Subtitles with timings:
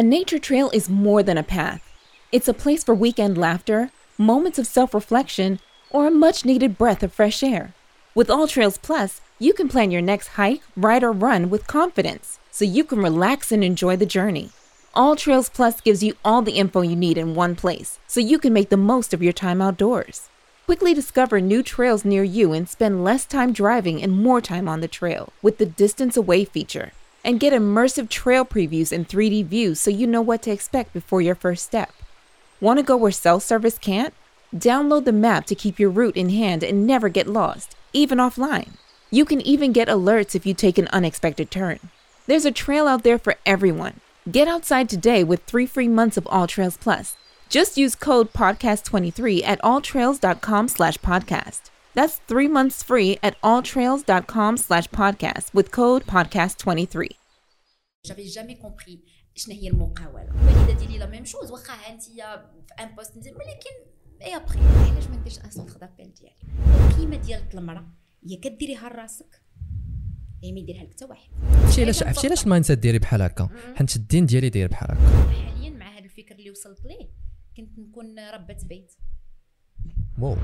[0.00, 1.86] A nature trail is more than a path.
[2.32, 7.02] It's a place for weekend laughter, moments of self reflection, or a much needed breath
[7.02, 7.74] of fresh air.
[8.14, 12.38] With All Trails Plus, you can plan your next hike, ride, or run with confidence
[12.50, 14.48] so you can relax and enjoy the journey.
[14.94, 18.38] All Trails Plus gives you all the info you need in one place so you
[18.38, 20.30] can make the most of your time outdoors.
[20.64, 24.80] Quickly discover new trails near you and spend less time driving and more time on
[24.80, 26.92] the trail with the Distance Away feature.
[27.24, 31.20] And get immersive trail previews and 3D views so you know what to expect before
[31.20, 31.92] your first step.
[32.60, 34.14] Want to go where cell service can't?
[34.54, 38.72] Download the map to keep your route in hand and never get lost, even offline.
[39.10, 41.78] You can even get alerts if you take an unexpected turn.
[42.26, 44.00] There's a trail out there for everyone.
[44.30, 47.16] Get outside today with three free months of All Trails Plus.
[47.48, 51.69] Just use code podcast23 at alltrails.com slash podcast.
[51.94, 57.08] That's three months free at alltrails.com slash podcast with code podcast23.
[58.06, 58.98] J'avais jamais compris.
[59.34, 62.22] شنو هي المقاوله الوالده ديالي la même chose واخا انت في
[62.80, 63.90] un poste ندير ولكن
[64.22, 66.36] اي ابخي علاش ما نديرش un centre d'appel ديالي
[66.90, 67.86] القيمه ديال المراه
[68.28, 69.42] هي كديريها لراسك
[70.42, 71.28] هي ما يديرها لك حتى واحد
[71.62, 75.32] عرفتي علاش عرفتي علاش ال mindset ديالي بحال هكا؟ حيت الدين ديالي داير بحال هكا.
[75.32, 77.08] حاليا مع هذا الفكر اللي وصلت ليه.
[77.56, 78.92] كنت نكون ربة بيت.
[80.18, 80.36] واو.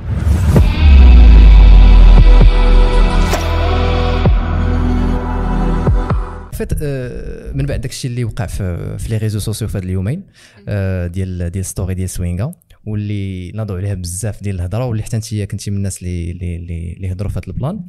[6.52, 10.22] فات آه، من بعد داكشي اللي وقع في les réseaux sociaux في هاد اليومين
[10.68, 12.54] آه، ديال ديال story ديال سوينغا
[12.86, 16.92] واللي ناضوا عليها بزاف ديال الهضرة واللي حتى انت كنتي من الناس اللي اللي اللي,
[16.92, 17.80] اللي هضروا في هذا ال plan.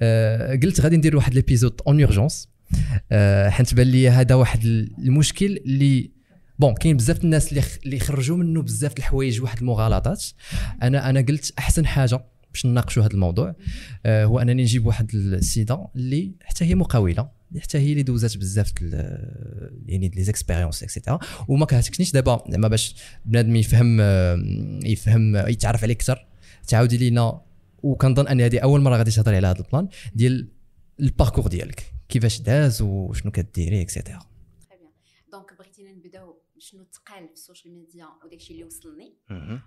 [0.00, 2.48] آه، قلت غادي ندير واحد l'épisode en urgence
[3.48, 4.64] حيت بان لي هذا واحد
[4.98, 6.17] المشكل اللي
[6.58, 10.24] bon كاين بزاف الناس اللي اللي خرجوا منه بزاف الحوايج واحد المغالطات.
[10.82, 12.20] أنا أنا قلت أحسن حاجة
[12.52, 13.54] باش نناقشوا هذا الموضوع
[14.06, 18.72] آه، هو أنني نجيب واحد السيدة اللي حتى هي مقاولة حتى هي اللي دوزات بزاف
[19.86, 24.38] يعني les expériences et cetera وما كهتكنيش دابا زعما باش بنادم يفهم آه،
[24.84, 26.26] يفهم يتعرف عليه أكثر
[26.68, 27.40] تعاودي لينا.
[27.82, 30.48] وكنظن أن هذه أول مرة غادي تهضري على هذا ال plan ديال
[31.00, 31.92] ال parcours ديالك.
[32.08, 34.18] كيفاش داز وشنو كديري et cetera
[34.68, 39.16] très bien donc بغيتينا نبداو شنو تقال في ال social media وداكشي اللي وصلني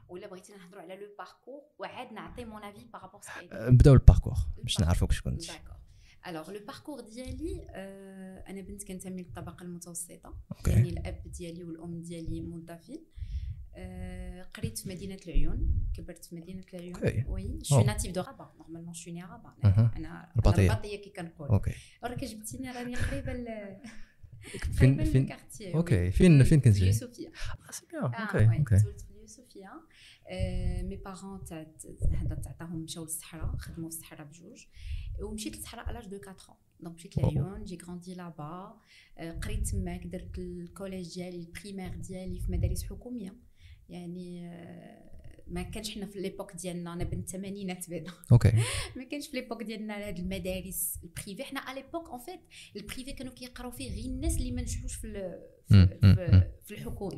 [0.10, 3.22] ولا بغيتينا نهضروا على le parcours وعاد نعطي mon avis par rapport
[3.54, 4.34] نبداو ال parcours
[4.64, 5.46] باش نعرفوك شكون انت
[6.28, 10.38] alors le parcours ديالي آه أنا بنت كنتمي للطبقه المتوسطه
[10.68, 13.04] يعني الاب ديالي والام ديالي موظفين
[13.76, 17.26] آه قريت في مدينه العيون كبرت في مدينه العيون.
[17.28, 17.84] oui euh.
[17.84, 19.54] native de Rabat normalement je née à Rabat.
[19.98, 23.34] أنا رباطيه كي كنقول okay راك جبتيني راني قريبه
[24.72, 25.30] فين فين
[25.76, 26.12] okay.
[26.12, 27.32] فين فين في كنتي اليوسفيه
[27.72, 29.72] c'est bien okay okay تولدت في اليوسفيه
[30.30, 31.66] آه، mes parents تاع
[32.14, 34.66] هذا تعطاهم مشاو للصحراء خدموا في الصحراء بجوج
[35.22, 36.72] ومشيت للصحراء à l'âge de 4 ans.
[36.82, 38.80] donc مشيت لعيون j'ai grandi là-bas
[39.44, 43.36] قريت تماك درت ال collège ديالي ال primaire ديالي في مدارس حكوميه
[43.90, 44.52] يعني
[45.52, 48.12] ما كانش حنا في l'époque ديالنا أنا بنت الثمانينات بعدا.
[48.32, 48.52] okay.
[48.98, 52.40] ما كانش في l'époque ديالنا هاد المدارس ال privé حنا à l'époque en fait
[52.76, 55.76] ال privé كانوا كيقراو فيه غير الناس اللي ما نجحوش في ال- في,
[56.16, 57.16] في, في الحكومي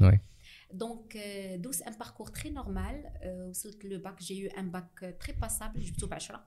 [0.74, 3.03] donc euh, دوز un parcours très normal
[3.49, 6.45] وصلت le bac j'ai eu un bac très passable جبتو ب 10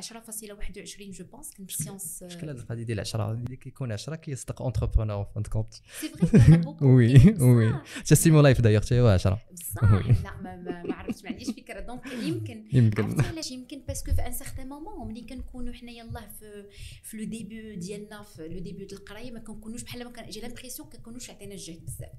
[0.00, 5.24] 10.21 je pense كنت sciences مشكل هذه القضية ديال 10 اللي كيكون 10 كيصدق entrepreneur
[5.24, 7.74] fin de compte c'est vrai oui oui
[8.04, 9.82] سيمو لايف d'ailleurs حتى هو 10 بصح.
[10.24, 12.68] لا ما, عرفتش ما عنديش فكره donc يمكن.
[12.72, 13.20] يمكن.
[13.20, 16.66] علاش يمكن؟ parce que في un certain moment ملي كنكونوا حنا يلاه في
[17.02, 20.40] في le début ديالنا في le début ديال القراية ما كنكونوش بحال ما كان j'ai
[20.40, 22.10] l'impression كنكونوش عطينا الجهد بزاف.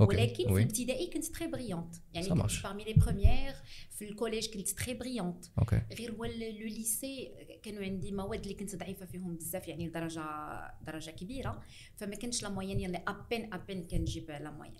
[0.00, 3.54] okay ولكن في oui الابتدائي كنت très brillante يعني كنت parmi les premières
[3.90, 8.54] في ال collège كنت très brillante okay غير هو le lycée كانوا عندي مواد اللي
[8.54, 10.24] كنت ضعيفه فيهم بزاف يعني لدرجه
[10.82, 11.62] درجه كبيره
[11.96, 14.72] فما كانش la moyenne يلي à peine à peine كنجيب la moyenne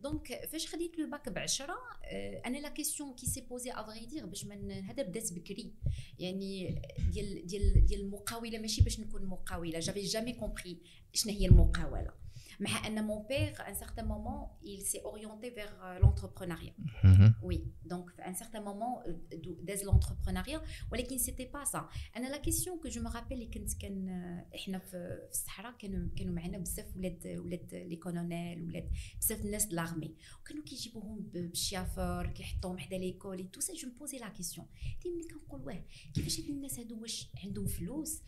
[0.00, 1.74] donc فاش خديت le bac ب 10
[2.04, 5.74] آه، أنا la question qui s'est posée à vrai dire باش من هذا بدات بكري
[6.18, 6.82] يعني
[7.12, 10.78] ديال ديال ديال المقاوله ماشي باش نكون مقاوله j'avais jamais compris
[11.12, 12.19] شنو هي المقاوله
[12.60, 16.74] مع ان mon père à un certain moment il s'est orienté vers euh, l'entrepreneuriat.
[17.04, 17.34] مهم.
[17.42, 17.58] oui.
[17.92, 20.60] Donc à un certain moment euh, de- dans l'entrepreneuriat
[20.92, 24.56] ولكن c'était pas ça أنا la question que je me rappelle اللي كنت كان آه،
[24.56, 28.90] إحنا في في الصحراء كانوا كانوا معنا بزاف ولاد ولاد les colonels ولاد
[29.20, 33.95] بزاف الناس de l'armée وكانوا كيجيبوهم ب- بالشيافور كيحطوهم حدا l'école tout ça je me
[33.95, 34.66] posais la question
[35.02, 35.82] ديما ملي كنقول واه
[36.14, 38.20] كيفاش هاد الناس هادو واش عندهم فلوس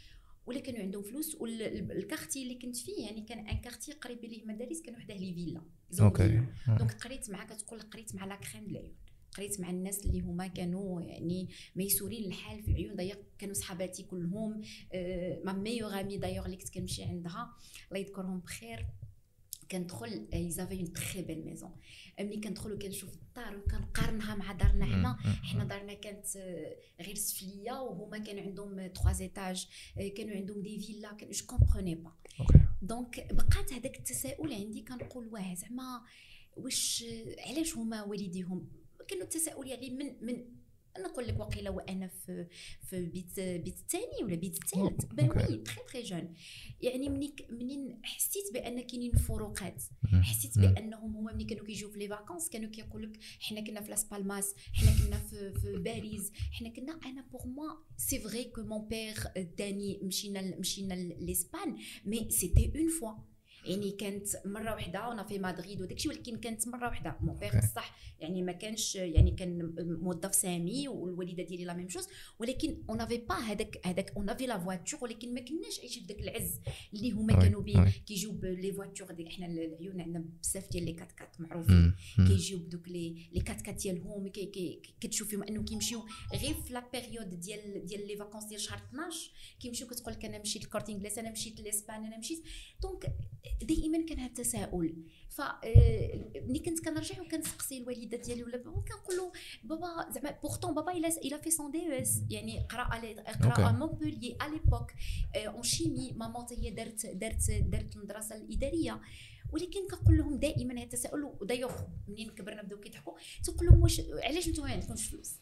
[0.46, 4.44] ولا كانوا عندهم فلوس وال quartier اللي كنت فيه يعني كان un quartier قريب ليه
[4.44, 5.62] مدارس كانوا حداه les villas.
[6.00, 6.42] OK.
[6.68, 8.94] Donc قريت مع كتقول قريت مع la crème العيون.
[9.36, 12.96] قريت مع الناس اللي هما كانوا يعني ميسورين الحال في العيون.
[12.96, 14.60] دايوغ كانوا صحاباتي كلهم.
[14.92, 17.56] آه، ma meilleure amie d'ailleurs اللي كنت كنمشي عندها.
[17.90, 18.86] الله يذكرهم بخير.
[19.70, 21.70] كندخل ils avaient une très belle maison
[22.20, 28.18] ملي كندخل وكنشوف الدار وكنقارنها مع دارنا حنا حنا دارنا كانت آه، غير سفليه وهما
[28.18, 29.68] كانوا عندهم 3 étages
[30.16, 32.12] كانوا عندهم des villas كان je comprenais pas
[32.82, 36.02] Donc بقات هذاك التساؤل عندي كنقول واه زعما
[36.56, 37.04] واش
[37.38, 38.68] علاش هما والديهم؟
[39.08, 40.44] كانوا التساؤل يعني من من
[40.98, 42.46] نقول لك وقيله وأنا في
[42.82, 45.52] في بيت بيت الثاني ولا بيت الثالث أوه، ben OK.
[45.52, 46.34] Oui très très jeune
[46.80, 49.82] يعني مني منين حسيت بأن كاينين فروقات.
[50.22, 50.58] حسيت.
[50.58, 54.04] بأنهم هما ملي كانوا كيجيو في les vacances كانوا كيقول لك حنا كنا في لاس
[54.04, 58.88] بالماس حنا كنا في في باريس حنا كنا أنا pour moi c'est vrai que mon
[58.88, 59.16] père
[59.58, 63.12] داني مشينا مشينا l'Espagne mais c'était une fois
[63.64, 67.58] يعني كانت مرة واحدة وأنا في مدريد وداكشي ولكن كانت مرة واحدة bon OK.
[67.58, 73.00] بصح يعني ما كانش يعني كان موظف سامي والوالدة ديالي la même chose ولكن on
[73.00, 76.60] avait pas هذاك هذاك on avait la voiture ولكن ما كناش عايشين في ذاك العز
[76.94, 77.84] اللي هما كانوا بيه.
[78.06, 81.94] كيجيو les voitures ديال حنا العيون عندنا بزاف ديال les quatre-quatre معروفين.
[82.16, 86.88] كيجيو بدوك les les quatre-quatre ديالهم كي كي كتشوف فيهم أنه كيمشيو غير في la
[86.92, 89.30] période ديال ديال les vacances ديال شهر 12
[89.60, 92.42] كيمشيو كتقول لك أنا مشيت ل Corte Inglés أنا مشيت l'Espagne أنا مشيت
[92.82, 93.12] donc
[93.62, 94.94] دائما كان هذا التساؤل.
[95.28, 99.32] ف آه، ملي كنت كنرجع وكنسقسي الوالدة ديالي ولا كنقول له
[99.64, 103.78] بابا زعما pourtant بابا il a il a fait son DES يعني قرأ قرأ OK.
[103.78, 104.92] Montpellier à l'époque
[105.36, 109.00] en chimie maman هي دارت دارت دارت المدرسة الإدارية.
[109.52, 111.72] ولكن كنقول لهم دائما هذا التساؤل ودايوغ
[112.08, 113.12] منين كبرنا بداو كيضحكوا
[113.44, 115.32] تنقول لهم واش علاش نتوما ما عندكمش فلوس؟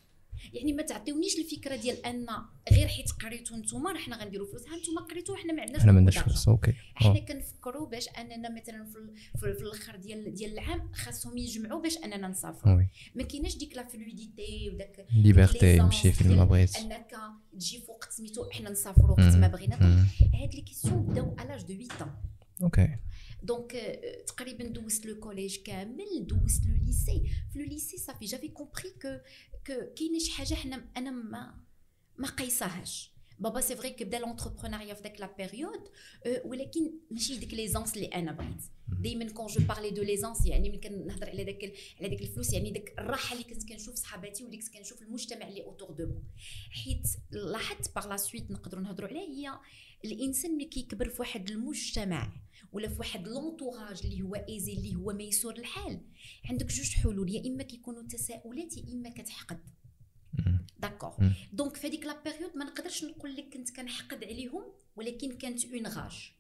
[0.53, 2.27] يعني ما تعطيونيش الفكرة ديال أن
[2.73, 4.69] غير حيت قريتوا نتوما راه حنا غنديروا فلوس.
[4.69, 6.19] ها نتوما قريتوا حنا ما عندناش إحنا ما عندناش.
[6.19, 6.73] فلوس OK.
[6.95, 7.19] حنا أوه.
[7.19, 8.99] كنفكروا باش أننا مثلا في,
[9.41, 12.85] في, في الأخر ديال ديال العام خاصهم يجمعوا باش أننا نسافروا
[13.15, 16.77] ما كايناش ديك la fluidité وداك liberté نمشي فين ما بغيت.
[16.77, 17.17] أنك
[17.53, 19.77] تجي في وقت سميتو حنا نسافروا وقت ما بغينا.
[20.35, 22.63] هاد les questions بداو à l'âge de 8 ans.
[22.63, 22.97] OK.
[23.43, 27.23] Donc تقريبا دوزت le collège كامل دوزت le lycée
[27.53, 29.19] في le lycée صافي j'avais compris que
[29.67, 31.55] que كاينة شي حاجة حنا أنا ما
[32.19, 35.89] ما قيساهاش بابا c'est vrai que بدا l'entrepreneuriat في داك la période
[36.45, 38.63] ولكن ماشي ديك l'aisance اللي أنا بغيت
[39.03, 42.71] دائما quand je parlais de l'aisance يعني ملي كنهضر على داك على داك الفلوس يعني
[42.71, 46.23] داك الراحه اللي كنت كنشوف صحاباتي واللي كنت كنشوف المجتمع اللي autour de moi
[46.71, 49.59] حيت لاحظت par la suite نقدروا نهضروا عليها هي
[50.05, 52.33] الانسان ملي كيكبر في واحد المجتمع
[52.73, 56.01] ولا في واحد l'entourage اللي هو aisé اللي هو ميسور الحال.
[56.45, 59.61] عندك جوج حلول يا إما كيكونوا تساؤلات يا إما كتحقد.
[60.79, 61.35] D'accord مم.
[61.53, 64.63] Donc في هذيك la période ما نقدرش نقول لك كنت كنحقد عليهم
[64.97, 66.33] ولكن كانت une rage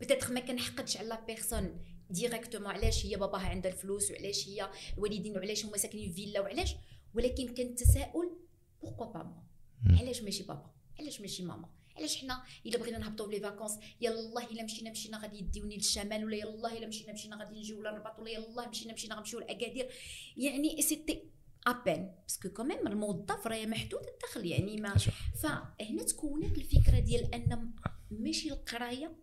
[0.00, 1.80] peut-être ما كنحقدش على la personne
[2.10, 6.74] directement علاش هي باباها عندها الفلوس وعلاش هي الوالدين وعلاش هما ساكنين في فيلا وعلاش؟
[7.14, 8.38] ولكن كان تساؤل
[8.82, 9.98] Pourquoi pas moi.
[9.98, 10.70] علاش ماشي بابا؟
[11.00, 15.18] علاش ماشي ماما؟ علاش حنا الا بغينا نهبطوا في les vacances يلاه الا مشينا مشينا
[15.18, 19.14] غادي يديوني للشمال ولا يلاه الا مشينا مشينا غادي نجيو للرباط ولا يلاه مشينا مشينا
[19.14, 19.88] غنمشيو لاكادير
[20.36, 21.22] يعني c'était
[21.66, 24.94] ah ben parce que quand même الموظف راه محدود الدخل يعني ما.
[25.42, 27.72] فهنا تكونت الفكرة ديال أن
[28.10, 29.16] ماشي القراية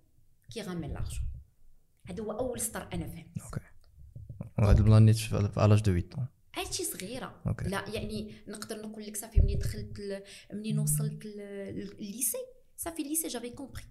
[0.53, 1.21] qui ramène l'argent
[2.05, 3.59] هذا هو أول سطر أنا فهمت OK
[4.59, 6.19] وهذا ال plan نيت في à l'âge de 8 ans.
[6.55, 10.23] هادشي صغيرة OK لا يعني نقدر نقول لك صافي ملي دخلت.
[10.53, 12.37] منين وصلت لل lycée
[12.77, 13.83] صافي ال lycée j'avais compris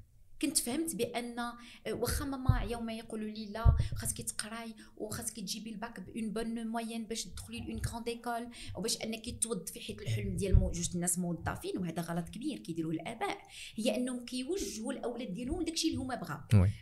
[0.43, 1.55] كنت فهمت بأن آه،
[1.87, 7.07] واخا ماما عياوما يقولوا لي لا خاصك تقراي وخاصك تجيبي ال bac bonne bonne moyenne
[7.07, 11.79] باش تدخلي ل une grande école وباش أنك توظفي حيت الحلم ديال جوج الناس موظفين
[11.79, 13.39] وهذا غلط كبير كيديروه الآباء.
[13.77, 16.39] هي أنهم كيوجهوا الأولاد ديالهم داكشي اللي هما بغاو.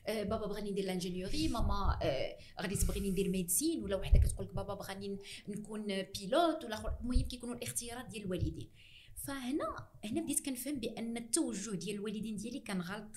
[0.07, 4.55] آه، بابا بغاني ندير l'ingénierie ماما آه، غادي تبغيني ندير médecine ولا وحدة كتقول لك
[4.55, 8.71] بابا بغاني نكون pilote ولا المهم كيكونوا الاختيارات ديال الوالدين.
[9.27, 13.17] فهنا هنا بديت كنفهم بأن التوجه ديال الوالدين ديالي كان غلط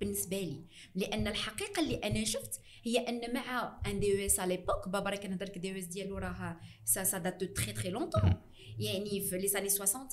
[0.00, 0.64] بالنسبة لي.
[0.94, 5.46] لأن الحقيقة اللي أنا شفت هي أن مع un DES على l'époque بابا راه كنهضر
[5.46, 8.34] لك DES ديالو راه ça ça date de très très longtemps
[8.78, 10.08] يعني في les années 70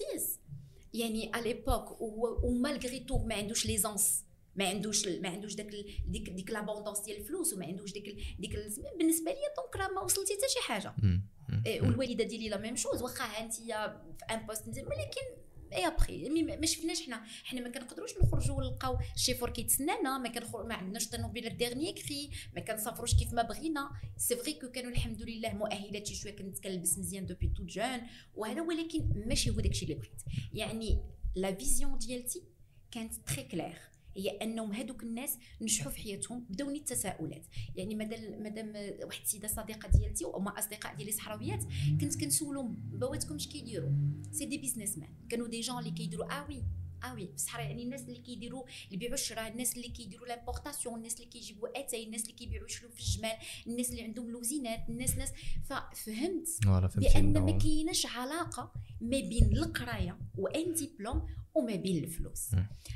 [0.94, 2.02] يعني على l'époque
[2.44, 4.24] و malgré tout ما عندوش l'aisance
[4.56, 5.68] ما عندوش ما عندوش داك
[6.08, 8.56] ديك ديك l'abondance ديال الفلوس وما عندوش ديك ديك
[8.98, 10.96] بالنسبة لي donc راه ما وصلتي حتى شي حاجة.
[11.68, 13.02] والوالدة ديالي la même chose.
[13.02, 13.74] واخا انت في
[14.32, 15.44] un poste ولكن
[15.74, 17.24] اي ابخي ما شفناش حنا.
[17.44, 22.30] حنا ما كنقدروش نخرجوا ونلقاو الشيفور كيتسنانا ما كنخرج ما عندناش طوموبيل dernier cri.
[22.56, 23.92] ما كنسافروش كيف ما بغينا.
[24.18, 26.36] C'est vrai que كانوا الحمد لله مؤهلات شي شوية.
[26.36, 28.02] كنت كنلبس مزيان depuis toute jeune
[28.36, 30.22] وهذا ولكن ماشي هو داكشي اللي بغيت.
[30.54, 31.04] يعني
[31.36, 32.44] la vision ديالتي
[32.92, 33.78] كانت très claire
[34.16, 37.46] هي أنهم هذوك الناس نجحوا في حياتهم بدون التساؤلات.
[37.76, 41.64] يعني مادام مادام واحد السيدة صديقة ديالتي وما أصدقاء ديالي صحراويات
[42.02, 43.92] كنت كنسولهم بواتكم اش كيديروا.
[44.32, 46.64] c'est des businessmen كانوا des gens اللي كيديروا آه oui
[47.04, 47.26] آه oui.
[47.36, 51.80] بصح يعني الناس اللي كيديروا اللي بيعوا الشراء الناس اللي كيديروا l'importation الناس اللي كيجيبوا
[51.80, 55.30] أتاي الناس اللي كيبيعوا شلو في الجمال الناس اللي عندهم لوزينات الناس ناس
[55.64, 56.48] ففهمت؟
[56.98, 62.50] بان ما كايناش علاقة ما بين القراية و un diplôme وما بين الفلوس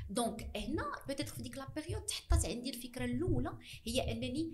[0.09, 4.53] donc هنا peut-être في ديك la période تحطات عندي الفكرة الاولى هي انني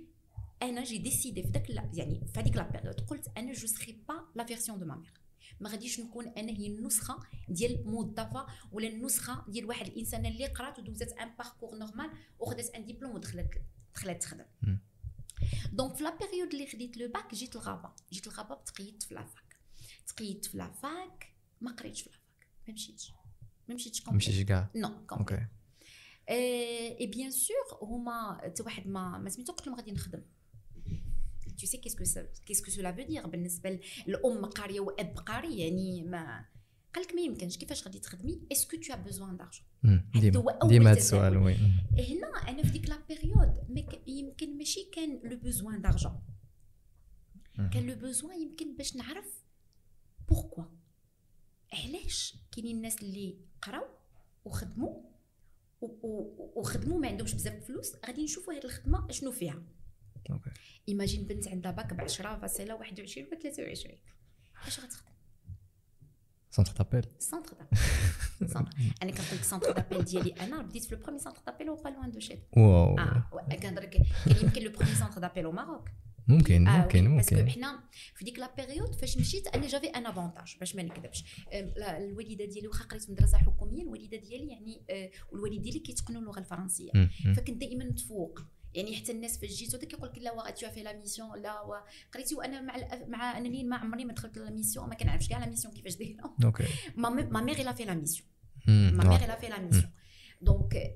[0.61, 4.25] أنا j'ai décidé في داك يعني في هذيك la période قلت أنا je serai pas
[4.35, 5.23] la version de ma mère
[5.59, 7.19] ما غاديش نكون أنا هي النسخه
[7.49, 12.85] ديال موظفه ولا النسخه ديال واحد الانسانه اللي قرات ودوزات un parcours normal وخدات un
[12.85, 13.61] diplôme ودخلت
[13.95, 14.45] دخلت تخدم
[15.71, 19.03] donc في la période اللي خديت le bac جيت ل Rabat جيت ل Rabat تقيدت
[19.03, 19.57] في la fac
[20.07, 23.11] تقيدت في la fac ما قريتش في la fac ما مشيتش
[23.69, 25.45] ما مشيتش complet مشيتش كاع non OK
[26.29, 30.21] et bien sûr هما حتى واحد ما ما سميتو قلت لهم غادي نخدم
[31.61, 35.59] tu sais qu'est-ce que ça qu'est-ce que cela veut dire بالنسبة للام قارية وأب قاري
[35.59, 36.45] يعني ما
[36.95, 37.57] قال لك ما يمكنش.
[37.57, 39.65] كيفاش غادي تخدمي؟ est-ce que t'as besoin d'argent
[40.15, 40.59] ديما.
[40.67, 41.55] ديما هذا السؤال oui.
[41.93, 43.53] هنا أنا في ديك la période
[44.07, 46.21] يمكن ماشي كان le besoin d'argent
[47.55, 49.43] كان le besoin يمكن باش نعرف
[50.29, 50.65] pourquoi
[51.73, 53.83] علاش كاينين الناس اللي قراو
[54.45, 55.01] وخدموا
[56.55, 59.63] وخدموا ما عندهمش بزاف فلوس غادي نشوفوا هذه الخدمة شنو فيها.
[60.31, 60.49] OK.
[60.89, 63.97] imagine بنت عندها باك ب 10 فاصلة 21 ولا 23
[64.67, 65.11] اش غتخدم
[66.49, 71.19] سونتر دابيل سونتر دابيل أنا كنقول لك centre d'appels ديالي أنا بديت في le premier
[71.19, 72.97] centre d'appels هو pas loin de chez toi.
[72.99, 73.29] آه
[73.61, 74.05] كنهضر كان
[74.43, 75.89] يمكن le premier centre d'appels au Maroc
[76.27, 77.35] ممكن آه ممكن ممكن.
[77.35, 77.83] parce que حنا
[78.15, 81.23] في ديك la période فاش مشيت أنا j'avais un avantage باش ما نكذبش.
[81.77, 86.91] الوالدة ديالي واخا قريت مدرسة حكومية الوالدة ديالي يعني آه والوالد ديالي كيتقنوا اللغة الفرنسية.
[87.35, 88.39] فكنت دائما متفوق.
[88.73, 91.83] يعني حتى الناس فاش جيت ودا كيقول لك لا وا t'as fait la mission لا
[92.13, 92.75] قريتي وأنا مع
[93.07, 96.35] مع أنني ما عمري ما دخلت la mission ما كنعرفش كاع la mission كيفاش دايرة.
[96.45, 96.63] OK
[96.97, 98.27] ma mère l'a fait la mission
[98.67, 99.91] ma mère l'a fait la mission
[100.43, 100.95] donc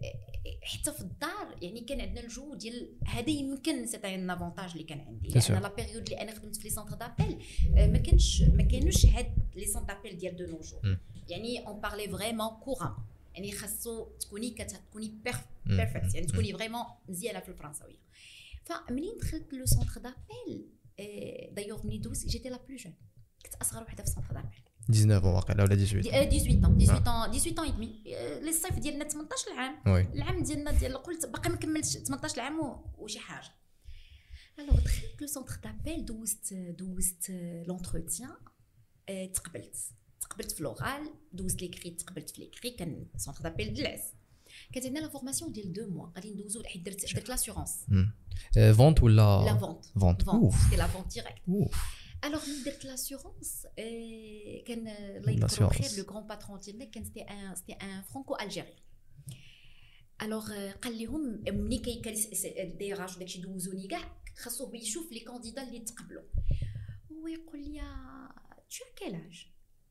[0.63, 4.99] حتى في الدار يعني كان عندنا الجو ديال هذا يمكن c'est un avantage اللي كان
[4.99, 5.29] عندي.
[5.29, 7.43] لأن la période اللي أنا خدمت في les centres d'appels
[7.91, 10.97] ما كانش ما كانوش هاد les centres d'appels ديال de nos jours
[11.29, 12.95] يعني on parlait vraiment courant
[13.33, 15.13] يعني خاصو تكوني كتكوني
[15.65, 17.97] perfect يعني تكوني vraiment مزيانة في الفرنساوية.
[18.63, 20.69] فمنين دخلت le centre d'appels
[21.55, 22.93] d'ailleurs مني دوز j'étais la plus jeune
[23.45, 27.71] كنت أصغر وحدة في ال centre d'appels 19 واقيلا ولا 18 18 18 18 et
[27.71, 28.01] demi
[28.41, 29.75] لي الصيف ديالنا 18 عام
[30.13, 32.59] العام ديالنا ديال قلت باقي ما كملتش 18 عام
[32.97, 33.49] وشي حاجة
[34.59, 37.31] alors دخلت le centre d'appels دوزت دوزت
[37.67, 38.35] l'entretien
[39.33, 39.75] تقبلت
[40.21, 44.01] تقبلت في لوغال دوزت l'écrit تقبلت في l'écrit كان centre d'appels دلاس
[44.73, 47.85] كانت عندنا la formation ديال deux mois غادي ندوزو حيت درت درت l'assurance
[48.77, 51.67] vente ولا la vente vente c'était la vente directe alors
[52.25, 53.67] ملي درت l'assurance
[54.67, 58.75] كان الله يذكرو بخير le grand patron ديالنا كان c'était un c'était un franco-algérien
[60.21, 62.01] alors قال لهم ملي كي
[62.79, 66.23] دي راج داكشي دوزوني كاع خاصو هو يشوف les candidats اللي تقبلوا
[67.11, 67.79] هو يقول لي
[68.69, 69.45] t'as quel âge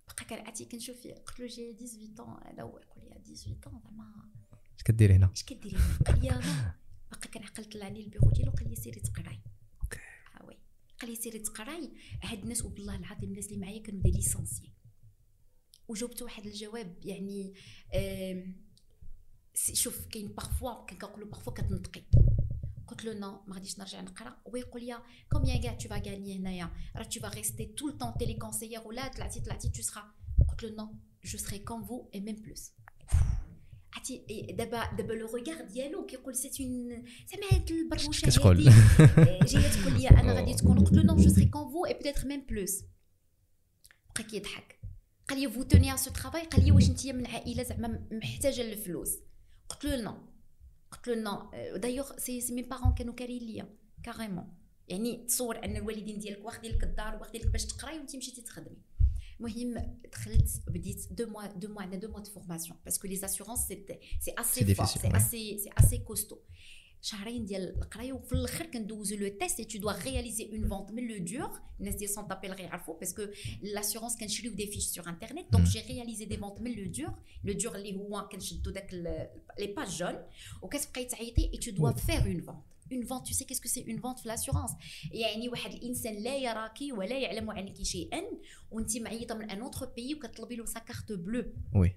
[0.07, 1.77] بقى كنعاتي كنشوف فيه قلت له j'ai
[2.17, 4.31] 18 هذا هو يقول لي 18 زعما
[4.77, 6.29] اش كديري هنا اش كديري هنا قال لي
[7.11, 9.56] باقي كنعقل طلع لي البيرو ديالو قال لي سيري تقراي OK oui
[11.01, 14.73] قال لي سيري تقراي هاد الناس وبالله العظيم الناس اللي معايا كانوا des licenciés
[15.89, 17.55] وجاوبت واحد الجواب يعني
[19.55, 22.03] شوف كاين parfois كنقولوا parfois كتنطقي.
[22.87, 24.43] قلت له non ما غاديش نرجع نقرا.
[24.47, 28.81] ويقول لي combien كاع tu gagnes هنايا؟ راه tu vas rester tout le temps téléconseillère
[28.81, 30.15] ولا طلعتي طلعتي tu seras
[30.49, 32.73] قلت له non je serai comme vous et même plus
[33.93, 38.65] عرفتي دابا دابا le regard ديالو كيقول c'est une زعما هاد البرهوشة كتقول
[39.47, 42.27] جاية تقول لي أنا غادي تكون قلت له non je serai comme vous et peut-être
[42.29, 42.83] même plus
[44.15, 44.81] بقى كيضحك
[45.29, 48.63] قال لي vous tenez à ce travail قال لي واش انت من عائله زعما محتاجه
[48.63, 49.11] للفلوس
[49.69, 50.15] قلت له non
[50.91, 54.55] قلت له non d'ailleurs c'est c'est mes parents كانوا كارين ليا carrément
[54.89, 58.77] يعني تصور أن الوالدين ديالك واخدين لك الدار واخدين لك باش تقراي وانت مشيتي تخدمي
[59.41, 63.25] المهم دخلت بديت deux mois deux mois عندنا deux mois de formation parce que les
[63.25, 63.85] assurances c'est
[64.21, 65.17] c'est assez C'est fort difficile, c'est ouais.
[65.17, 66.39] assez c'est assez costaud
[67.03, 71.25] شهرين ديال القرايه وفي الآخر كندوزو le test tu dois réaliser une vente من le
[71.25, 73.23] dur الناس ديال centre d'appels غيعرفوا parce que
[73.63, 75.69] l'assurance كنشريو des fiches sur internet donc Mm.
[75.71, 77.15] j'ai réalisé des ventes من le dur
[77.45, 80.15] le dur اللي هو كنشدو داك les pages jaunes
[80.63, 82.59] وكتبقاي تعيطي et tu dois faire une vente
[82.93, 84.71] une vente tu sais qu'est-ce que c'est une vente في l'assurance
[85.13, 88.23] يعني واحد الإنسان لا يراكي ولا يعلم عنك شيئا
[88.71, 91.39] وانت معيطة من un autre pays وكتطلبي له sa carte bleue
[91.75, 91.97] oui oui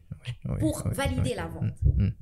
[0.50, 1.36] oui pour oui, valider oui.
[1.36, 2.18] la vente مم.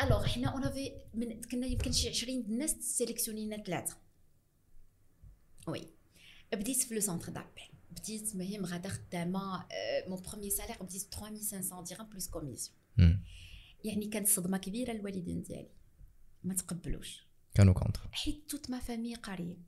[0.00, 3.96] alors حنا on avait من كنا يمكن شي 20 د الناس سيليكسيونينا ثلاثة
[5.68, 5.86] oui
[6.52, 9.66] بديت في le centre d'appels بديت مهم غادا خدامة
[10.08, 13.24] mon premier salaire بديت 3500 درهم plus commission مم.
[13.84, 15.70] يعني كانت صدمة كبيرة للوالدين ديالي.
[16.44, 17.29] ما تقبلوش.
[17.54, 19.64] كانوا contre حيت toute ma famille قاريين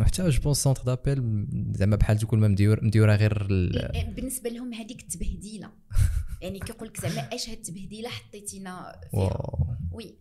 [0.00, 4.74] وحتى je pense centre d'appel زعما بحال تكون ما majeur majeure غير ال- بالنسبة لهم
[4.74, 5.72] هذيك التبهديله
[6.42, 9.20] يعني كيقول لك زعما اش هاد التبهديله حطيتينا فيها.
[9.20, 9.66] واو.
[9.92, 10.14] oui.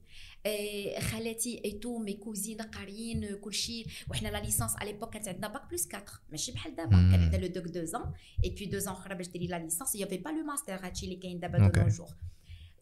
[0.45, 3.85] آه، خالاتي et tous mes cousins قاريين كلشي.
[4.09, 6.91] وحنا la licence على l'époque كانت عندنا bac plus 4 ماشي بحال دابا.
[6.91, 8.01] كان عندنا le DEUG 2 ans
[8.43, 11.05] et puis 2 ans أخرى باش ديري la licence y avait pas le master هادشي
[11.05, 12.09] اللي كاين دابا de nos jours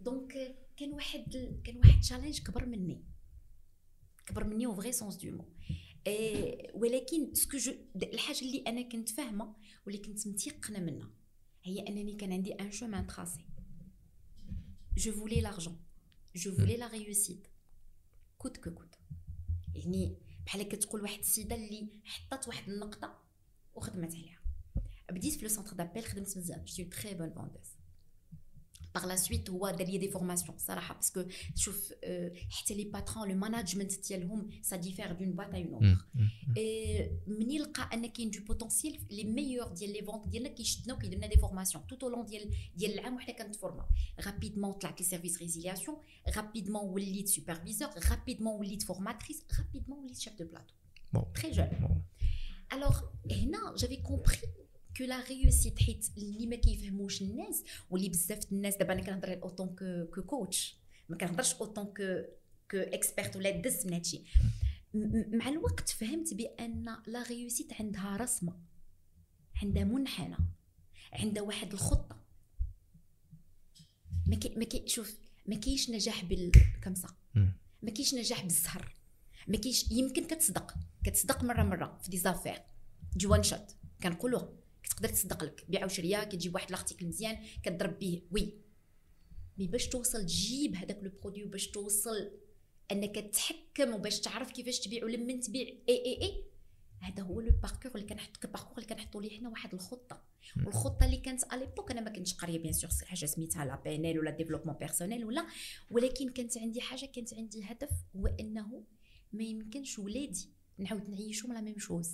[0.01, 1.23] donc كان واحد
[1.63, 3.01] كان واحد challenge كبر مني.
[4.25, 5.45] كبر مني au vrai sens de mot
[6.07, 11.11] آه، ولكن ce que je الحاجة اللي أنا كنت فاهمة واللي كنت متيقنة منها
[11.63, 13.45] هي أنني كان عندي un chemin tracé
[14.97, 15.77] je voulais l'argent
[16.35, 17.47] je voulais la réussite
[18.37, 18.95] coûte que coûte
[19.75, 23.19] يعني بحال كتقول واحد السيدة اللي حطات واحد النقطة
[23.75, 24.39] وخدمت عليها.
[25.11, 27.72] بديت في le centre d'appel خدمت مزيان je très bonne vendeuse
[28.95, 31.23] par la suite هو دار لي des formations صراحة parce que
[31.55, 35.73] شوف آه، حتى les patrons le management ديالهم ça diffère d'un patron à un مم.
[35.73, 36.29] autre مم.
[36.57, 41.17] آه، مني لقى ان كاين du potentiel les meilleurs ديال les ventes ديالنا كيشدنا وكيدير
[41.17, 43.85] لنا des formations tout au long ديال ديال العام وحنا كنت forma
[44.25, 45.97] rapidement طلعت les services résiliation
[46.35, 50.73] rapidement وليت superviseur rapidement وليت formatrice rapidement وليت chef de plateau
[51.17, 51.41] Bon.
[51.41, 52.23] très jeune Bon.
[52.73, 52.99] alors
[53.31, 54.37] هنا j'avais compris
[54.97, 59.54] que la réussite حيت اللي ما كيفهموش الناس واللي بزاف الناس دابا أنا كنهضر en
[59.54, 60.77] tant que que coach
[61.09, 64.23] ما كنهضرش en tant que que experte ولا دس من هادشي
[65.33, 68.59] مع الوقت فهمت بان la réussite عندها رسمه
[69.63, 70.37] عندها منحنى
[71.13, 72.23] عندها واحد الخطه
[74.27, 77.53] ما كي ما كي شوف ما كاينش نجاح بالكمسه مم.
[77.81, 78.95] ما كاينش نجاح بالزهر
[79.47, 82.61] ما كاينش يمكن كتصدق كتصدق مره مره في des affaires
[83.15, 84.41] des one shot كنقولوا
[84.83, 85.65] كتقدر تصدق لك.
[85.69, 88.53] بيع وشرية كتجيب واحد l'article مزيان كتضرب به oui.
[89.57, 92.31] mais باش توصل تجيب هذاك le produit باش توصل
[92.91, 95.67] أنك تحكم وباش تعرف كيفاش تبيع ولمن تبيع.
[95.89, 96.43] إي إي إي.
[96.99, 100.23] هذا هو le parcours اللي كنحط ال parcours اللي كنحطوا ليه حنا واحد الخطة.
[100.65, 104.19] والخطة اللي كانت على l'époque أنا ما كنتش قاريه bien sûr حاجة سميتها la PNL
[104.19, 105.47] ولا développement personnel ولا.
[105.91, 108.83] ولكن كانت عندي حاجة كانت عندي هدف هو أنه
[109.33, 112.11] ما يمكنش ولادي نعاود نعيشهم la même chose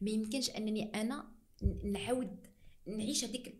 [0.00, 2.46] ما يمكنش أنني أنا نعاود
[2.86, 3.58] نعيش هذيك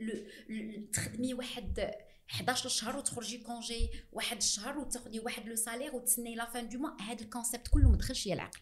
[0.92, 1.90] تخدمي واحد
[2.30, 7.02] 11 شهر وتخرجي congé واحد الشهر وتاخدي واحد le salaire وتسني la fin du mois.
[7.02, 8.60] هذا ال concept كله ما دخلش ليا العقل.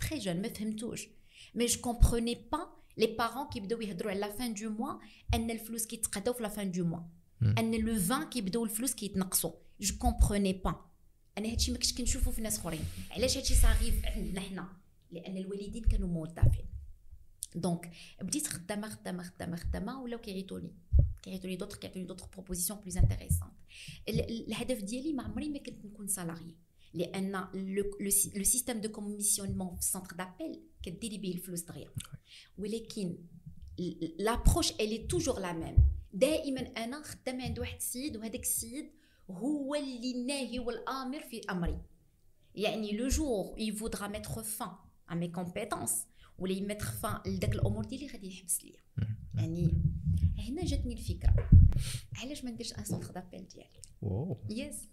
[0.00, 1.08] très jeune ما فهمتوش.
[1.54, 5.00] mais je comprenais pas les parents كيبداو يهضروا على la fin du mois
[5.34, 7.00] أن الفلوس كيتقاداو في la fin du mois.
[7.58, 9.52] أن la fin كيبداو الفلوس كيتنقصوا.
[9.80, 10.90] je comprenais pas
[11.38, 12.84] أنا هادشي ما كنتش كنشوفو في ناس أخرين.
[13.10, 14.76] علاش هادشي صاغيف عندنا حنا؟
[15.10, 16.73] لأن الوالدين كانوا موظفين
[17.54, 17.90] donc
[18.22, 20.74] بديت خدامه خدامه خدامه خدامه ولاو كيعيطوني
[21.22, 23.52] كيعيطوني دوطخ كيعطوني d'autres propositions plus intéressantes
[24.08, 26.54] الهدف ديالي ما عمري ما كنت نكون salariée
[26.94, 28.10] لأن le
[28.42, 31.90] système de commissionnement في ال centre d'appel كديري به الفلوس دغيا
[32.58, 33.18] ولكن
[34.18, 35.76] l'approche elle est toujours la même
[36.12, 38.90] دائما أنا خدامه عند واحد السيد وهذاك السيد
[39.30, 41.78] هو اللي الناهي والامر في امري
[42.54, 44.78] يعني le jour où il voudra mettre fin
[45.08, 46.06] à mes compétences
[46.38, 49.06] ولا يmettre fin لداك الأمور ديالي غادي يحبس ليا.
[49.34, 49.82] يعني
[50.38, 51.34] هنا جاتني الفكرة.
[52.16, 54.40] علاش ما نديرش un centre d'appel ديالي؟ واو.
[54.50, 54.88] yes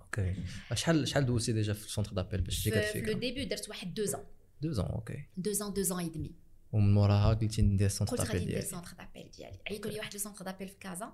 [0.00, 0.34] okay
[0.74, 3.68] شحال شحال دوزتي déjà في ال centre d'appel باش تجيك هاد في لو ديبي درت
[3.68, 4.24] واحد deux ans
[4.60, 6.32] deux ans أوكي deux ans deux ans et demi
[6.72, 9.58] ومن موراها قلتي ندير ال centre قلت غادي d'appel ندير ديالي centre d'appel ديالي.
[9.70, 11.12] عيطوا لي واحد le centre d'appel في كازا.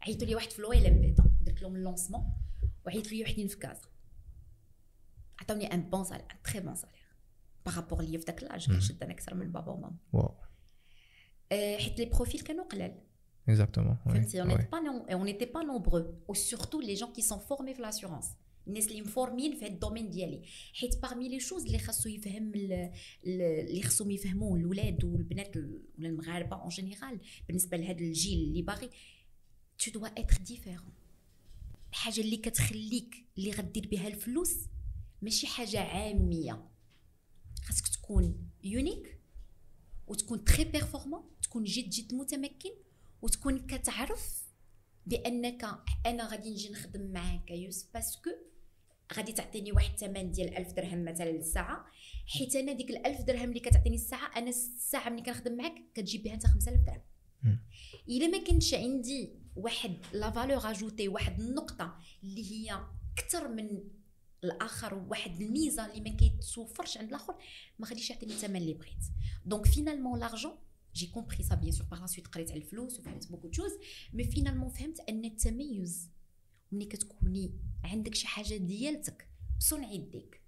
[0.00, 2.24] عيطوا لي واحد في لويل امبيدا درت لهم ال lancement
[2.86, 3.88] وعيطوا لي وحدين في كازا.
[5.38, 7.01] عطاوني un bon salaire un très bon salaire
[7.66, 10.34] par rapport ليا في داك l'âge كنشد أنا أكثر من بابا وماما واو
[11.52, 13.00] حيت les profils كانوا قلال
[13.48, 17.40] exactement فهمتي on n'était pas on n'était pas nombreux ou surtout les gens qui sont
[17.40, 18.26] formés l'assurance.
[18.66, 20.42] الناس اللي مفورمين في هذا ال domaine ديالي
[20.74, 26.68] حيت parmi les choses اللي خاصو يفهم اللي خاصهم يفهموه الاولاد والبنات ولا المغاربه en
[26.68, 28.90] général بالنسبة لهذا الجيل اللي باغي
[29.78, 30.92] tu dois être différent
[31.90, 34.56] الحاجة اللي كتخليك اللي غدير بها الفلوس
[35.22, 36.71] ماشي حاجة عاميه
[37.62, 39.20] خاصك تكون unique
[40.06, 42.70] وتكون très performant تكون جد جد متمكن
[43.22, 44.42] وتكون كتعرف
[45.06, 45.64] بأنك
[46.06, 48.30] أنا غادي نجي نخدم معاك يوسف parce que
[49.16, 51.86] غادي تعطيني واحد الثمن ديال 1000 درهم مثلا للساعة.
[52.26, 56.22] حيت أنا ديك ال 1000 درهم اللي كتعطيني الساعة أنا الساعة ملي كنخدم معاك كتجيب
[56.22, 57.02] بها انت 5000 درهم.
[58.08, 62.80] إلا ما كانش عندي واحد la valeur ajoutée واحد النقطة اللي هي
[63.18, 63.82] أكثر من
[64.44, 67.34] الآخر واحد الميزة اللي ما كيتوفرش عند الآخر
[67.78, 69.04] ما غاديش يعطيني الثمن اللي بغيت.
[69.44, 70.52] donc finalement l'argent
[70.94, 73.72] j'ai compris ça bien sûr par suite قريت على الفلوس وفهمت beaucoup de choses
[74.12, 76.10] mais finalement فهمت أن التميز
[76.72, 79.28] ملي كتكوني عندك شي حاجة ديالتك
[79.58, 80.42] بصنع يديك.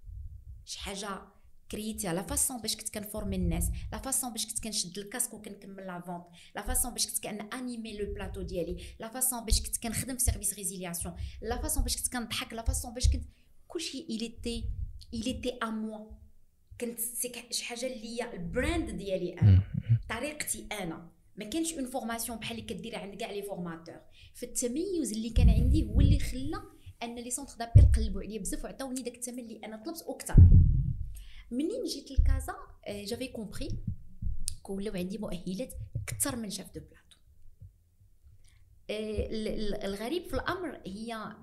[0.64, 1.22] شي حاجة
[1.70, 5.03] créé تي la façon باش كنت كن forme الناس la façon باش كنت كنشد ال
[5.03, 6.24] casque وكنكمل la vente
[6.56, 10.54] la façon باش كنت كanimer le plateau ديالي la façon باش كنت كنخدم في service
[10.54, 13.24] résiliation la façon باش كنت كنضحك la façon باش كنت
[13.74, 14.06] كلشي
[15.12, 16.00] il était à moi.
[16.80, 17.00] كنت
[17.50, 19.62] شي حاجة اللي هي ال brand ديالي أنا.
[20.08, 21.10] طريقتي أنا.
[21.36, 24.00] ما كانش une formation بحال اللي كديرها عند كاع les formateurs
[24.34, 26.62] فالتميز اللي كان عندي هو اللي خلى
[27.02, 30.36] أن les centres d'appel قلبوا عليا بزاف وعطاوني داك الثمن اللي أنا طلبت وأكثر
[31.50, 32.54] منين جيت لكازا
[32.88, 33.68] j'avais compris
[34.68, 35.74] ولاو عندي مؤهلات
[36.08, 37.03] أكثر من chef de plateau
[38.90, 41.36] الغريب في الأمر هي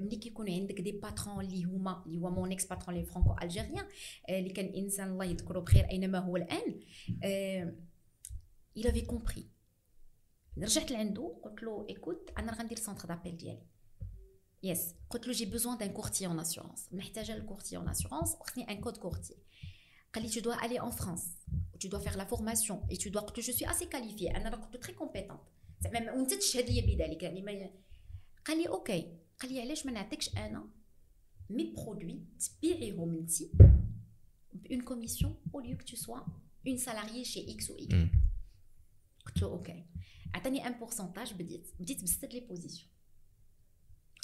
[0.00, 3.86] ملي كيكون عندك des patrons اللي هما اللي هو mon ex patron le franco-algérien
[4.28, 6.80] اللي كان إنسان الله يذكره بخير أينما هو الآن
[8.78, 9.44] il avait compris.
[10.58, 13.66] رجعت لعندو قلت له écoute أنا راه غندير centre d'appel ديالي.
[14.62, 18.70] yes قلت له j'ai besoin d'un courtier en assurance محتاجة ال courtier en assurance وخصني
[18.70, 19.36] un code courtier
[20.14, 21.26] قال لي tu dois aller en France.
[21.80, 24.36] Tu dois faire la formation et tu dois قلت له je suis assez qualifiée.
[24.36, 25.55] أنا قلت له très compétente.
[25.80, 27.70] زعما وانت تشهد لي بذلك يعني ما
[28.44, 29.16] قال لي OK.
[29.40, 30.68] قال لي علاش ما نعطيكش أنا
[31.50, 33.30] mes produits تبيعيهم une
[34.52, 36.20] bonne commission au lieu que ce soit
[36.66, 37.94] un salarié chez X et X
[39.26, 39.84] قلت له OK.
[40.34, 42.90] عطاني un pourcentage بديت بديت بست les positions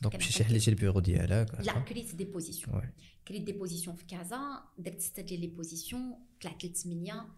[0.02, 2.92] donc مشيتي حليتي البيرو ديالك؟ لا كريت des positions
[3.28, 7.28] كريت des positions في كازا درت ستة ديال les positions طلعت لثمانية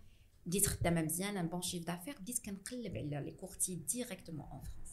[0.46, 4.90] بديت خدامه مزيان un bon chiffre d'affaires بديت كنقلب على les courtiers directement en France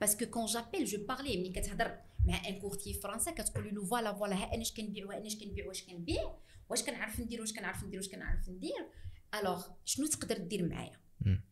[0.00, 4.12] parce que quand j'appelle je parlais ملي كتهضر مع un courtier فرنسا كتقول له voilà
[4.12, 6.34] voilà ها أنا اش كنبيع وأنا اش كنبيع واش كنبيع
[6.70, 8.86] واش كنعرف ندير واش كنعرف ندير واش كنعرف ندير
[9.34, 11.00] alors شنو تقدر دير معايا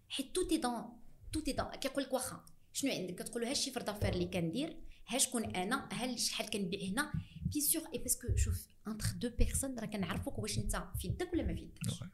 [0.08, 0.84] حيت tout est dans
[1.32, 4.26] tout est dans كيقول لك واخا شنو عندك كتقول له ها ال chiffre d'affaires اللي
[4.26, 4.76] كندير
[5.08, 7.12] ها شكون أنا ها شحال كنبيع هنا
[7.46, 11.32] bien sûr et parce que شوف entre deux personnes راه كنعرفوك واش انت في يدك
[11.32, 12.04] ولا ما في يدكش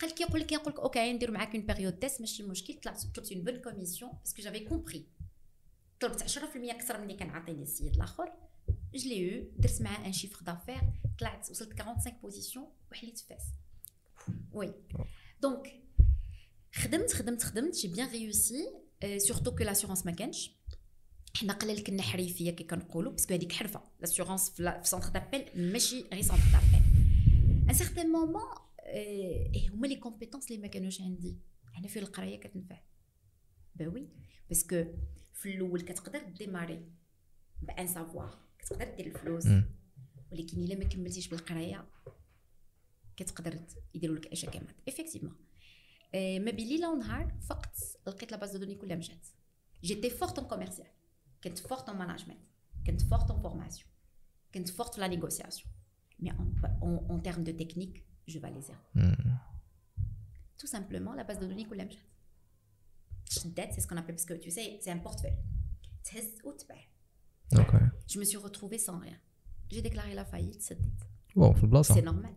[0.00, 3.32] قال كيقول لك يقول لك OK نديرو معاك en période test ماشي مشكل طلعت طلبت
[3.32, 5.06] une bonne commission parce que j'avais compris
[6.00, 8.32] طلبت 10% أكثر من اللي كان عاطيني السيد الآخر.
[8.94, 10.80] je l'ai eu درت معاه un chiffre d'affaires
[11.18, 13.42] طلعت وصلت 45 positions وحليت فاس.
[14.52, 14.74] oui
[15.40, 15.82] donc
[16.74, 18.70] خدمت خدمت خدمت j'ai bien réussi
[19.16, 20.50] surtout que l'assurance ما كانش
[21.36, 23.82] حنا قلال كنا حريفية كي كنقولوا parce que هذيك حرفة.
[24.00, 26.86] l'assurance في centre d'appel ماشي غير centre d'appel
[27.68, 28.42] à un certain moment
[28.90, 31.38] إيه هما les compétences اللي ما كانوش عندي.
[31.72, 32.80] حنا في القراية كتنفع.
[33.74, 34.08] bah
[34.48, 34.84] oui parce que
[35.34, 36.92] في الأول كتقدر démarrer
[37.62, 39.46] ب un savoir كتقدر دير الفلوس.
[40.32, 41.90] ولكن إلا ما كملتيش بالقراية
[43.16, 43.60] كتقدر
[43.94, 45.36] يديروا لك أشياء كامات effectivement
[46.14, 47.76] ما بين ليله ونهار فقط
[48.06, 49.26] لقيت la base de données كلها مشات.
[49.84, 50.88] j'étais forte en commercial
[51.44, 52.40] كنت forte en management
[52.86, 53.90] كنت forte en formation
[54.54, 55.72] كنت forte في la négociation
[56.18, 56.30] mais
[56.82, 58.84] en termes de technique j'avais zéro.
[58.94, 59.30] Mm.
[60.60, 62.02] Tout simplement, la base de données كلها مشات.
[63.30, 65.38] شدات, c'est ce qu'on appelle, parce que tu sais, c'est un portefeuille.
[66.04, 66.84] تهز وتباع.
[67.54, 67.74] Ok.
[68.12, 69.18] Je me suis retrouvée sans rien.
[69.70, 71.00] J'ai déclaré la faillite, سديت.
[71.36, 71.94] واو في البلاصه.
[71.94, 72.34] C'est normal.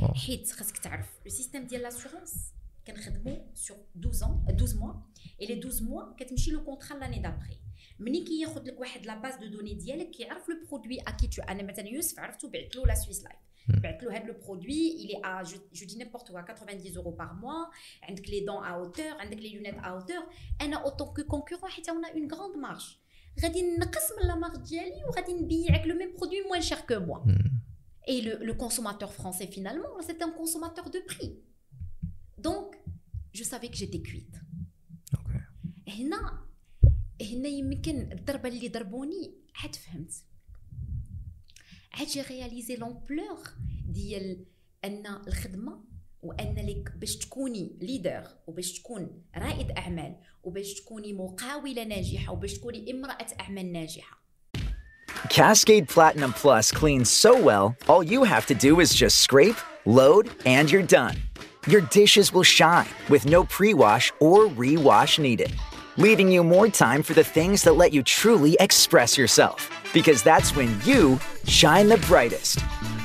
[0.00, 2.52] حيت خاصك تعرف le système ديال l'assurance
[2.86, 4.94] كنخدمو sur 12 ans 12 mois
[5.40, 7.60] et les 12 mois كتمشي le contrat l'année d'après
[7.98, 11.42] ملي كياخذ لك واحد la base de données ديالك كيعرف le produit à qui tu
[11.42, 15.11] أنا مثلا يوسف عرفتو بعت له لا سويس لايف بعت له هذا لو برودوي il
[15.11, 17.71] est à je, je dis n'importe quoi 90 euros par mois
[18.03, 20.23] عندك les dents à hauteur عندك les lunettes à hauteur
[20.61, 23.01] انا autant que concurrent حيت on a une grande marge
[23.43, 27.19] غادي نقص من لا مارج ديالي وغادي نبيعك لو ميم برودوي موان شير كو موا
[28.07, 31.33] Et le, le, consommateur français, finalement, c'est un consommateur de prix.
[32.37, 32.75] Donc,
[33.37, 34.35] je savais que j'étais cuite.
[35.13, 35.41] Okay.
[35.87, 36.47] هنا
[37.21, 40.13] هنا يمكن الضربه اللي ضربوني عاد فهمت
[41.98, 43.38] عاد جي رياليزي لومبلور
[43.88, 44.44] ديال
[44.84, 45.80] ان الخدمه
[46.22, 52.90] وان لك باش تكوني ليدر وباش تكون رائد اعمال وباش تكوني مقاوله ناجحه وباش تكوني
[52.90, 54.26] امراه اعمال ناجحه
[55.28, 60.24] Cascade Platinum Plus cleans so well, all you have to do is just scrape, load,
[60.54, 61.16] and you're done.
[61.72, 65.52] Your dishes will shine with no pre wash or rewash needed,
[65.96, 69.70] leaving you more time for the things that let you truly express yourself.
[69.92, 72.58] Because that's when you shine the brightest.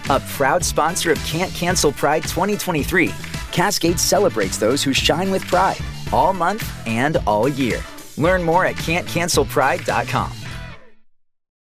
[0.10, 3.12] A proud sponsor of Can't Cancel Pride 2023,
[3.52, 5.78] Cascade celebrates those who shine with pride
[6.12, 7.82] all month and all year.
[8.18, 10.32] Learn more at can'tcancelpride.com.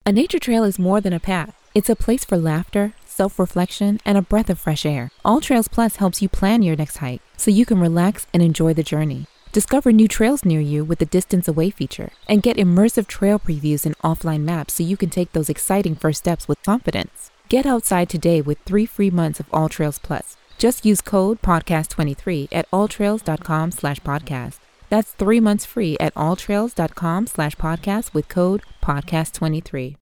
[0.06, 1.54] A nature trail is more than a path.
[1.74, 5.10] It's a place for laughter, self reflection, and a breath of fresh air.
[5.24, 8.74] All Trails Plus helps you plan your next hike so you can relax and enjoy
[8.74, 9.26] the journey.
[9.51, 13.85] Discover new trails near you with the Distance Away feature and get immersive trail previews
[13.85, 17.31] and offline maps so you can take those exciting first steps with confidence.
[17.47, 20.35] Get outside today with three free months of All Trails Plus.
[20.57, 24.57] Just use code podcast23 at alltrails.com slash podcast.
[24.89, 29.95] That's three months free at alltrails.com slash podcast with code podcast23.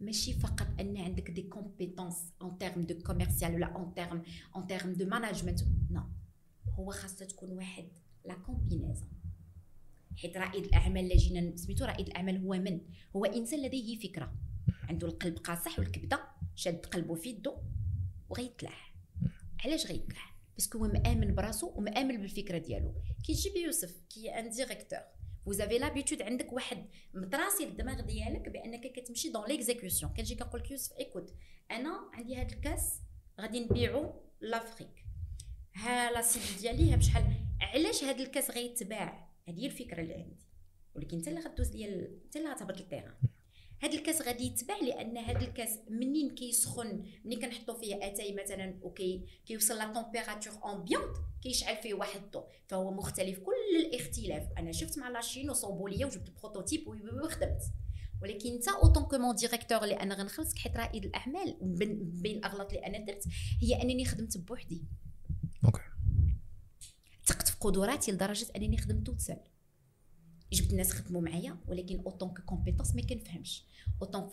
[0.00, 4.22] ماشي فقط ان عندك دي كومبيتونس اون تيرم دو كوميرسيال ولا اون تيرم
[4.56, 6.02] اون تيرم دو مانجمنت نو
[6.78, 7.84] هو خاصها تكون واحد
[8.27, 9.09] لا كومبينيزون
[10.17, 12.81] حيت رائد الأعمال اللي جينا سميتو رائد الأعمال هو من؟
[13.15, 14.33] هو إنسان لديه فكرة.
[14.83, 17.53] عنده القلب قاصح والكبدة شاد قلبه في يدو
[18.29, 18.95] وغيتلاح
[19.65, 22.93] علاش غيتلاح parce que هو مآمن براسو ومآمن بالفكرة ديالو.
[23.23, 24.99] كي تجيب يوسف كي un directeur
[25.45, 30.71] vous avez l'habitude عندك واحد متراسي الدماغ ديالك بأنك كتمشي dans l'exécution كنجي كنقول لك
[30.71, 31.33] يوسف écoute
[31.71, 33.01] أنا عندي هذا الكاس
[33.41, 35.06] غادي نبيعو l'Afrique.
[35.77, 37.23] ها لا سيد ديالي ها بشحال
[37.61, 40.47] علاش هذا الكاس غيتباع؟ هذه هي الفكرة اللي عندي.
[40.95, 43.13] ولكن انت اللي غدوز ليا انت اللي غتهبط لل terrain.
[43.79, 49.25] هذا الكاس غادي يتباع لأن هذا الكاس منين كيسخن ملي كنحطوا فيه أتاي مثلا وكي
[49.45, 52.45] كيوصل la température ambiante كيشعل فيه واحد الضوء.
[52.67, 54.47] فهو مختلف كل الاختلاف.
[54.57, 57.61] أنا شفت مع la Chine وصوبوا ليا وجبت prototype وخدمت.
[58.21, 61.57] ولكن انت en tant que mon directeur أنا غنخلصك حيت رائد الأعمال
[62.21, 63.23] بين الأغلاط اللي أنا درت
[63.61, 64.83] هي أنني خدمت بوحدي.
[65.65, 65.81] OK.
[67.25, 69.37] ثقت في قدراتي لدرجة أنني خدمت toute seule
[70.53, 73.63] جبت الناس خدموا معايا ولكن en tant que compétence ما كنفهمش.
[74.01, 74.29] autant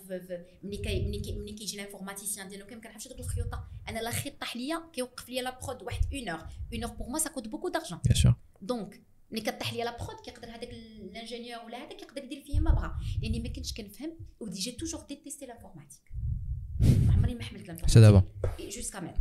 [0.63, 4.41] ملي كي ملي كي ملي كيجي l'informaticien ديالو ما كنعرفش دوك الخيوطه أنا لا خيط
[4.41, 7.49] طاح ليا كيوقف ليا la prod واحد une heure une heure pour moi ça coûte
[7.49, 11.79] beaucoup d'argent bien sûr donc ملي كطيح ليا la prod كيقدر هذاك ال ingénieur ولا
[11.79, 16.13] هذا كيقدر يدير فيا ما بغا لأني ما كنتش كنفهم et j'ai toujours détesté l'informatique
[16.15, 16.44] ما
[16.83, 18.23] عمري ما حملت حتى l'informatique دابا.
[18.71, 19.13] jusqu'à même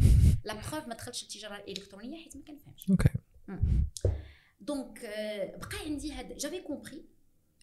[0.45, 2.89] la preuve ما دخلتش التجاره الالكترونيه حيت ما كنفهمش.
[2.89, 3.09] OK
[4.61, 7.05] donc euh, بقى عندي هذا j'avais compris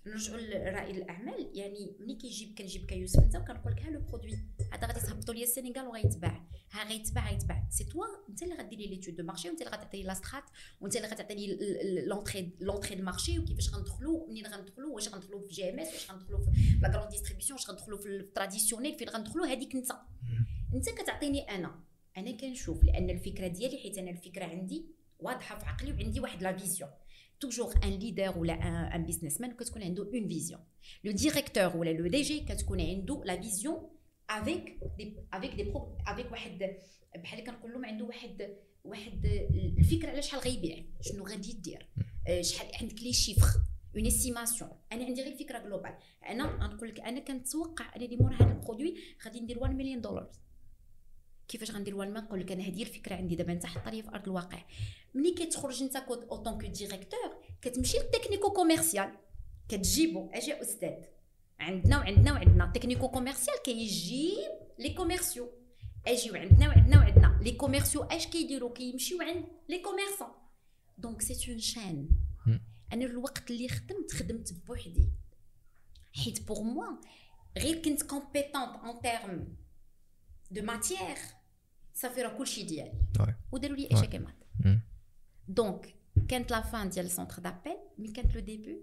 [0.07, 1.51] نرجعوا لرائد الأعمال.
[1.55, 4.39] يعني ملي كيجيب كنجيب كيوسف انت وكنقول لك ها le produit
[4.73, 6.47] هذا غادي تهبطوا لي السينيغال وغيتباع.
[6.71, 7.67] ها غيتباع غيتباع.
[7.71, 10.45] c'est toi انت اللي غدير لي l'étude de marché وانت اللي غتعطيني la straté
[10.81, 11.59] وانت اللي غتعطيني
[12.07, 16.51] l'entrée l'entrée du marché وكيفاش غندخلوا منين غندخلوا واش غندخلوا في GMS واش غندخلوا في
[16.83, 19.93] la grande distribution واش غندخلوا في ال traditionnel فين غندخلوا هذيك انت.
[20.75, 21.81] انت كتعطيني أنا.
[22.17, 24.87] أنا كنشوف لأن الفكرة ديالي حيت أنا الفكرة عندي
[25.19, 26.91] واضحة في عقلي وعندي واحد la vision
[27.41, 30.59] toujours un leader ou un, un businessman كتكون عنده une vision.
[31.05, 33.91] Le directeur ou le DG كتكون عنده la vision
[34.29, 36.77] avec des avec des pro, avec واحد
[37.17, 39.27] بحال كنقول لهم عنده واحد واحد
[39.79, 41.89] الفكرة على شحال غيبيع شنو غادي يدير؟
[42.41, 43.49] شحال عندك les chiffres
[43.97, 45.95] en estimation أنا عندي غير فكره globale
[46.29, 50.31] أنا غنقول لك أنا كنتوقع أنني مور هذا ال produit غادي ندير 1 مليون دولار
[51.51, 53.37] كيفاش غندير 1 مليون نقول لك أنا هذه الفكرة عندي.
[53.37, 54.63] دابا أنت حطها لي في أرض الواقع.
[55.15, 59.13] ملي كتخرج أنت en tant que directeur كتمشي لل technico-commercial
[59.69, 60.31] كتجيبو.
[60.33, 60.95] أجي أستاذ.
[61.61, 62.73] عندنا وعندنا وعندنا.
[62.75, 65.51] technico-commercial كيجيب لي كوميرسيو
[66.07, 67.41] اجيو عندنا وعندنا وعندنا.
[67.43, 70.29] لي كوميرسيو أش كيديروا كيمشيو عند لي كوميرسون
[70.99, 72.09] دونك سي اون شان
[72.93, 75.09] أنا الوقت اللي خدمت خدمت بوحدي.
[76.13, 77.01] حيت بور موا
[77.59, 79.57] غير كنت كومبيتونت اون تيرم
[80.51, 81.17] دو ماتيير
[82.03, 82.93] صافي راه كلشي ديالي
[83.53, 84.45] وداروا لي ايشيك مات
[85.49, 85.95] دونك
[86.29, 88.81] كانت لا فان ديال السونتر دابيل مي كانت لو ديبي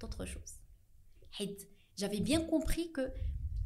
[0.00, 0.60] دوطخ شوز
[1.30, 1.68] حيت
[1.98, 3.08] جافي بيان كومبري كو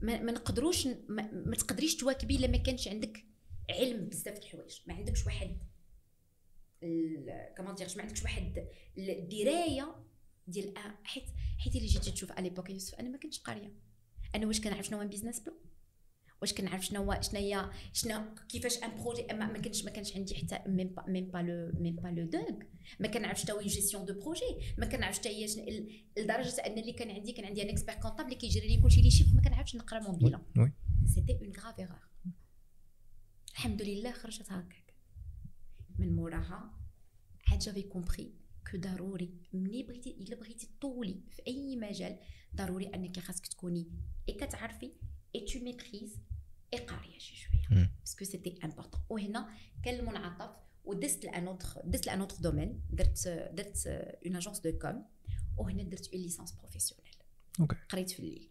[0.02, 3.24] ما نقدروش ما, تقدريش تواكبي الا ما كانش عندك
[3.70, 5.58] علم بزاف د الحوايج ما عندكش واحد
[7.56, 9.94] كمان ديرش ما عندكش واحد الدرايه
[10.46, 11.24] ديال حيت
[11.58, 13.72] حيت اللي جيتي تشوف على ليبوك يوسف أنا ما كنتش قاريه
[14.34, 15.56] أنا واش كنعرف شنو هو بيزنس بلان
[16.44, 20.16] واش كنعرف شنو هو شنو هي شنو كيفاش ان بروجي ما, ما كانش ما كانش
[20.16, 22.58] عندي حتى ميم با ميم با لو ميم با لو دوغ
[23.00, 25.46] ما كنعرفش حتى gestion de projet ما كنعرفش حتى هي
[26.18, 29.10] لدرجة أن اللي كان عندي كان عندي un expert comptable اللي كيجري لي كلشي les
[29.10, 30.72] chiffres ما كنعرفش نقرا mon bilan
[31.14, 32.08] c'était une grave erreur
[33.52, 34.94] الحمد لله خرجت هكاك.
[35.98, 36.72] من موراها
[37.48, 38.34] عاد j'avais compris
[38.70, 42.18] que ضروري ملي بغيتي إلا بغيتي تطولي في أي مجال
[42.56, 43.86] ضروري أنك خاصك تكوني
[44.28, 44.92] et كتعرفي
[45.34, 46.18] et tu maîtrises
[46.74, 47.90] et قاريه شي شوية.
[48.00, 49.48] parce que c'était important وهنا
[49.84, 53.86] كان المنعطف ودزت ل un autre دزت ل un autre domaine درت درت
[54.26, 55.04] une agence de com
[55.56, 57.14] وهنا درت une licence professionnelle
[57.60, 58.48] OK قريت في الليل.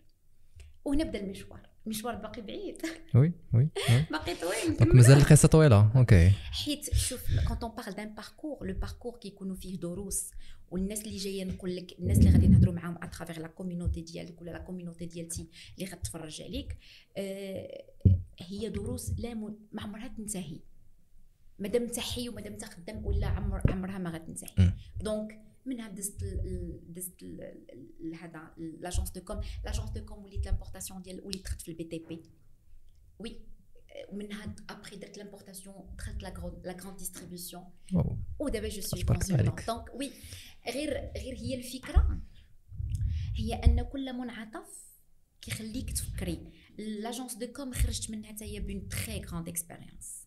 [0.86, 1.70] وهنا بدا المشوار.
[1.86, 2.82] المشوار باقي بعيد.
[3.16, 3.70] oui oui
[4.12, 4.78] باقي طويل.
[4.78, 4.96] donc.
[4.96, 9.80] مازال القصة طويله OK حيت شوف quand on parle d'un parcours le parcours كيكونوا فيه
[9.80, 10.32] دروس
[10.74, 14.42] والناس اللي جاية نقول لك الناس اللي غادي نهضروا معاهم à travers la communauté ديالك
[14.42, 16.78] ولا la communauté ديالتي اللي غتفرج عليك
[17.18, 17.84] آه
[18.40, 19.56] هي دروس لا م...
[19.72, 20.60] ما عمرها تنتهي.
[21.60, 24.74] مادام انت حي ومادام انت خدام ولا عمر عمرها ما غتنتهي.
[25.02, 27.24] donc منها دزت ال- دزت
[28.22, 32.22] هذا l'agence de com l'agence de com وليت l'importation ديال وليت دخلت في ال BTP
[33.20, 33.40] oui
[34.10, 39.24] ومنها après درت l'importation دخلت la grande la grande distribution واو ودابا je suis تبارك
[39.24, 39.68] الله consultante عليك.
[39.68, 40.12] donc oui
[40.74, 42.22] غير غير هي الفكرة
[43.36, 44.84] هي ان كل منعطف
[45.42, 50.24] كيخليك تفكري l'agence de com خرجت منها حتى هي bon très grande expérience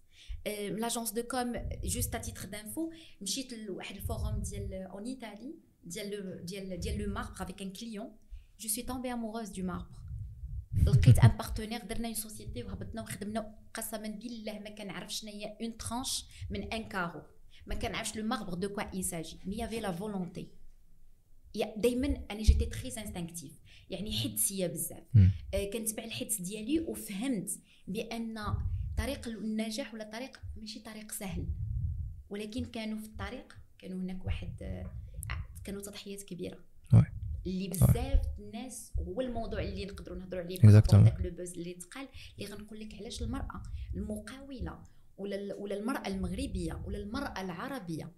[0.81, 1.53] l'agence de com
[1.85, 5.55] juste à titre d'info مشيت لواحد ال forum ديال en Italie
[5.85, 8.17] ديال le- ديال ديال le marbre avec un client
[8.61, 9.87] je suis tombée amoureuse de marbre
[10.85, 15.77] لقيت un partenaire درنا une société وهبطنا وخدمنا قسما بالله ما كنعرف شنو هي une
[15.77, 17.23] tranche من un carreau.
[17.67, 20.49] ما كنعرفش le marbre de quoi il s'agit mais y avait la volonté.
[21.77, 23.53] دائما أنا j'étais très instinctive
[23.91, 25.03] يعني حدسية بزاف.
[25.55, 27.51] آه، كنتبع الحدس ديالي وفهمت
[27.89, 28.39] بأن
[28.97, 31.47] طريق النجاح ولا طريق ماشي طريق سهل.
[32.31, 34.91] ولكن كانوا في الطريق كانوا هناك واحد آه،
[35.65, 36.59] كانوا تضحيات كبيرة.
[37.47, 40.59] اللي بزاف الناس هو الموضوع اللي نقدروا نهضروا عليه.
[41.05, 43.63] داك le buzz اللي تقال اللي غنقول لك علاش المرأة
[43.95, 44.79] المقاولة
[45.19, 48.13] ولا ولا المرأة المغربية ولا المرأة العربية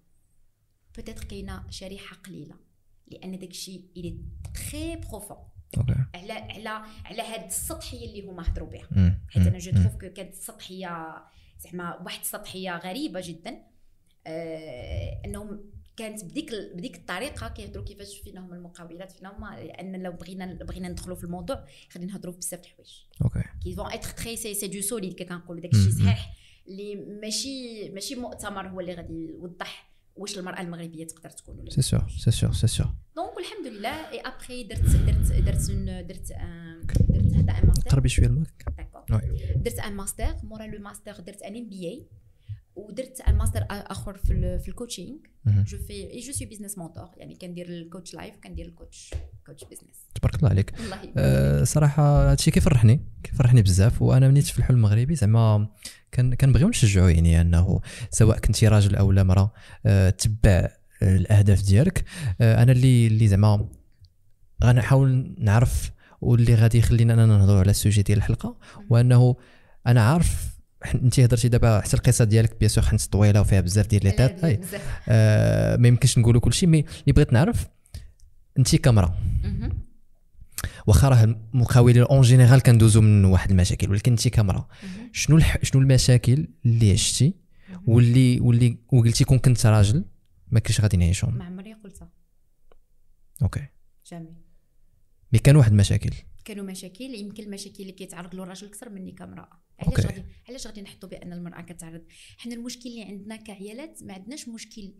[0.96, 2.54] peut-être كاينة شريحة قليلة
[3.06, 4.18] لأن داك الشيء elle
[4.70, 5.36] est très profonde
[6.14, 6.68] على على
[7.04, 9.20] على هاد السطحية اللي هما هضروا بها مم.
[9.28, 9.82] حيت أنا je مم.
[9.82, 11.14] trouve que كانت السطحيه
[11.58, 13.62] زعما واحد السطحية غريبة جدا
[14.26, 20.12] آه أنهم كانت بديك بديك الطريقة كيهضروا كيفاش فينا هما المقاولات فينا هما لأن لو
[20.12, 22.90] بغينا بغينا ندخلوا في الموضوع غادي نهضروا في بزاف الحوايج.
[23.22, 23.42] OK.
[23.62, 25.74] qui vont être très c'est c'est du solide qui كنقولوا داك.
[25.74, 26.34] الشيء صحيح
[26.68, 31.82] اللي ماشي ماشي مؤتمر هو اللي غادي يوضح واش المرأة المغربية تقدر تكون ولا c'est
[31.82, 32.86] sûr c'est sûr c'est sûr
[33.16, 36.32] donc الحمد لله اي ابخي درت درت درت درت درت
[37.34, 38.44] هذا un master قربي شوية oui
[39.56, 42.06] درت un master مورا le master درت un MBA
[42.78, 45.16] ودرت un master آخر في في ال coaching.
[45.46, 49.14] je fais et je suis business mentor يعني كندير ال coach life كندير الكوتش
[49.46, 50.74] كوتش بزنس تبارك الله عليك.
[50.80, 54.02] الله أه صراحة هادشي كيفرحني كيفرحني بزاف.
[54.02, 55.68] وأنا منيت في الحلم المغربي زعما
[56.12, 59.52] كان كنبغيو نشجعوا يعني أنه سواء كنتي راجل أو لا امراه
[59.86, 60.68] أه تبع
[61.02, 62.04] الأهداف ديالك.
[62.40, 63.68] أه أنا اللي اللي زعما
[64.64, 68.58] غنحاول نعرف واللي غادي يخلينا اننا نهضروا على ال sujet ديال الحلقة
[68.90, 69.36] وأنه
[69.86, 70.57] أنا عارف
[70.94, 74.44] انت هضرتي دابا حتى القصة ديالك bien sûr حنت طويلة وفيها بزاف ديال les étapes.
[74.44, 75.00] بزاف.
[75.08, 77.66] آه ما يمكنش نقولوا كل شيء mais اللي بغيت نعرف
[78.58, 79.88] انت كامرا مهم.
[80.86, 85.10] واخا راه المقاولين en général كندوزو من واحد المشاكل ولكن انت كامرا مهم.
[85.12, 85.58] شنو الح...
[85.62, 87.34] شنو المشاكل اللي عشتي
[87.86, 90.04] واللي واللي وقلتي كون كنت راجل
[90.50, 92.08] ما كنتش غادي نعيشهم ما عمري قلتها
[93.42, 93.66] أوكي
[94.10, 94.34] jamais
[95.32, 96.10] mais كان واحد المشاكل
[96.44, 99.48] كانوا مشاكل يمكن المشاكل اللي كيتعرض له الراجل أكثر مني كامراه.
[99.78, 102.02] علاش غادي علاش غادي نحطوا بأن المرأة كتعرض؟
[102.38, 104.94] حنا المشكل اللي عندنا كعيالات ما عندناش مشكل.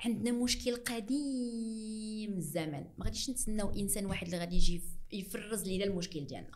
[0.00, 2.84] عندنا مشكل قديم الزمن.
[2.98, 6.50] ما غاديش نتسناو إنسان واحد اللي غادي يجي يف- يفرز لينا المشكل ديالنا.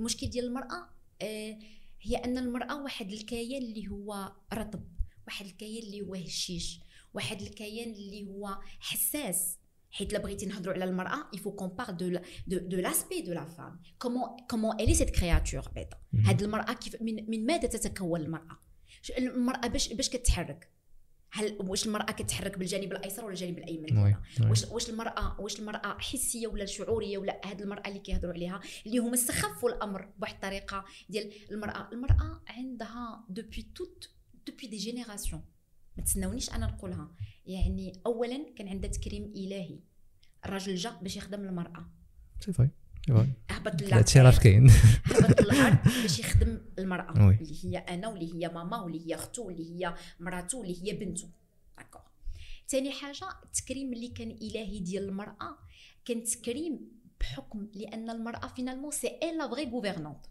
[0.00, 0.88] المشكل ديال المرأة
[1.22, 1.58] آه،
[2.02, 4.84] هي أن المرأة واحد الكيان اللي هو رطب
[5.26, 6.80] واحد الكيان اللي هو هشيش
[7.14, 9.58] واحد الكيان اللي هو حساس.
[9.94, 11.30] حيت لا بغيتي نهضروا على المرأة
[12.00, 13.78] la- de de l'aspect de la femme.
[14.04, 16.26] Comment comment elle est cette créature بعدا مهم.
[16.26, 18.58] هاد المرأة كيف من من ماذا تتكون المرأة؟
[19.18, 20.70] المرأة باش باش كتحرك.
[21.32, 23.98] هل واش المرأة كتحرك بالجانب الأيسر ولا الجانب الأيمن.
[24.50, 28.98] واش واش المراه واش المرأة حسية ولا شعورية ولا هاد المرأة اللي كيهضروا عليها؟ اللي
[28.98, 31.88] هما استخفوا الأمر بواحد الطريقة ديال المرأة.
[31.92, 34.10] المرأة عندها depuis toute
[34.46, 35.44] depuis des générations
[35.96, 37.10] ما تسناونيش أنا نقولها.
[37.46, 39.78] يعني اولا كان عندها تكريم إلهي.
[40.44, 41.90] الراجل جا باش يخدم المرأة.
[42.40, 42.70] c'est vrai
[43.50, 44.70] هبط هادشي راه كاين.
[45.14, 47.26] هبط الأرض باش يخدم المرأة.
[47.26, 47.34] oui.
[47.34, 51.28] اللي هي أنا واللي هي ماما واللي هي أختو واللي هي مراتو واللي هي بنته
[51.78, 52.02] داكور
[52.68, 55.58] ثاني حاجة التكريم اللي كان إلهي ديال المرأة
[56.04, 56.80] كان تكريم
[57.20, 60.26] بحكم لأن المرأة finalement c'est elle la vraie gouvernante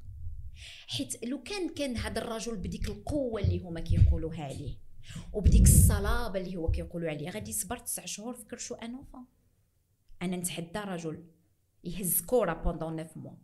[0.87, 4.77] حيت لو كان كان هذا الرجل بديك القوة اللي هما كيقولوها عليه.
[5.33, 9.03] وبديك الصلابة اللي هو كيقولوا عليه غادي يصبر تسع شهور فكر شو ان
[10.21, 11.23] أنا نتحدى رجل
[11.83, 13.35] يهز كورة pendant 9 mois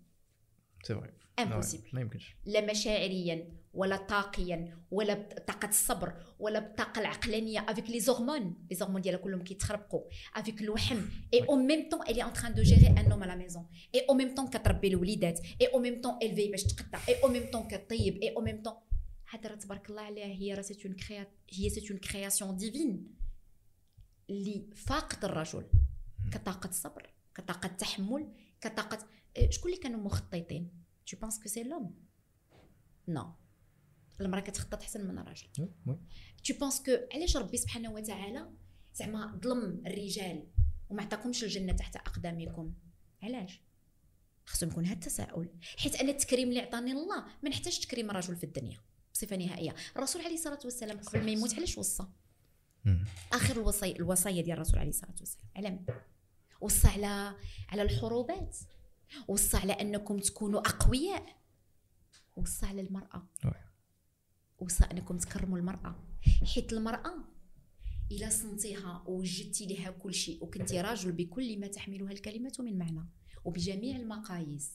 [0.83, 7.65] c'est vrai impossible ما يمكنش لا مشاعريا ولا طاقيا ولا بطاقة الصبر ولا بالطاقه العقلانية.
[7.69, 10.01] avec les hormones les hormones ديالها كلهم كيتخربقوا.
[10.35, 11.01] avec الوحم.
[11.33, 14.05] et au même temps elle est en train de gérer un homme la maison et
[14.09, 15.39] au même temps كتربي الوليدات.
[15.61, 16.99] اي أو ميم طون الفي باش تقطع.
[17.09, 18.17] اي أو ميم طون كطيب.
[18.17, 18.73] اي أو ميم طون
[19.29, 20.63] هذا راه تبارك الله عليها هي راه
[21.07, 23.15] كريا هي c'est une création divine
[24.29, 25.69] اللي فاقد الرجل.
[26.31, 29.07] كطاقة صبر كطاقة تحمل كطاقة
[29.49, 30.71] شكون اللي كانوا مخططين؟
[31.05, 31.91] Tu penses que c'est l'homme
[33.07, 33.27] non.
[34.21, 35.47] المرأة كتخطط أحسن من الراجل
[36.43, 38.51] tu penses que علاش ربي سبحانه وتعالى
[38.93, 40.47] زعما ظلم الرجال
[40.89, 42.73] وما عطاكمش الجنة تحت أقدامكم؟
[43.23, 43.61] علاش؟
[44.45, 45.49] خصو يكون هذا التساؤل.
[45.77, 48.79] حيت أنا التكريم اللي عطاني الله ما نحتاج تكريم الرجل في الدنيا.
[49.13, 49.75] بصفة نهائية.
[49.95, 52.07] الرسول عليه الصلاة والسلام قبل ما يموت علاش وصى؟
[53.33, 55.47] آخر الوصي الوصية ديال الرسول عليه الصلاة والسلام.
[55.55, 55.85] على من
[56.61, 57.35] وصى على
[57.69, 58.57] على الحروبات.
[59.27, 61.35] وصى على أنكم تكونوا أقوياء.
[62.35, 63.27] وصى على المرأة.
[64.59, 65.95] وصى أنكم تكرموا المرأة.
[66.53, 67.13] حيت المرأة
[68.11, 73.09] الا صنتيها ووجدتي لها كل شيء وكنتي راجل بكل ما تحملها الكلمة من معنى.
[73.45, 74.71] وبجميع المقاييس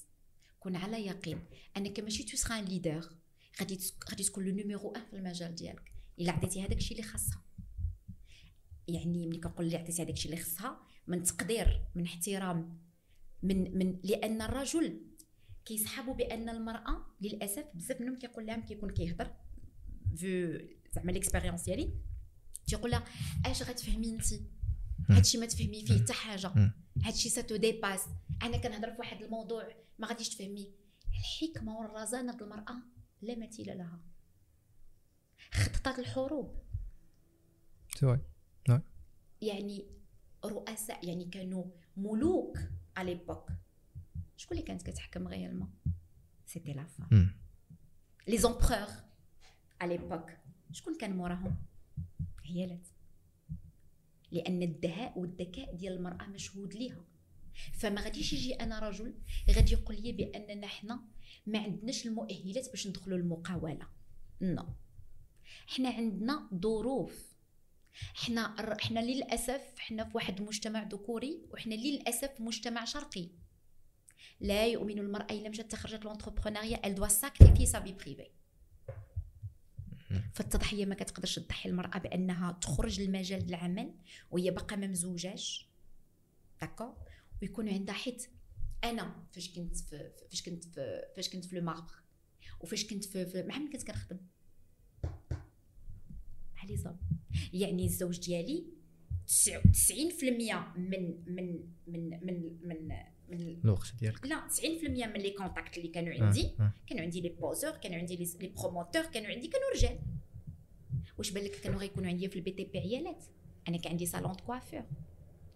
[0.60, 1.44] كن على يقين
[1.76, 3.16] أنك ماشي tout leader.
[3.60, 3.78] غادي
[4.10, 5.92] غادي تكون le numéro 1 في المجال ديالك.
[6.20, 7.42] إلا عطيتي هذاك الشيء اللي خاصها.
[8.88, 12.80] يعني ملي كنقول لي عطيتي هذاك الشيء اللي خاصها من تقدير من احترام
[13.42, 15.00] من من لأن الرجل
[15.64, 19.34] كيسحبوا بأن المرأة للأسف بزاف منهم كيقول لها كيكون كيهضر.
[20.16, 20.60] في
[20.92, 21.94] زعما l'expérience ديالي
[22.66, 23.04] تيقول لها
[23.46, 24.24] أش غتفهمي أنت؟
[25.10, 26.72] هادشي ما تفهمي فيه حتى حاجة.
[27.02, 28.00] هادشي ça te dépasse
[28.42, 30.72] أنا كنهضر في واحد الموضوع ما غاديش تفهمي.
[31.18, 32.76] الحكمة والرزانة المرأة
[33.24, 34.00] لا مثيل لها.
[35.52, 36.64] خططات الحروب.
[37.94, 38.20] سواء
[39.42, 39.86] يعني
[40.44, 41.64] رؤساء يعني كانوا
[41.96, 42.58] ملوك
[42.96, 43.50] على l'époque
[44.36, 45.70] شكون اللي كانت كتحكم réellement
[46.46, 47.36] c'était la femme
[48.28, 48.88] les empereurs
[49.80, 50.30] على l'époque
[50.72, 51.56] شكون كان موراهم؟
[52.44, 52.88] عيالات.
[54.30, 57.04] لأن الدهاء والذكاء ديال المرأة مشهود ليها.
[57.72, 59.14] فما غاديش يجي أنا رجل
[59.50, 61.00] غادي يقول لي بأننا حنا
[61.46, 63.86] ما عندناش المؤهلات باش ندخلوا المقاولة.
[64.40, 64.66] non.
[65.66, 67.34] حنا عندنا ظروف.
[68.14, 73.28] حنا حنا للأسف حنا في واحد المجتمع ذكوري وحنا للأسف مجتمع شرقي.
[74.40, 78.30] لا يؤمن المرأة إلا مشات تخرجت لونتربرونيا elle doit sacrifier sa vie privée.
[80.34, 83.94] فالتضحية ما كتقدرش تضحي المرأة بأنها تخرج للمجال العمل
[84.30, 85.68] وهي باقا ما مزوجاش
[86.60, 86.94] داكور
[87.42, 88.26] ويكون عندها حيت
[88.84, 89.76] أنا فاش كنت
[90.30, 90.64] فاش كنت
[91.16, 91.94] فاش كنت في le marbre
[92.60, 94.18] وفاش كنت في, في مع من كنت كنخدم.
[96.56, 96.98] مع les hommes
[97.52, 98.64] يعني الزوج ديالي
[99.26, 99.32] 90%
[100.76, 102.88] من من من من من
[103.28, 104.26] من الوقت ديالك.
[104.26, 106.54] لا 90% من les contacts اللي كانوا عندي.
[106.60, 106.62] آه.
[106.62, 106.72] آه.
[106.86, 109.98] كانوا عندي les poseurs كانوا عندي les promoteurs كانوا عندي كانوا رجال.
[111.18, 113.24] واش بالك كانوا غيكونوا عندي في ال BTP عيالات؟
[113.68, 114.84] أنا كان عندي salon coiffure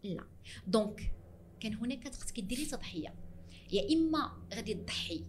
[0.04, 0.24] لا.
[0.66, 1.12] donc
[1.60, 3.14] كان هناك خصك ديري تضحية.
[3.72, 5.24] يا إما غادي تضحي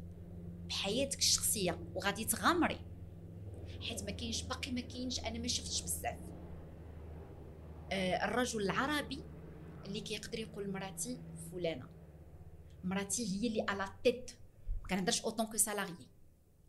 [0.68, 2.80] بحياتك الشخصية وغادي تغامري.
[3.82, 6.20] حيت ما كاينش باقي ما كاينش أنا ما شفتش بزاف.
[7.92, 9.24] آه الرجل العربي
[9.86, 11.18] اللي كيقدر يقول مراتي
[11.52, 11.90] فلانة.
[12.84, 14.32] مراتي هي اللي على tête
[14.82, 16.08] ما كنهضرش en tant que salariée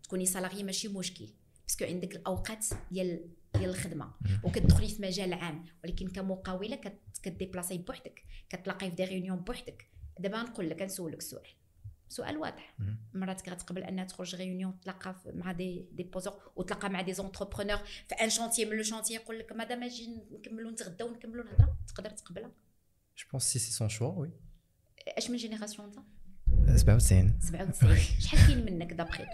[0.03, 1.29] تكوني salariée ماشي مشكل.
[1.63, 4.13] parce que عندك الأوقات ديال ديال الخدمة.
[4.45, 5.65] وكتدخلي في مجال عام.
[5.85, 6.81] ولكن كمقاولة
[7.23, 8.25] كت déplacer بوحدك.
[8.49, 9.87] كتلاقي في des réunions بوحدك.
[10.19, 11.47] دابا نقول لك نسولك السؤال
[12.09, 12.77] سؤال واضح.
[13.15, 17.77] مراتك غتقبل أنها تخرج réunion تلاقى مع des des poseurs وتلاقى مع des entrepreneurs
[18.09, 22.11] في un chantier من le chantier يقول لك مادام أجي نكملوا نتغداو ونكملوا الهضره تقدر
[22.11, 22.51] تقبلها.
[23.19, 24.31] je pense c'est c'est son choix oui
[25.09, 25.99] اش من génération أنت؟
[26.77, 29.25] 97 97 شحال كاين منك دابخي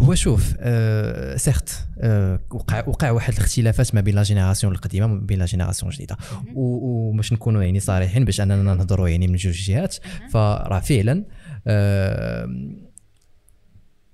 [0.00, 5.20] هو شوف آه certes آه وقع وقع واحد الاختلافات ما بين la génération القديمة وما
[5.20, 6.16] بين la génération الجديدة.
[6.54, 9.96] وباش نكونوا يعني صريحين باش أننا نهضروا يعني من جوج جهات
[10.30, 11.24] فراه فعلا
[11.66, 12.46] آه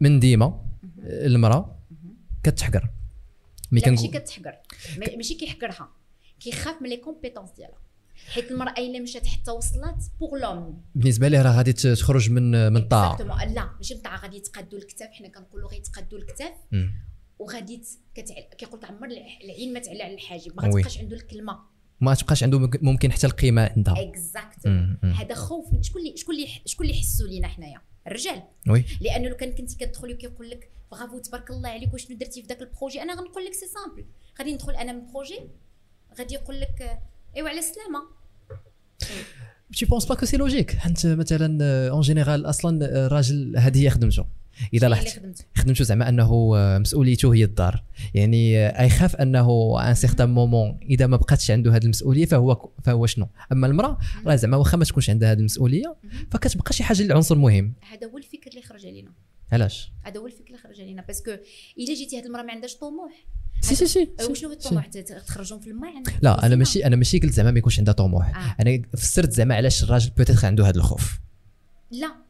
[0.00, 0.64] من ديما
[1.02, 1.78] المرأة
[2.42, 2.88] كتحقر.
[3.72, 4.54] mais ماشي كتحقر
[5.16, 5.88] ماشي كيحقرها
[6.40, 7.83] كيخاف من les compétences ديالها.
[8.32, 12.76] حيت المرأة إلا مشات حتى وصلت pour l'homme بالنسبة ليه راه غادي تخرج من من
[12.76, 16.52] الطاعه لا ماشي من الطاعه غادي يتقادوا الكتاف حنا كنقولوا غيتقادوا الكتاف
[17.38, 17.82] وغادي
[18.14, 18.42] كتعل...
[18.58, 19.08] كيقول تعمر
[19.44, 20.56] العين ما تعلى على الحاجب.
[20.56, 21.58] ما غتبقاش عنده الكلمة.
[22.00, 24.02] ما تبقاش عنده ممكن حتى القيمة عندها.
[24.02, 24.66] exact
[25.02, 28.42] هذا خوف شكون اللي شكون اللي شكون اللي يحسوا لينا حنايا؟ الرجال.
[28.68, 28.84] oui.
[29.00, 32.62] لأنه لو كان كنتي كتدخلي وكيقول لك برافو تبارك الله عليك وشنو درتي في ذاك
[32.62, 34.04] ال projet؟ أنا غنقول لك c'est simple
[34.38, 35.40] غادي ندخل أنا mon projet
[36.18, 36.98] غادي يقول لك
[37.36, 38.00] إيوا على السلامة.
[39.76, 44.24] Tu penses pas que c'est logique حيت مثلا en général أصلا الراجل هذه هي خدمته
[44.74, 45.46] إذا لاحظت.
[45.56, 47.84] خدمته؟ زعما أنه آه، مسؤوليته هي الدار.
[48.14, 53.06] يعني آه، يخاف أنه un certain moment إذا ما بقاتش عنده هذه المسؤولية فهو فهو
[53.06, 55.96] شنو؟ أما المرأة راه زعما واخا ما تكونش عندها هذه المسؤولية
[56.30, 57.74] فكتبقى شي حاجة العنصر مهم.
[57.92, 59.12] هذا هو الفكر اللي خرج علينا.
[59.52, 61.02] علاش؟ هذا هو الفكر اللي خرج علينا.
[61.02, 61.30] parce que
[61.78, 63.26] إلا جيتي هاد المرأة ما عندهاش طموح
[63.64, 64.86] سي سي سي وشنو هو الطموح
[65.26, 66.56] تخرجهم في الماء عندك لا أنا.
[66.56, 68.36] ماشي أنا ماشي قلت زعما ما يكونش عندها طموح.
[68.36, 68.62] آه.
[68.62, 71.20] أنا فسرت زعما علاش الراجل peut-être عنده هذا الخوف.
[71.90, 72.23] لا.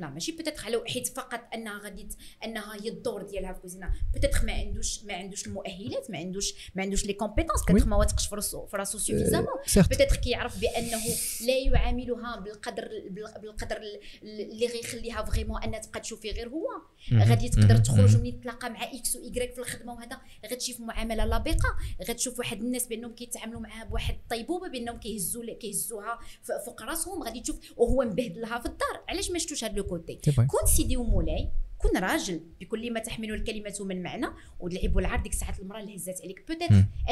[0.00, 0.32] لا ماشي.
[0.32, 2.08] peut-être على حيت فقط أنها غادي
[2.44, 3.92] أنها هي الدور ديالها في الكوزينة.
[4.14, 8.26] peut-être ما عندوش ما عندوش المؤهلات ما عندوش ما عندوش les compétences peut-être ما واثقش
[8.26, 10.98] في راسو في راسو suffisamment surtout peut-être كيعرف بأنه
[11.46, 16.66] لا يعاملها بالقدر بال- بالقدر ال- اللي غيخليها vraiment أنها تبقى تشوف فيه غير هو.
[17.12, 20.20] غادي تقدر تخرج ملي تلاقى مع إكس وايكغيك في الخدمة وهذا.
[20.52, 21.76] غتشوف معاملة لابقة.
[22.08, 26.18] غتشوف واحد الناس بأنهم كيتعاملوا معاها بواحد الطيبوبة بأنهم كيهزوا كيهزوها
[26.66, 27.22] فوق راسهم.
[27.22, 29.04] غادي تشوف وهو مبهدلها في الدار.
[29.08, 30.32] علاش ما شفتوش هذا le côté.
[30.34, 34.26] كون سيدي ومولاي كون راجل بكل ما تحمله الكلمة من معنى
[34.60, 36.44] واللعب والعرض ديك الساعات المراه اللي هزات عليك.
[36.48, 36.70] peut-être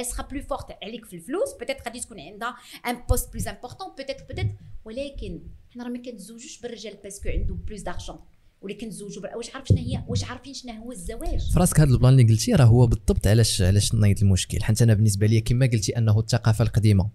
[0.08, 2.54] sera plus forte عليك في الفلوس peut-être غادي تكون عندها
[2.86, 4.46] un poste plus important peut-être peut-être
[4.84, 5.40] ولكن
[5.74, 8.18] حنا راه ما كنتزوجوش بالرجال parce que عنده plus d'argent
[8.62, 11.94] ولا كنتزوجوا واش عارف شنو هي واش عارفين شنو هو الزواج؟ في راسك هذا ال
[11.94, 14.62] plan اللي قلتي راه هو بالضبط علاش علاش نايض المشكل.
[14.62, 17.10] حيت أنا بالنسبة لي كما قلتي أنه الثقافة القديمة.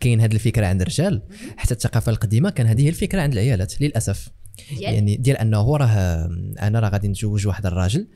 [0.00, 1.22] كاين هذه الفكرة عند الرجال
[1.56, 4.30] حتى الثقافة القديمة كان هذه هي الفكرة عند العيالات للأسف.
[4.68, 6.26] ديال يعني ديال أنه راه
[6.60, 8.08] أنا راه غادي نتزوج واحد الراجل.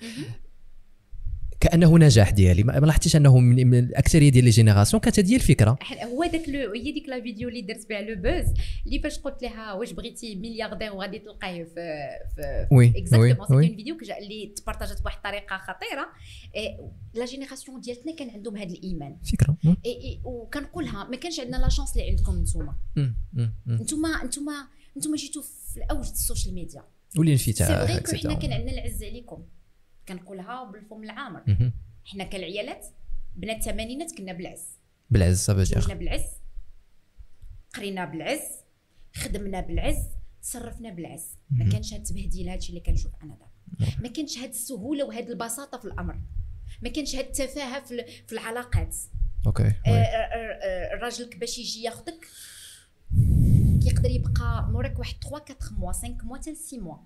[1.61, 2.63] كأنه نجاح ديالي.
[2.63, 5.79] ما لاحظتيش أنه من, الأكثرية ديال les générations كانت هذه هي الفكرة.
[6.03, 8.55] هو داك هي ديك la vidéo اللي درت بها le buzz
[8.87, 13.67] اللي فاش قلت لها واش بغيتي ملياردير وغادي تلقاه في في oui exactement c'était oui.
[13.67, 16.07] une vidéo اللي تبارطاجات بواحد الطريقة خطيرة.
[16.55, 19.17] إيه، la génération ديالتنا كان عندهم هذا الإيمان.
[19.33, 19.57] فكرة.
[19.65, 22.75] إيه، إيه، وكنقولها ما كانش عندنا la chance اللي عندكم نتوما.
[23.69, 24.53] نتوما نتوما
[24.97, 26.85] نتوما جيتوا في الأوج السوشيال ميديا.
[27.19, 28.35] ولي c'est vrai حنا.
[28.35, 29.45] كان عندنا العز عليكم.
[30.09, 31.73] كنقولها بالفم العامر.
[32.05, 32.87] حنا كالعيالات
[33.37, 34.65] بنات الثمانينات كنا بالعز.
[35.11, 36.25] بالعز صافي تزوجنا بالعز
[37.75, 38.41] قرينا بالعز
[39.15, 39.99] خدمنا بالعز
[40.43, 41.25] تصرفنا بالعز.
[41.51, 43.93] ما كانش هاد التبهديل هادشي اللي كنشوف أنا دابا.
[44.03, 46.21] ما كانش هاد السهولة وهاد البساطة في الأمر.
[46.83, 48.97] ما كانش هاد التفاهة في, ال- في العلاقات.
[49.47, 49.73] أوكي آه،.
[49.89, 52.27] آه، آه، الراجل باش يجي ياخذك
[53.85, 56.97] كيقدر يبقى موراك واحد 3 4 موا 5 موا حتى 6 موا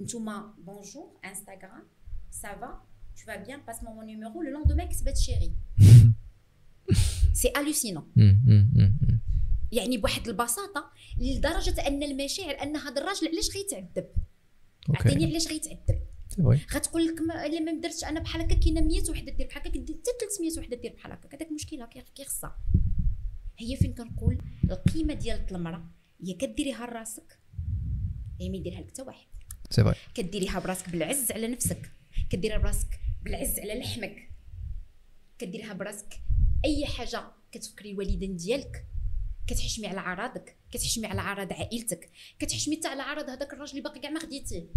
[0.00, 1.82] نتوما bonjour انستغرام
[2.30, 2.82] ça va
[3.16, 5.52] tu vas bien passe-moi mon numéro le lendemain كتبات chérie
[7.32, 8.42] c'est hallucinant مم.
[8.46, 8.70] مم.
[8.74, 8.98] مم.
[9.02, 9.20] مم.
[9.72, 14.06] يعني بواحد البساطة لدرجة أن المشاعر أن هذا الراجل علاش غيتعذب
[14.88, 16.00] عطيني علاش غيتعذب.
[16.74, 19.96] غتقول لك إلا ما درتش أنا بحال هكا كاينة 100 وحدة دير بحال هكا حتى
[20.20, 22.58] 300 وحدة دير بحال هكا هذاك مشكله كي كي خصها
[23.60, 25.90] هي فين كنقول القيمة ديال المرأة.
[26.24, 27.38] هي كديريها لراسك.
[28.40, 29.26] هي ما يديرها لك؟ حتى واحد.
[29.70, 29.96] c'est vrai.
[30.14, 31.92] كديريها براسك بالعز على نفسك.
[32.30, 34.30] كديرها براسك بالعز على لحمك.
[35.38, 36.20] كديرها براسك
[36.64, 38.86] أي حاجة كتفكري الوالدين ديالك.
[39.46, 42.10] كتحشمي على عراضك كتحشمي على عراض عائلتك.
[42.38, 44.68] كتحشمي حتى على عراض هذاك الراجل اللي باقي كاع ما خديتيه.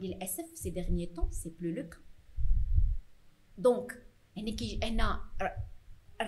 [0.00, 1.98] للأسف ces derniers temps c'est plus le cas
[3.58, 4.02] donc
[4.36, 5.30] هنا كي هنا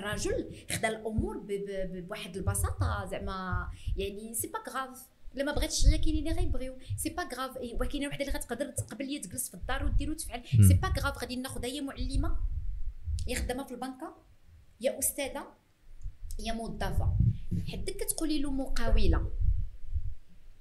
[0.00, 4.98] الرجل خدا الأمور بواحد البساطة زعما يعني c'est pas grave
[5.34, 6.78] إلا ما بغيتش هي كاينين اللي غيبغيو.
[6.96, 10.42] c'est pas grave وكاينه وحدة اللي غتقدر تقبل لي تجلس في الدار ودير وتفعل.
[10.68, 12.36] c'est pas grave غادي ناخذها هي معلمة
[13.26, 14.16] يا خدامة في البنكة
[14.80, 15.46] يا أستاذة
[16.38, 17.16] يا موظفة.
[17.68, 19.30] حدك كتقولي له مقاولة.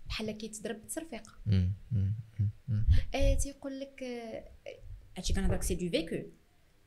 [0.08, 1.32] بحال كيتضرب بالترفيقه.
[1.46, 1.74] مم.
[1.92, 2.14] مم.
[3.16, 4.50] آه تيقول لك آه،
[5.18, 6.16] هادشي كنهضرك c'est du vécu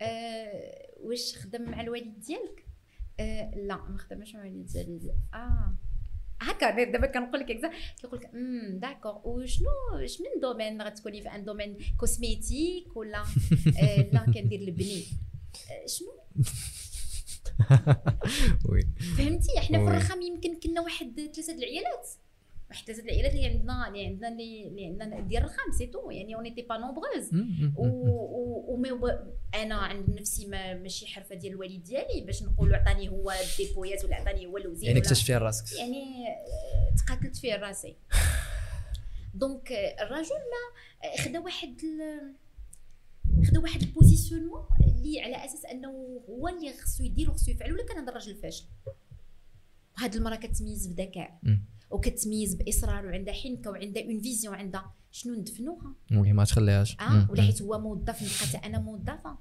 [0.03, 2.67] آه واش خدم مع الوالد ديالك؟
[3.21, 5.15] آه لا ما خدمش مع الوالد ديالي.
[5.35, 5.77] آه.
[6.41, 9.67] هكا دابا كنقول لك اكزا كيقول لك امم d'accord وشنو
[10.07, 13.23] شنو من domaine غتكوني في un domaine cosmétique ولا؟
[13.83, 15.03] آه لا كندير البني
[15.87, 16.13] شنو؟
[18.71, 18.81] oui.
[19.19, 19.85] فهمتي؟ إحنا في.
[19.85, 22.09] الرخام يمكن كنا واحد ثلاثة العيالات.
[22.73, 26.35] واحد ثلاثة د العيالات اللي عندنا اللي عندنا اللي عندنا ديال الرخام c'est tout يعني
[26.35, 27.31] on est pas nombreuses
[29.55, 34.17] أنا عند نفسي ما ماشي حرفة ديال الوالد ديالي باش نقولوا عطاني هو الديبويات ولا
[34.17, 35.79] عطاني هو الوزير يعني اكتشفي راسك.
[35.79, 37.97] يعني آه، تقاتلت فيه راسي.
[39.35, 40.63] donc آه، الرجل ما
[41.09, 41.77] آه، خدا واحد
[43.45, 47.87] خدا واحد ال positionnement اللي على أساس أنه هو اللي خصو يدير وخصو يفعل ولا
[47.87, 48.65] كان هذا الراجل فاشل.
[49.99, 51.41] وهاد المراه كتميز بذكاء.
[51.93, 55.95] وكتميز بإصرار وعندها حنكة وعندها une vision عندها شنو ندفنوها.
[56.13, 56.97] oui ما تخليهاش.
[57.01, 59.39] آه ولا حيت هو موظف نبقى حتى أنا موظفة.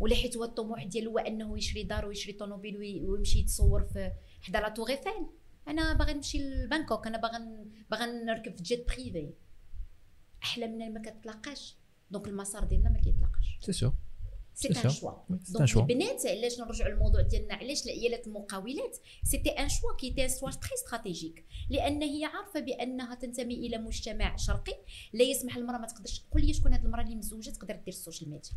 [0.00, 4.12] ولا حيت هو الطموح ديالو هو أنه يشري دار ويشري طوموبيل وي- ويمشي يتصور في
[4.40, 5.26] حدا la tour Eiffel.
[5.68, 9.30] أنا باغي نمشي لبانكوك أنا باغا ن- باغا نركب في jet privé
[10.42, 11.76] احلامنا ما كتلاقاش
[12.10, 13.58] donc المسار ديالنا ما كيتلاقاش.
[13.60, 13.92] c'est sûr
[14.58, 14.90] c'est un.
[14.90, 15.76] choix donc.
[15.76, 20.70] البنات علاش نرجعوا للموضوع ديالنا علاش العيالات المقاولات c'était un choix qui était soit très
[20.74, 24.74] stratégique لأن هي عارفة بأنها تنتمي إلى مجتمع شرقي.
[25.12, 28.30] لا يسمح للمراه ما تقدرش قول لي شكون هاد المرأة اللي مزوجه تقدر دير السوشيال
[28.30, 28.50] ميديا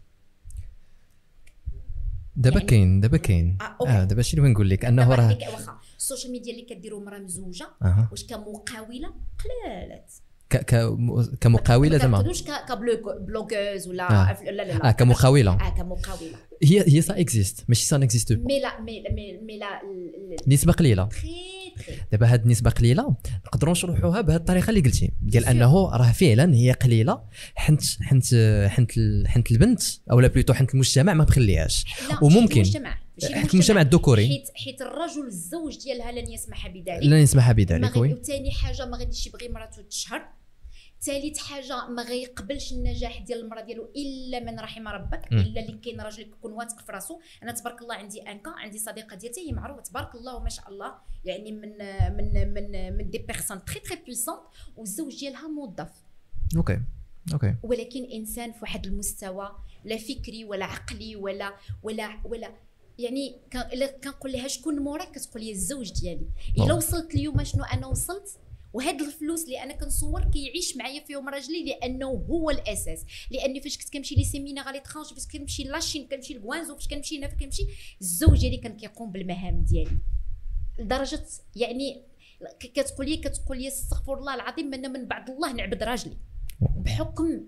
[2.35, 3.57] دابا يعني- كاين دابا كاين.
[3.61, 3.77] آه،.
[3.87, 7.19] آه دابا شي اللي نقول لك؟ أنه دابا راه واخا السوشيال ميديا اللي كديروا مرأة
[7.19, 8.07] مزوجه أها.
[8.11, 10.13] واش كمقاولة؟ قلالات
[11.41, 14.43] كمقاوله ما زعما ك- ك blogueuse ولا آه.
[14.43, 14.87] لا لا لا.
[14.89, 19.03] آه كمقاوله آه كمقاوله هي هي ça existe ماشي ça n'existe mais لا مي
[19.45, 19.81] مي لا
[20.47, 21.09] نسبة قليلة.
[22.11, 25.11] دابا هاد النسبة قليلة نقدروا نشرحوها بهذه الطريقة اللي قلتي.
[25.21, 27.21] ديال أنه راه فعلا هي قليلة
[27.55, 28.25] حنت حنت
[28.69, 28.91] حنت
[29.27, 29.81] حنت البنت
[30.11, 32.61] اولا plutôt حنت المجتمع ما مخليهاش لا وممكن.
[32.61, 32.97] المجتمع
[33.33, 33.81] حيت المجتمع.
[33.81, 34.27] الذكوري.
[34.27, 37.03] حيت حيت الرجل الزوج ديالها لن يسمح بذلك.
[37.03, 37.95] لن يسمح ما بذلك.
[37.97, 38.13] oui.
[38.13, 40.21] وثاني حاجة ما غاديش يبغي مراته تشهر.
[41.01, 45.27] ثالث حاجة ما غيقبلش النجاح ديال المراه ديالو إلا من رحم ربك.
[45.31, 47.19] إلا اللي كاين راجل يكون واثق في راسو.
[47.43, 50.69] أنا تبارك الله عندي un cas عندي صديقة ديالتي هي معروفة تبارك الله وما شاء
[50.69, 50.93] الله
[51.25, 51.77] يعني من
[52.17, 54.37] من من من des personnes très très puissantes
[54.77, 55.91] والزوج ديالها موظف.
[56.57, 56.81] OK
[57.33, 59.51] OK ولكن إنسان في واحد المستوى
[59.85, 62.51] لا فكري ولا عقلي ولا ولا ولا
[62.99, 63.35] يعني
[64.03, 66.27] كنقول لها شكون موراك كتقول لي الزوج ديالي.
[66.57, 66.73] إلا.
[66.73, 68.39] وصلت اليوم شنو أنا وصلت؟
[68.73, 73.05] وهاد الفلوس اللي أنا كنصور كيعيش معايا فيهم راجلي لأنه هو الأساس.
[73.31, 76.87] لاني فاش كنت كنمشي les séminaires à l'étranger فاش كنمشي la Chine كنمشي لكوانزو فاش
[76.87, 77.67] كنمشي هنا فاش كنمشي
[78.01, 79.97] الزوج ديالي كان كيقوم بالمهام ديالي.
[80.79, 82.01] لدرجة يعني
[82.59, 86.17] كتقول لي كتقول لي استغفر الله العظيم من من بعد الله نعبد راجلي.
[86.61, 87.41] بحكم.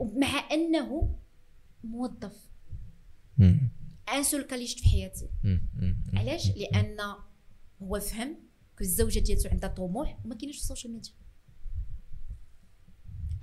[0.00, 1.16] مع أنه
[1.84, 2.36] موظف.
[4.14, 5.28] un seul cas اللي شفت في حياتي.
[6.14, 6.96] علاش؟ لأن
[7.82, 8.36] هو فهم
[8.80, 11.12] الزوجة ديالته عندها طموح وما كاينش في السوشيال ميديا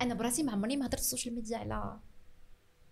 [0.00, 2.00] أنا براسي ما عمرني ما هضرت في السوشيال ميديا على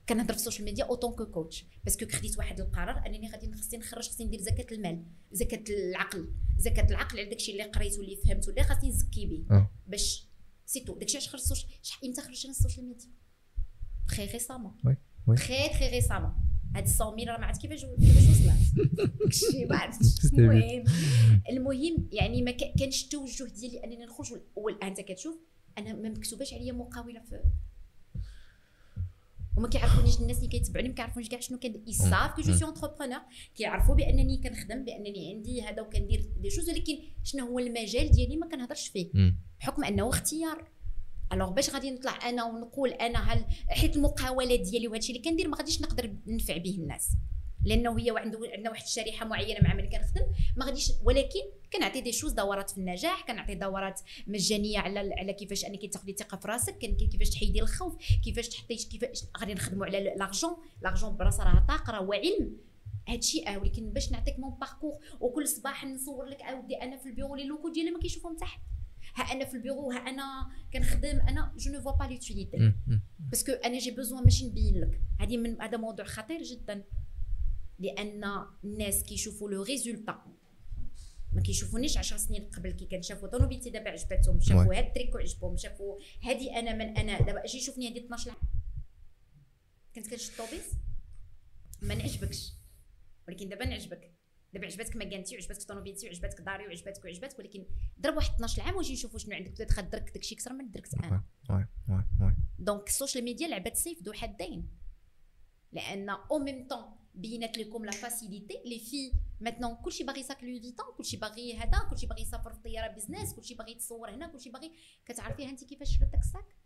[0.09, 3.53] كنهضر في السوشيال ميديا en tant que coach parce que خديت واحد القرار أنني غادي
[3.53, 6.35] خصني نخرج خصني ندير زكاة المال زكاة العقل.
[6.59, 9.57] زكاة العقل على داكشي اللي قريت واللي فهمت واللي خاصني نزكي به.
[9.57, 9.71] آه.
[9.87, 10.29] باش
[10.67, 13.11] c'est tout داكشي علاش خرجت شحال إمتى خرجت أنا السوشيال ميديا
[14.09, 14.77] très récemment.
[15.37, 18.91] très très récemment هاد 100 راه ما عرفت كيفاش كيفاش وصلت.
[19.21, 20.25] داكشي ما عرفتش.
[20.35, 20.85] المهم
[21.51, 25.37] المهم يعني ما كا- كانش التوجه ديالي أنني نخرج وال- والآن أنت كتشوف
[25.79, 27.41] أنا ما مكتوباش عليا مقاولة في
[29.57, 32.65] وما كيعرفونيش الناس اللي كيتبعوني ما كيعرفونيش كاع شنو كندير ils savent que je suis
[32.65, 33.19] entrepreneur
[33.57, 38.49] كيعرفوا بأنني كنخدم بأنني عندي هذا وكندير des choses ولكن شنو هو المجال ديالي ما
[38.49, 39.11] كنهضرش فيه.
[39.15, 39.37] مم.
[39.61, 40.69] بحكم أنه اختيار.
[41.33, 45.57] alors باش غادي نطلع أنا ونقول أنا هل حيت المقاولات ديالي وهادشي اللي كندير ما
[45.57, 47.09] غاديش نقدر ننفع به الناس.
[47.65, 50.23] لأنه هي عنده عندنا واحد الشريحة معينة مع من كنخدم
[50.57, 51.41] ما غاديش ولكن
[51.73, 56.37] كنعطي des choses دورات في النجاح كنعطي دورات مجانية على على كيفاش أنك تاخدي ثقة
[56.37, 61.67] في راسك كيفاش تحيدي الخوف كيفاش تحطي كيفاش غادي نخدموا على l'argent l'argent براسها راه
[61.69, 62.57] طاقه راه علم.
[63.09, 67.11] هادشي آه ولكن باش نعطيك mon parcours وكل صباح نصور لك عاودي أنا في ال
[67.11, 68.61] bureau les locaux ديالي ما كيشوفهم تحت.
[69.15, 72.73] ها أنا في البيرو ها أنا كنخدم أنا je ne vois pas l'utilité.
[73.19, 75.01] parce que أنا j'ai besoin ماشي نبين لك.
[75.21, 76.85] هذه من هذا موضوع خطير جدا.
[77.79, 78.25] لأن
[78.65, 80.25] الناس كيشوفوا le résultat
[81.33, 85.57] ما كيشوفونيش 10 سنين قبل كي كان شافوا طوموبيلتي دابا عجبتهم شافوا هاد التريكو عجبهم
[85.57, 87.19] شافوا هذه أنا من أنا.
[87.19, 88.39] دابا أجي شوفني هذه 12 عام
[89.95, 90.65] كنت كنشد الطوبيس
[91.83, 92.53] ما نعجبكش.
[93.29, 94.12] ولكن دابا نعجبك.
[94.53, 97.67] دابا عجبتك مكانتي وعجبتك طوموبيلتي وعجبتك داري وعجبتك وعجبتك ولكن
[98.01, 101.25] ضرب واحد 12 عام وجي نشوفوا شنو عندك بدات درك داكشي أكثر من دركت أنا.
[101.51, 104.69] oui oui oui donc السوشيال ميديا لعبت سيف ذو حدين
[105.73, 106.85] لأن أو ميم طون
[107.15, 111.79] بينات لكم la facilité لي في maintenant كلشي باغي sac Louis Vuitton كلشي باغي هذا
[111.91, 114.73] كلشي باغي يسافر في الطياره business كلشي باغي يتصور هنا كلشي باغي.
[115.07, 116.57] كتعرفيها انت كيفاش شرات داك ال sac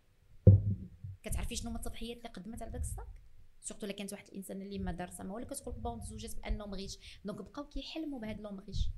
[1.23, 3.07] كتعرفي شنو هما التضحيات اللي قدمت على داك ال sac
[3.67, 6.65] surtout الا كانت واحد الإنسان اللي ما دارسه ما ولا كتقول bon تزوجات ب un
[6.67, 6.97] homme riche.
[7.25, 8.89] donc بقاو كيحلموا بهذا l'homme riche.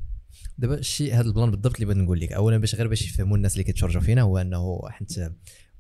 [0.58, 2.32] دابا الشيء هذا ال plan بالضبط اللي بغيت نقول لك.
[2.34, 5.32] أولا باش غير باش يفهموا الناس اللي كيتفرجوا فينا هو أنه حنت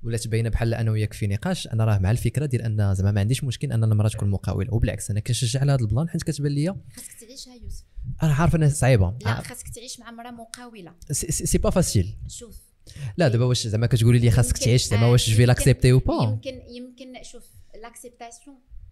[0.03, 3.19] ولات باينة بحال أنا وياك في نقاش أنا راه مع الفكرة ديال أن زعما ما
[3.19, 6.51] عنديش مشكل أن المرأة تكون مقاوله وبالعكس أنا كنشجع على هذا ال plan حيت كتبان
[6.51, 7.83] لي خاصك تعيشها يوسف.
[8.23, 9.17] أنا عارف أنها صعيبة.
[9.25, 10.93] لا خاصك تعيش مع مرأة مقاولة.
[11.11, 12.61] c'est- c'est pas facile شوف.
[13.17, 15.99] لا دابا واش زعما كتقولي لي خاصك تعيش زعما آه، واش je يمكن- لاكسبتي أو
[15.99, 17.43] با يمكن يمكن شوف
[17.81, 18.55] لاكسبتاسيون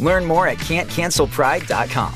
[0.00, 2.14] Learn more at can'tcancelpride.com.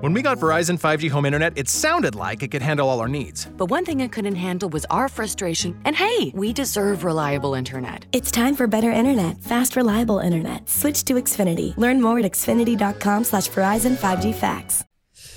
[0.00, 3.08] When we got Verizon 5G home internet, it sounded like it could handle all our
[3.08, 3.46] needs.
[3.56, 5.78] But one thing it couldn't handle was our frustration.
[5.84, 8.06] And hey, we deserve reliable internet.
[8.12, 10.68] It's time for better internet, fast, reliable internet.
[10.68, 11.76] Switch to Xfinity.
[11.76, 14.82] Learn more at xfinity.com slash Verizon 5G facts.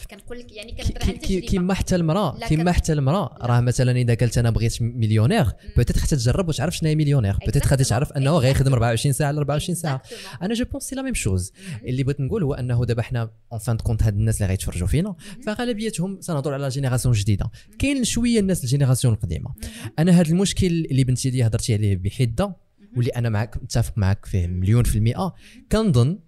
[0.07, 3.37] كنقول لك يعني كنهضر عن تجربه كيما حتى المرأة كيما حتى المرأة.
[3.41, 5.45] راه مثلا إذا قالت أنا بغيت مليونير
[5.77, 7.37] peut-être حتى تجرب وتعرف شنو هي مليونير.
[7.45, 10.01] peut-être غادي تعرف أنه غادي يخدم 24 ساعة على 24 ساعة.
[10.41, 11.53] أنا je pense c'est la même chose
[11.85, 14.87] اللي بغيت نقول هو أنه دابا حنا en fin de compte هاد الناس اللي غيتفرجوا
[14.87, 17.51] فينا فغالبيتهم سنهضر على génération جديدة.
[17.79, 19.53] كاين شوية الناس ال génération القديمة.
[19.99, 22.55] أنا هذا المشكل اللي بنتي لي هضرتي عليه بحدة
[22.95, 25.35] واللي أنا معك متفق معك فيه مليون في المئة
[25.71, 26.19] كنظن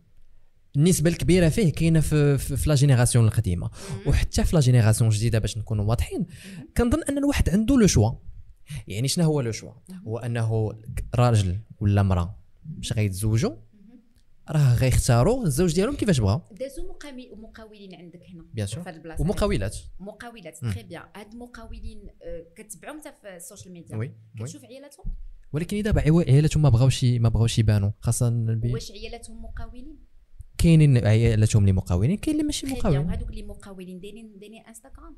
[0.77, 3.69] النسبة الكبيرة فيه كاينة في في, في la génération القديمة.
[4.07, 6.25] وحتى في la génération الجديدة باش نكونوا واضحين
[6.77, 8.11] كنظن أن الواحد عنده le choix.
[8.87, 9.71] يعني شنو هو le choix؟
[10.07, 10.73] هو أنه
[11.15, 13.55] راجل ولا امراه باش غيتزوجوا
[14.49, 18.83] راه غيختاروا الزوج ديالهم كيفاش بغاو دازو مقامي مقاولين عندك هنا bien sûr
[19.19, 19.75] ومقاولات.
[19.99, 20.57] مقاولات.
[20.57, 25.05] très bien هاد المقاولين آه، كتبعهم حتى في السوشيال ميديا oui كتشوف عيالاتهم؟
[25.53, 29.97] ولكن عيو- عيالاتهم ما بغاوش ما بغاوش يبانوا خاصة واش عيالاتهم مقاولين؟
[30.57, 35.15] كاينين عيالاتهم اللي مقاولين كاين اللي ماشي مقاولين وهذوك اللي مقاولين دايرين دايرين انستغرام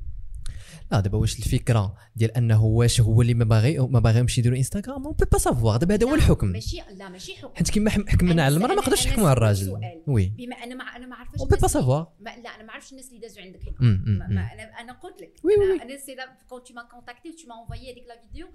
[0.92, 5.06] لا دابا واش الفكرة ديال أنه واش هو اللي ما باغي ما باغيهمش يديروا انستغرام
[5.06, 6.48] on peut pas savoir دابا هذا هو الحكم.
[6.48, 7.56] ماشي لا ماشي حكم.
[7.56, 9.78] حيت كيما حكمنا على المرأة ما نقدرش نحكموا على الراجل.
[10.08, 10.34] oui.
[10.38, 13.08] بما أنا ما أنا ما عارفاش on peut pas savoir لا أنا ما عرفتش الناس
[13.10, 15.34] اللي دازوا عندك هنا أنا أنا قلت لك.
[15.44, 16.16] oui، oui، أنا c'est
[16.50, 18.48] quand tu m'as contactée tu m'as envoyé هذيك la vidéo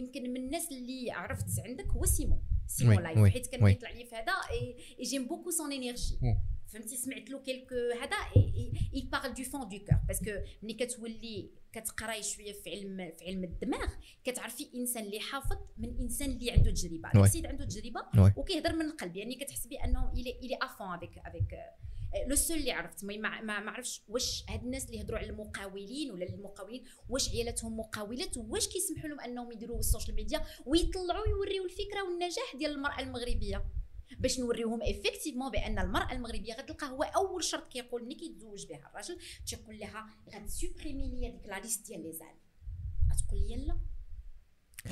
[0.00, 2.42] يمكن من الناس اللي عرفت عندك هو سيمو.
[2.66, 3.68] سيمو لايف حيت كان.
[3.68, 6.18] كيطلع لي في هذا et j'aime beaucoup son énergie.
[6.66, 10.30] فهمتي سمعت له quelques هذا il parle du fond du cœur parce que
[10.62, 13.88] ملي كتولي كتقراي شوية في علم في علم الدماغ
[14.24, 18.00] كتعرفي انسان اللي حافظ من انسان اللي عنده تجربة السيد عنده تجربة.
[18.36, 21.60] وكيهضر من القلب يعني كتحسبي انه il est il est à fond avec avec
[22.26, 26.24] le seul اللي عرفت ما ما عرفتش واش هاد الناس اللي يهضروا على المقاولين ولا
[26.24, 32.56] المقاولين واش عيالاتهم مقاولات واش كيسمحوا لهم انهم يديروا السوشيال ميديا ويطلعوا يوريوا الفكرة والنجاح
[32.56, 33.64] ديال المرأة المغربية؟
[34.18, 39.18] باش نوريوهم effectivement بأن المرأة المغربية غتلقى هو أول شرط كيقول ملي كيتزوج بها الراجل
[39.46, 42.34] تيقول لها غت supprimer لي ديك la liste ديال les ans
[43.12, 43.78] غتقول لي لا.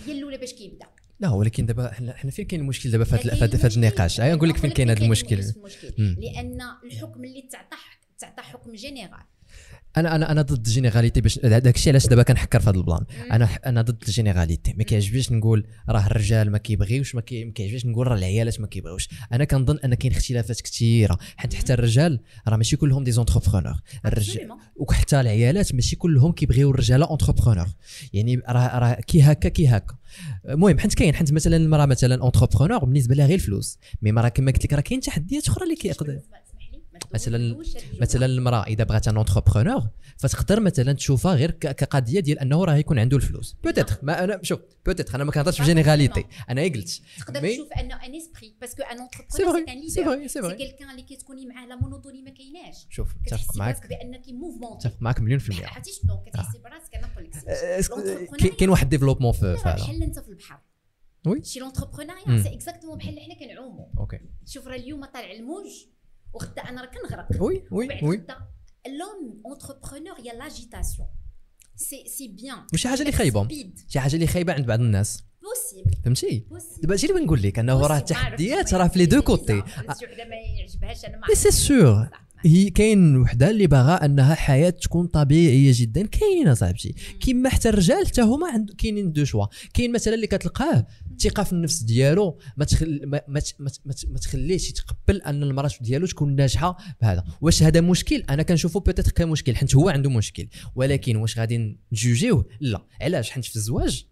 [0.07, 0.87] هي الأولى باش كيبدأ.
[1.21, 3.67] لا ولكن دابا حنا حنا فين كاين المشكل دابا في المشكل.
[3.77, 5.45] النقاش؟ أنا نقول لك فين كاين هذا المشكل.
[5.99, 7.77] لأن الحكم اللي تعطى
[8.19, 9.23] تعطى حكم général
[9.97, 12.83] أنا أنا أنا ضد ال généralité باش داك الشيء علاش دابا كنحكر في هذا ال
[12.83, 13.05] plan.
[13.33, 14.75] أنا أنا ضد ال généralité.
[14.77, 18.67] ما كيعجبنيش نقول راه الرجال ما كيبغيوش ما كي- ما كيعجبنيش نقول راه العيالات ما
[18.67, 19.09] كيبغيوش.
[19.33, 23.75] أنا كنظن ان كاين اختلافات كثيره حيت حتى الرجال راه ماشي كلهم des entrepreneurs
[24.07, 24.49] الرجال.
[24.77, 27.67] وحتى العيالات ماشي كلهم كيبغيو الرجاله entrepreneurs
[28.13, 29.95] يعني راه راه كي هكا كي هكا.
[30.49, 33.79] المهم حيت كاين حيت مثلا المرأة مثلا entrepreneur بالنسبة لها غير الفلوس.
[34.03, 36.21] mais مراه كما قلت لك راه كاين تحديات أخرى اللي كيقدر
[37.15, 37.59] مثلا.
[38.01, 39.89] مثلا المرأة إذا بغات un entrepreneur
[40.19, 43.57] فتقدر مثلا تشوفها غير كقضية ديال أنه راه يكون عنده الفلوس.
[43.65, 46.25] peut-être ما أنا شوف peut-être أنا ما كنهضرش ب généralité.
[46.51, 50.05] أنا غير قلت؟ تقدر تشوف أنه un esprit parce que un entrepreneur c'est un leader
[50.05, 52.77] vrai c'est quelqu'un اللي كتكوني معاه la monotonie ما كايناش.
[52.91, 53.87] شوف متفق معاك.
[53.87, 55.67] بأنك mouvement متفق معاك مليون في المية.
[55.73, 60.03] عرفتي شنو؟ كتحسي براسك أنا نقول لك l'entrepreneuriat- كاين- واحد développement في في هذا بحال
[60.03, 60.61] أنت في البحر.
[61.27, 61.45] oui.
[61.45, 61.61] شي.
[61.61, 64.19] l'entrepreneuriat c'est exactement بحال حنا كنعوموا أوكي.
[64.47, 65.67] شوف راه اليوم طالع الموج.
[66.35, 67.43] وغدا أنا راه كنغرق.
[67.43, 68.17] oui oui oui.
[68.17, 68.37] غدا
[68.87, 71.09] l'homme entrepreneur y a l'agitation c'est
[71.77, 73.49] c'est bien مش حاجة اللي خايبة.
[73.89, 75.25] شي حاجة اللي خايبة عند بعض الناس.
[75.43, 76.47] possible فهمتي؟
[76.83, 79.63] دابا أجي نقول لك أنه راه التحديات راه في les deux côtés.
[81.29, 81.51] مي سي.
[81.51, 82.09] سور.
[82.45, 86.07] هي كاين وحده اللي باغا انها حياة تكون طبيعية جدا.
[86.07, 86.95] كاينين أصاحبتي.
[87.21, 89.47] كيما حتى الرجال حتى هما عند كاينين deux choix.
[89.75, 93.01] كاين مثلا اللي كتلقاه الثقة في النفس ديالو ما تخل...
[93.07, 97.25] ما, ما, ما, ت- ما, ت- ما تخليش يتقبل أن المرأة ديالو تكون ناجحة بهذا.
[97.41, 100.49] واش هذا مشكل؟ أنا كنشوفه peut-être كمشكل حيت هو عنده مشكل.
[100.75, 102.87] ولكن واش غادي نجوجيوه؟ لا.
[103.01, 104.05] علاش؟ حيت في الزواج.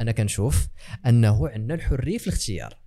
[0.00, 0.68] أنا كنشوف
[1.06, 2.78] أنه عندنا الحرية في الاختيار.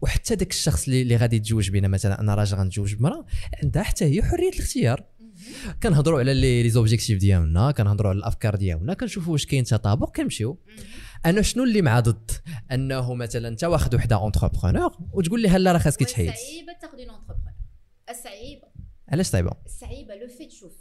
[0.00, 3.26] وحتى داك الشخص اللي, غادي يتزوج بينا مثلا أنا راجل غنتزوج بمرأة
[3.62, 5.04] عندها حتى هي حرية الاختيار.
[5.82, 10.58] كنهضروا على les objectifs ديالنا كنهضروا على الأفكار ديالنا كنشوفوا واش كاين تطابق كنمشيو.
[11.26, 12.30] أنا شنو اللي مع ضد
[12.72, 16.28] أنه مثلا انت واخد وحدة entrepreneur وتقول لها لا راه خاصك تحيد.
[16.28, 17.52] الصعيبه تاخذ une entrepreneur
[18.10, 18.68] الصعيبة.
[19.08, 20.72] علاش صعيبة؟ الصعيبة l'effet شوف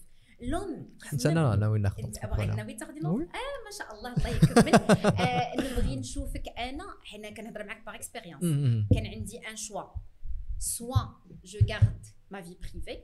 [0.41, 3.24] l'homme حتى أنا ناوي ناخذ انت ناوي تاخذي نوض oui.
[3.23, 4.13] آه ما شاء الله.
[4.13, 4.73] الله يكمل
[5.27, 8.43] آه نبغي نشوفك أنا حنا كنهضر معاك par expérience.
[8.93, 9.84] كان عندي un choix
[10.59, 10.95] soit
[11.45, 13.03] je garde ma vie privée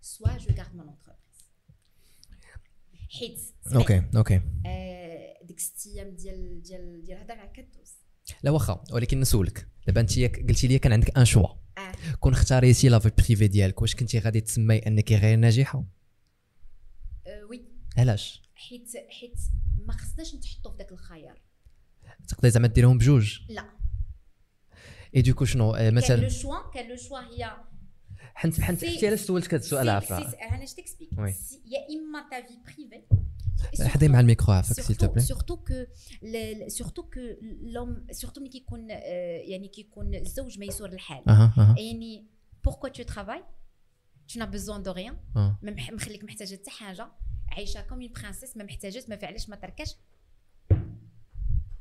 [0.00, 1.46] soit je garde mon entreprise
[3.18, 3.40] حيت
[3.74, 7.92] أوكي أوكي آه، ديك ست أيام ديال ديال ديال الهضرة راه كدوز
[8.42, 9.68] لا واخا ولكن نسولك.
[9.86, 11.46] دابا أنت قلتي لي كان عندك un choix
[11.78, 11.92] آه.
[12.20, 15.86] كون اختاريتي لافي بريفي ديالك واش كنتي غادي تسمي أنك غير ناجحة؟ آه،
[17.98, 18.90] علاش؟ حيت
[19.20, 19.38] حيت
[19.86, 21.40] ما خصناش نتحطوا في ذاك الخيار.
[22.28, 23.64] تقدري زعما ديرهم بجوج؟ لا.
[25.16, 27.56] اي دوكو شنو آه، كان لو مثلا شوا كان لو شوا هي
[28.34, 31.12] حنت حنت حتى علاش سولتك هذا السؤال سي- أنا جو تكسبيك.
[31.12, 35.74] يا إما تا في بريفي حدي مع الميكرو عافاك سيل تو بلي سورتو كو
[36.68, 37.20] سورتو كو
[37.62, 38.96] l'homme surtout ملي كيكون آه،
[39.44, 41.22] يعني كيكون الزوج ميسور الحال.
[41.78, 42.26] يعني
[42.64, 43.44] pourquoi tu travailles
[44.32, 45.14] tu n'as besoin de rien.
[45.34, 47.08] ما مح- مخليك محتاجة حتى حاجة.
[47.56, 49.94] عايشة comme princesse ما محتاجاش ما فعلاش ما تركاش.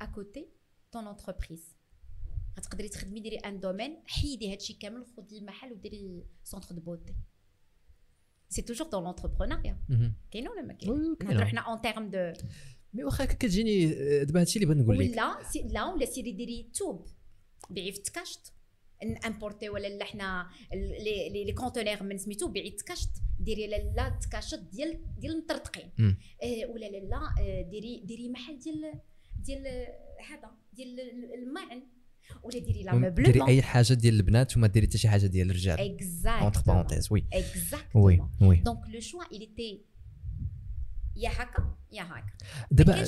[0.01, 0.47] écoute
[0.91, 1.76] ton entreprise
[2.57, 7.16] غتقدري تخدمي ديري un domaine حيدي هادشي كامل خدي محل وديري centre de beauté
[8.49, 9.80] c'est toujours dans l'entrepreneuriat.
[10.32, 11.15] كاين ولا ما كاين.
[11.23, 12.34] نهضروا حنا en termes de
[12.93, 13.86] مي واخا كتجيني
[14.26, 15.11] دابا هادشي اللي بغيت نقول لك.
[15.11, 17.07] ولا سي لا ولا سيري ديري توب.
[17.69, 18.53] بيعي في تكاشت.
[19.26, 23.09] امبورتي ولا لا حنا لي كونتونير من سميتو بيعي تكاشت.
[23.40, 25.92] ديري لا لا تكاشت ديال ديال المطرطقين.
[26.00, 29.02] آه ولا لا لا آه ديري ديري محل ديال
[29.46, 29.88] ديال
[30.30, 31.00] هذا ديال
[31.34, 31.84] الماعن.
[32.44, 35.50] ولا ديري لا ديري موبلومون أي حاجة ديال البنات وما ديري حتى شي حاجة ديال
[35.50, 35.80] الرجال.
[35.80, 39.95] اكزاكت اونتر بارونتيز وي وي اكزاكتومون وي donc le choix il était
[41.16, 42.34] يا هكا يا هكا.
[42.59, 43.05] ما دابا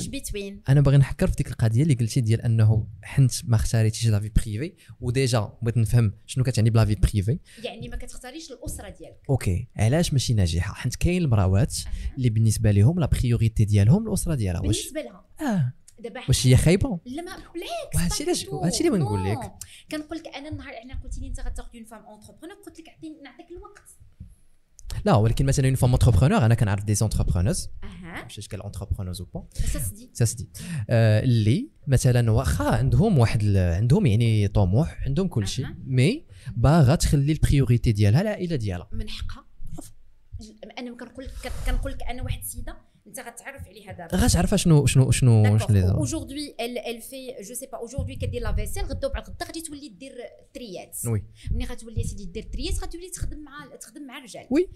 [0.69, 4.29] أنا باغي نحكر في ديك القضية اللي قلتي ديال أنه حنت ما اختاريتيش la vie
[4.29, 8.89] privée و déjà بغيت نفهم شنو كتعني ب la vie privée يعني ما كتختاريش الأسرة
[8.89, 9.21] ديالك.
[9.29, 11.91] أوكي علاش ماشي ناجحة؟ حنت كاين المراوات أها.
[12.17, 14.61] اللي بالنسبة لهم la priorité ديالهم الأسرة ديالها.
[14.61, 15.25] واش؟ بالنسبة لها.
[15.41, 15.73] آه.
[15.99, 18.47] دابا واش هي خايبة؟ لا ما بالعكس وهادشي علاش-.
[18.47, 19.37] وهادشي اللي بنقول لك.
[19.37, 19.65] Non.
[19.91, 23.21] كنقول لك أنا النهار إحنا قلتي لي أنت غتاخذ une femme entrepreneur قلت لك اعطيني
[23.21, 23.89] نعطيك الوقت.
[25.07, 27.69] لا ولكن مثلا اون فام انتربرونور أنا كنعرف دي زونتربرونوز
[28.03, 30.61] ماشي كال انتربرونوز أو با بس سدي ça se dit.
[30.89, 35.65] آه، اللي مثلا واخا عندهم واحد عندهم يعني طموح عندهم كل شيء.
[35.85, 36.25] مي
[36.57, 38.89] باغا تخلي البريوريتي ديالها العائلة ديالها.
[38.91, 39.45] من حقها.
[40.79, 42.77] أنا كنقول لك كنقول لك أنا واحد السيدة
[43.07, 44.17] انت غتعرف عليها دابا.
[44.17, 48.55] غتعرف شنو شنو شنو شنو لي اوجوردي elle في جو سي با اوجوردي كدير لا
[48.55, 50.13] فيسيل غدا وبعد غدا غادي تولي دير
[50.53, 50.97] تريات.
[51.05, 54.47] وي ملي غتولي سيدي دير تريات غتولي تخدم مع تخدم مع الرجال.
[54.51, 54.69] وي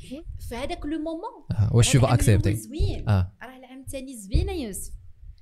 [0.50, 1.72] في هذاك لو مومون.
[1.72, 3.10] واش شوف اكسبتي زوين.
[3.10, 4.94] آه راه العام الثاني زوينه يوسف.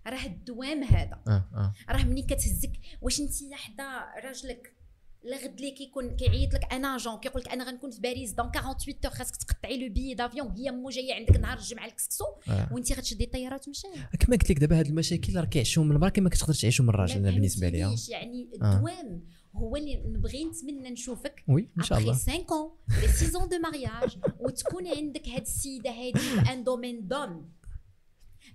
[0.07, 1.21] راه الدوام هذا.
[1.27, 2.71] آه آه راه ملي كتهزك
[3.01, 4.78] واش انت حدا راجلك
[5.23, 8.51] لا غد لي كيكون كيعيط لك أنا جون كيقول لك أنا غنكون في باريس دون
[8.51, 12.69] 48 اور خاصك تقطعي لو بيي دافيون وهي مو جاية عندك نهار الجمعة الكسكسو آه.
[12.73, 13.87] وانت غتشدي الطياره وتمشي
[14.19, 17.17] كما قلت لك دابا هاد المشاكل راه كيعيشوهم من المراه كما كتقدر تعيشهم من الراجل
[17.17, 17.95] أنا بالنسبة لي آه.
[18.09, 18.73] يعني آه.
[18.73, 19.23] الدوام
[19.55, 23.59] هو اللي نبغي نتمنى نشوفك oui إن شاء الله 5 ans ولا 6 ans de
[23.59, 27.49] mariage وتكون عندك هاد السيدة هادي في un domaine d'homme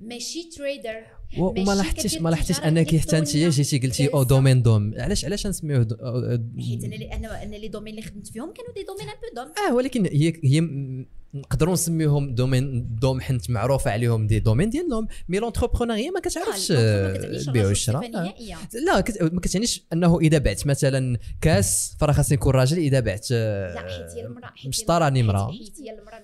[0.01, 0.95] ماشي trader
[1.38, 3.36] وما لاحظتيش ما لاحظتيش أنك حتى انت.
[3.36, 4.22] جيتي قلتي أو.
[4.22, 8.53] domaine d'homme علاش علاش نسميوه d'- آه، حيت أنا أنا les domaines اللي خدمت فيهم
[8.53, 10.61] كانوا des domaines un peu d'homme آه ولكن هي هي
[11.34, 17.49] نقدروا نسميوهم domaine d'homme حيت معروفة عليهم des domaines ديالهم mais l'entrepreneuriat ما كتعرفش كتعنيش
[17.49, 18.34] البيع والشراء آه.
[18.86, 19.22] لا كت...
[19.22, 24.11] ما كتعنيش أنه إذا بعت مثلا كاس فراه خاص يكون راجل إذا بعت لا حيت
[24.16, 26.22] هي المرأة حيت راني امراه حيت هي المرأة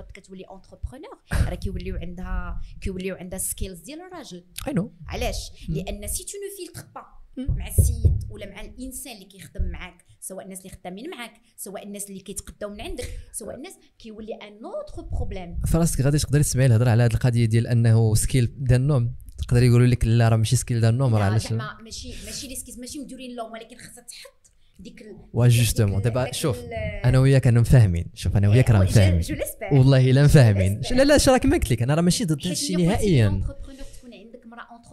[0.00, 4.44] كتهبط كتولي entrepreneur راه كيوليو عندها كيوليو عندها skills ديال الراجل.
[4.68, 9.24] et non علاش؟ لأن si tu ne filtres pas مع السيد ولا مع الإنسان اللي
[9.24, 13.72] كيخدم معاك سواء الناس اللي خدامين معاك سواء الناس اللي كيتقداو من عندك سواء الناس
[13.98, 18.54] كيولي un autre problème فراسك غادي تقدري تسمعي الهضرة على هذه القضية ديال أنه skill
[18.58, 19.14] ديال l'homme.
[19.38, 22.56] تقدري يقولوا لك لا راه ماشي skill ديال l'homme راه لا علاش ماشي ماشي les
[22.56, 24.39] skills ماشي مديورين لهم ولكن خاصها تحط
[24.82, 26.58] ديك ال- وا ديك- justement ديك- دابا شوف
[27.04, 28.04] أنا وياك أنا مفاهمين.
[28.14, 29.22] شوف أنا وياك راه مفاهمين.
[29.72, 30.80] والله إلا مفاهمين.
[30.90, 31.82] لا لا شرا كما قلت لك.
[31.82, 33.40] أنا راه ماشي ضد هادشي نهائيا.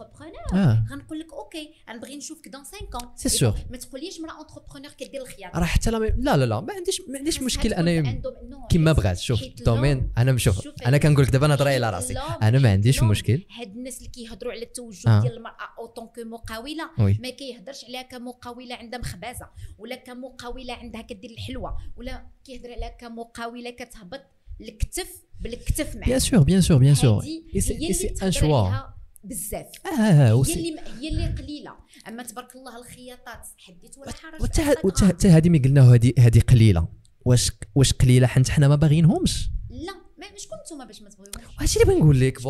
[0.00, 3.06] entrepreneur آه غنقول لك OK غنبغي نشوفك dans 5 ans.
[3.16, 3.54] c'est sûr.
[3.70, 5.98] ما تقوليش مراه entrepreneur كدير الخياطه راه حتى لا
[6.36, 7.74] لا لا ما عنديش ما عنديش مشكل.
[7.74, 8.20] أنا
[8.70, 9.18] كيما بغات.
[9.18, 9.96] شوف حيت domaine.
[9.98, 13.42] l'homme- أنا شوف شوف أنا كنقول لك دابا نهضر على راسي أنا ما عنديش مشكل.
[13.58, 15.20] هاد الناس اللي كيهضروا على التوجه آه.
[15.20, 16.90] ديال المرأة en tant que مقاوله.
[16.98, 19.46] ما كيهضرش عليها كمقاوله عندها مخبازه
[19.78, 24.20] ولا كمقاوله عندها كدير الحلوه ولا كيهضر عليها كمقاوله كتهبط
[24.60, 27.22] الكتف بالكتف معاك bien sûr bien sûr bien sûr
[27.58, 28.70] c'est un choix
[29.28, 29.66] بزاف.
[29.98, 31.72] هي وسي اللي هي اللي قليلة.
[32.08, 34.42] أما تبارك الله الخياطات حدث ولا حرج؟
[35.02, 35.06] آه.
[35.06, 36.88] حتى هذه ملي قلنا هذه هذه قليلة.
[37.24, 39.50] واش واش قليلة حيت حنا ما باغيينهمش.
[39.70, 41.54] لا ما شكون نتوما باش ما تبغيوهمش.
[41.60, 42.46] هادشي اللي بغي لك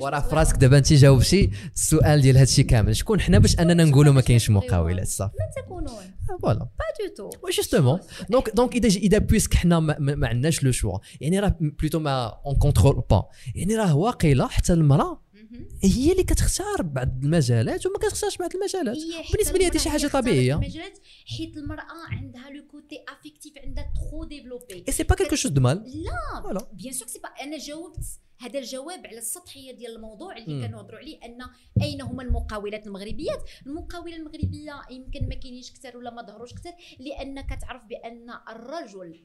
[0.00, 2.96] وراه؟ في راسك دابا انت جاوبتي السؤال ديال هادشي كامل.
[2.96, 5.32] شكون حنا باش أننا نقولوا ما كاينش؟ مقاولات صافي.
[5.32, 6.04] من تكونون.
[6.40, 6.58] voilà.
[6.58, 6.68] pas
[7.16, 8.00] du tout justement
[8.30, 12.56] donc donc إذا إذا puisque حنا ما, عندناش le choix يعني راه plutôt ما on
[12.56, 15.21] contrôle pas يعني راه واقيلا حتى المرأة
[15.82, 18.96] هي اللي كتختار بعض المجالات وما كتختارش بعض المجالات.
[19.32, 20.54] بالنسبة لي هذه شي حاجة طبيعية.
[20.54, 20.98] المجالات
[21.36, 25.60] حيت المرأة عندها le côté affectif عندها trop développé et c'est pas quelque chose de
[25.60, 26.68] mal لا.
[26.72, 28.04] bien sûr c'est pas أنا جاوبت
[28.38, 30.68] هذا الجواب على السطحية ديال الموضوع اللي.
[30.68, 31.38] كنهضروا عليه أن
[31.82, 37.40] أين هما المقاولات المغربيات؟ المقاولة المغربية يمكن ما كاينينش كثر ولا ما ظهروش كثر لأن
[37.40, 39.24] كتعرف بأن الرجل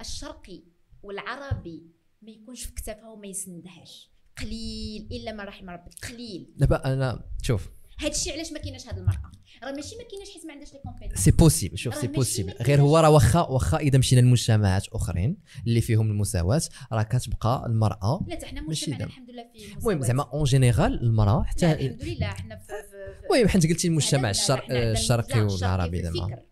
[0.00, 0.62] الشرقي
[1.02, 1.82] والعربي
[2.22, 4.09] ما يكونش في كتافها وما يسندهاش.
[4.40, 7.68] قليل إلا ما رحم ربك قليل دابا أنا شوف
[7.98, 9.30] هذا الشيء علاش ما كايناش هذه المرأة
[9.64, 12.80] راه ماشي ما كايناش حيت ما عندهاش les compétences c'est possible شوف c'est possible غير
[12.80, 12.98] هو.
[12.98, 15.36] راه واخا واخا إذا مشينا لمجتمعات أخرين
[15.66, 16.62] اللي فيهم المساواة
[16.92, 19.04] راه كتبقى المرأة لا حتى حنا مجتمعنا.
[19.04, 20.02] الحمد لله فيه المهم.
[20.02, 22.60] زعما en général المرأة حتى الحمد لله حنا
[23.24, 26.49] المهم حيت قلتي المجتمع الشرقي والعربي زعما.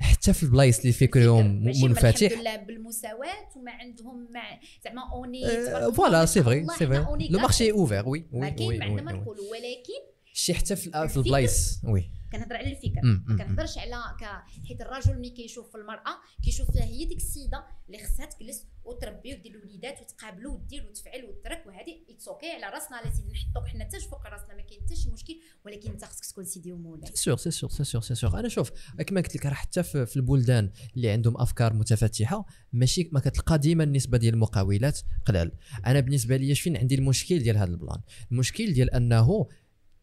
[0.00, 5.44] حتى في البلايص اللي فكرهم منفتح الحمد لله بالمساواة وما عندهم مع زعما on
[5.92, 10.02] est voilà c'est vrai c'est vrai le marché ouvert oui oui oui ما نقولوا ولكن
[10.32, 10.90] شي حتى في.
[11.16, 13.00] البلايص وي كنهضر على الفكر.
[13.02, 14.24] ما كنهضرش على ك...
[14.68, 19.54] حيت الرجل ملي كيشوف المرأة كيشوف فيها هي ديك السيدة اللي خصها تجلس وتربي ودير
[19.54, 24.00] الوليدات وتقابلوا ودير وتفعل وترك وهذه it's okay على راسنا على سيدي نحطوك حنا حتى
[24.00, 27.36] فوق راسنا ما كاين حتى شي مشكل ولكن انت خصك تكون سيدي ومولاي سي sûr
[27.36, 28.70] c'est sûr c'est sûr c'est sûr أنا شوف
[29.06, 33.58] كما قلت لك راه حتى في في البلدان اللي عندهم أفكار متفتحة ماشي ما كتلقى
[33.58, 35.52] ديما النسبة ديال المقاولات قلال.
[35.86, 38.00] أنا بالنسبة لي فين عندي المشكل ديال هذا ال plan؟
[38.32, 39.48] المشكل ديال أنه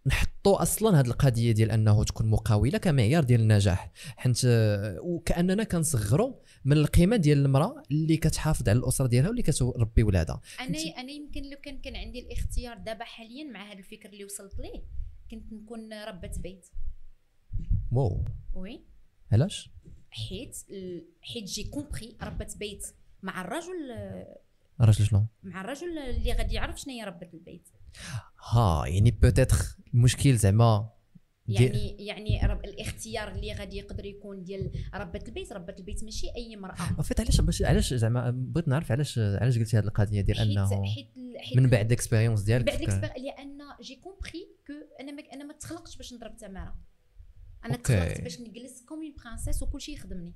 [0.08, 3.92] نحطوا أصلا هذه القضية ديال أنه تكون مقاولة كمعيار ديال النجاح.
[4.18, 6.34] حيت آه، وكأننا كنصغروا
[6.66, 10.42] من القيمة ديال المرأة اللي كتحافظ على الأسرة ديالها واللي كتربي ولادها.
[10.60, 14.60] أنا أنا يمكن لو كان كان عندي الاختيار دابا حاليا مع هذا الفكر اللي وصلت
[14.60, 14.84] ليه
[15.32, 16.68] كنت نكون ربة بيت.
[17.92, 18.26] واو.
[18.54, 18.86] oui.
[19.32, 19.70] علاش؟
[20.10, 20.58] حيت
[21.22, 22.86] حيت j'ai compris ربة بيت
[23.24, 23.96] مع الرجل
[24.82, 27.70] راجل شنو مع الرجل اللي غادي يعرف شنو هي ربة البيت.
[28.52, 29.58] ها يعني peut-être
[29.94, 30.90] المشكل زعما
[31.48, 36.56] يعني يعني رب الاختيار اللي غادي يقدر يكون ديال ربة البيت ربة البيت ماشي أي
[36.56, 40.84] مرأة فيت علاش باش علاش زعما بغيت نعرف علاش علاش قلتي هذه القضية ديال أنه
[40.86, 41.08] حيت
[41.38, 45.12] حيت من بعد ال expérience ديالك؟ بعد ك- ال expér لأن j'ai compris que أنا
[45.12, 46.76] ما أنا ما تخلقتش باش نضرب تمارة.
[47.66, 47.76] أنا.
[47.76, 50.36] تخلقت باش نجلس comme une princesse وكل شيء يخدمني.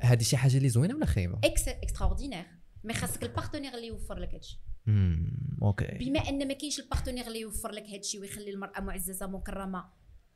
[0.00, 2.44] هذه شي حاجة اللي زوينة ولا خايبة؟ ex extraordinaire
[2.84, 4.60] mais خاصك ال partenaire اللي يوفر لك هادشي.
[4.88, 5.98] امم OK.
[5.98, 9.84] بما أن ما كاينش ال partenaire اللي يوفر لك هادشي ويخلي المرأة معززة مكرمة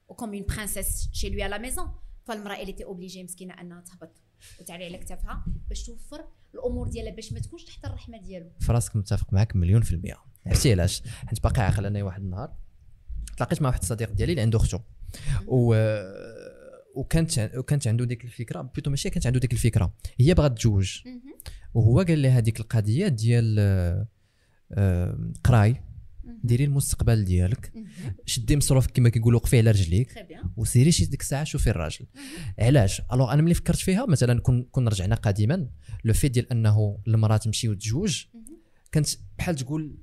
[0.08, 1.90] و comme une princesse chez lui à la maison
[2.24, 4.22] فالمرأة اللي t'es obligée مسكينة أنها تهبط
[4.60, 6.24] وتعلي على كتافها باش توفر
[6.54, 8.50] الأمور ديالها باش ما تكونش تحت الرحمة ديالو.
[8.60, 10.16] في راسك متفق معك مليون في المية.
[10.46, 12.56] عرفتي علاش؟ حيت باقي عاقل أنا واحد النهار
[13.36, 14.78] تلاقيت مع واحد الصديق ديالي اللي عنده اختو
[15.46, 15.74] و
[16.94, 19.94] وكانت وكانت عنده ديك الفكرة plutôt ماشي كانت عنده ديك الفكرة.
[20.20, 21.00] هي بغات تزوج.
[21.74, 23.56] وهو قال لها هذيك القضية ديال
[24.72, 25.82] آه، قراي.
[26.44, 27.72] ديري المستقبل ديالك.
[28.26, 30.26] شدي مصروف كما كيقولوا قفي على رجليك.
[30.56, 32.06] وسيري شي ديك الساعة شوفي الراجل.
[32.58, 35.68] علاش؟ alors أنا ملي فكرت فيها مثلا كون كون رجعنا قديما
[36.04, 38.24] le fait ديال أنه المرأة تمشي وتزوج
[38.92, 39.96] كانت بحال تقول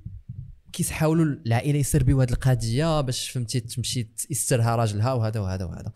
[0.72, 5.92] كيحاولوا العائلة يسربيو هذه القضية باش فهمتي تمشي يسترها راجلها وهذا وهذا وهذا.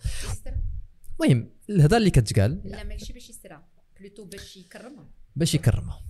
[1.21, 3.67] المهم الهضره اللي كتقال لا ماشي باش يسترها
[4.01, 6.03] بلوتو باش يكرمها باش يكرمها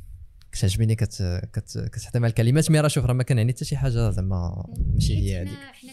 [0.52, 3.76] كتعجبني كت كت كتحط مع الكلمات mais راه شوف راه ما كان يعني حتى شي
[3.76, 5.58] حاجة زعما ماشي هي هذيك.
[5.58, 5.92] حنا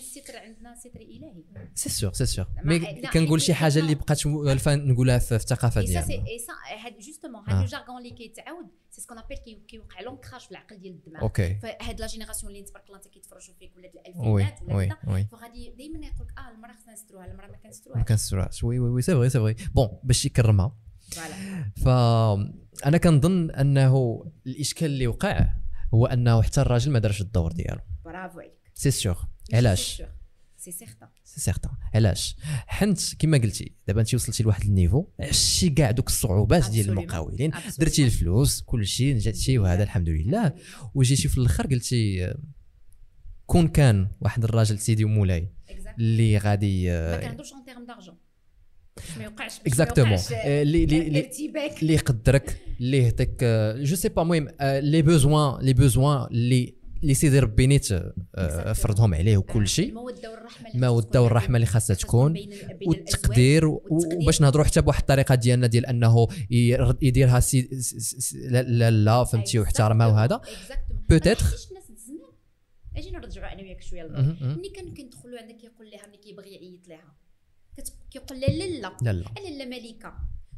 [0.90, 1.44] ستر إلهي.
[1.76, 2.80] c'est sûr c'est sûr mais
[3.14, 6.28] كنقول شي حاجة اللي بقات مؤلفه نقولها في الثقافه c'est ديالنا.
[6.28, 6.54] et ça
[6.86, 7.54] هاد justement آه.
[7.54, 10.94] هاد le jargon اللي كيتعاود c'est ce qu'on appelle كي- كيوقع l'ancrage في العقل ديال
[10.94, 11.22] الدماغ.
[11.22, 11.56] OK.
[11.56, 15.98] فهاد la génération اللي تبارك الله أنت كيتفرجوا فيك ولاد الألفينات ولا كذا فغادي دائما
[16.08, 17.58] يقول لك آه المرأة خصنا نستروها المرأة ما
[17.96, 18.64] ما كنستروهاش.
[18.64, 20.76] oui oui oui c'est vrai c'est vrai bon باش يكرمها.
[21.14, 21.72] voilà.
[22.84, 25.50] فانا كنظن أنه الإشكال اللي وقع
[25.94, 27.80] هو أنه حتى الراجل ما دارش الدور ديالو.
[28.06, 28.54] برافو عليك.
[28.74, 29.18] c'est sûr
[29.54, 30.04] علاش؟
[30.64, 32.36] c'est certain c'est certain علاش
[32.68, 36.90] حنت كما قلتي دابا انت وصلتي لواحد ال niveau عشتي كاع دوك الصعوبات ديال.
[36.90, 37.52] المقاولين.
[37.80, 40.54] درتي الفلوس كل شيء نجاتي وهذا الحمد لله
[40.96, 42.38] وجيتي في الآخر قلتي آه،
[43.46, 45.50] كون كان واحد الراجل سيدي ومولاي
[46.00, 48.16] اللي غادي ما آه، كنهضرش en termes d'argent
[49.18, 51.30] ما يوقعش exactement آه، اللي اللي
[51.82, 53.44] اللي يقدرك اللي يعطيك
[53.78, 57.88] je sais pas المهم les besoins les besoins اللي اللي سيدي ربي نيت
[58.36, 59.90] آه، فرضهم عليه وكل شيء.
[59.90, 62.38] الموده والرحمه اللي الموده خاص والرحمه اللي خاصها خاص تكون
[62.86, 63.66] والتقدير.
[63.66, 67.70] وباش نهضروا حتى بواحد الطريقة ديالنا ديال أنه ير- يديرها c'est
[68.50, 70.42] لا لا, فهمتي ويحترمها وهذا.
[71.12, 72.20] الزمان
[72.98, 74.36] أجي نرجعوا أنا وياك شوية للور.
[74.42, 77.14] ملي كانوا كيدخلوا عندك كيقول لها ملي كيبغي يعيط لها
[78.12, 78.92] كيقول لها لا لا.
[79.02, 79.12] لا
[79.58, 80.14] لا ملكة.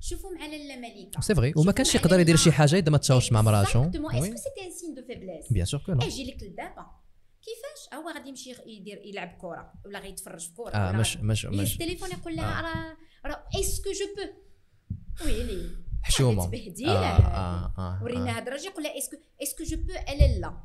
[0.09, 3.31] شوفوا مع لاله ملكه c'est vrai وما كانش يقدر يدير شي حاجة اذا ما تشاورش
[3.31, 6.85] مع مراته que c'était un signe de faiblesse bien sûr que non أجي لك لدابا
[7.41, 11.73] كيفاش هو غادي يمشي يدير يلعب كره ولا غيتفرج في كره آه مش مش مش
[11.73, 12.61] التليفون يقول لها آه.
[12.61, 15.69] راه راه est-ce que je peux ويلي
[16.03, 20.39] حشومه تبهديل آه ورينا هاد الراجل يقول لها est-ce que est-ce que je peux الا
[20.39, 20.63] لا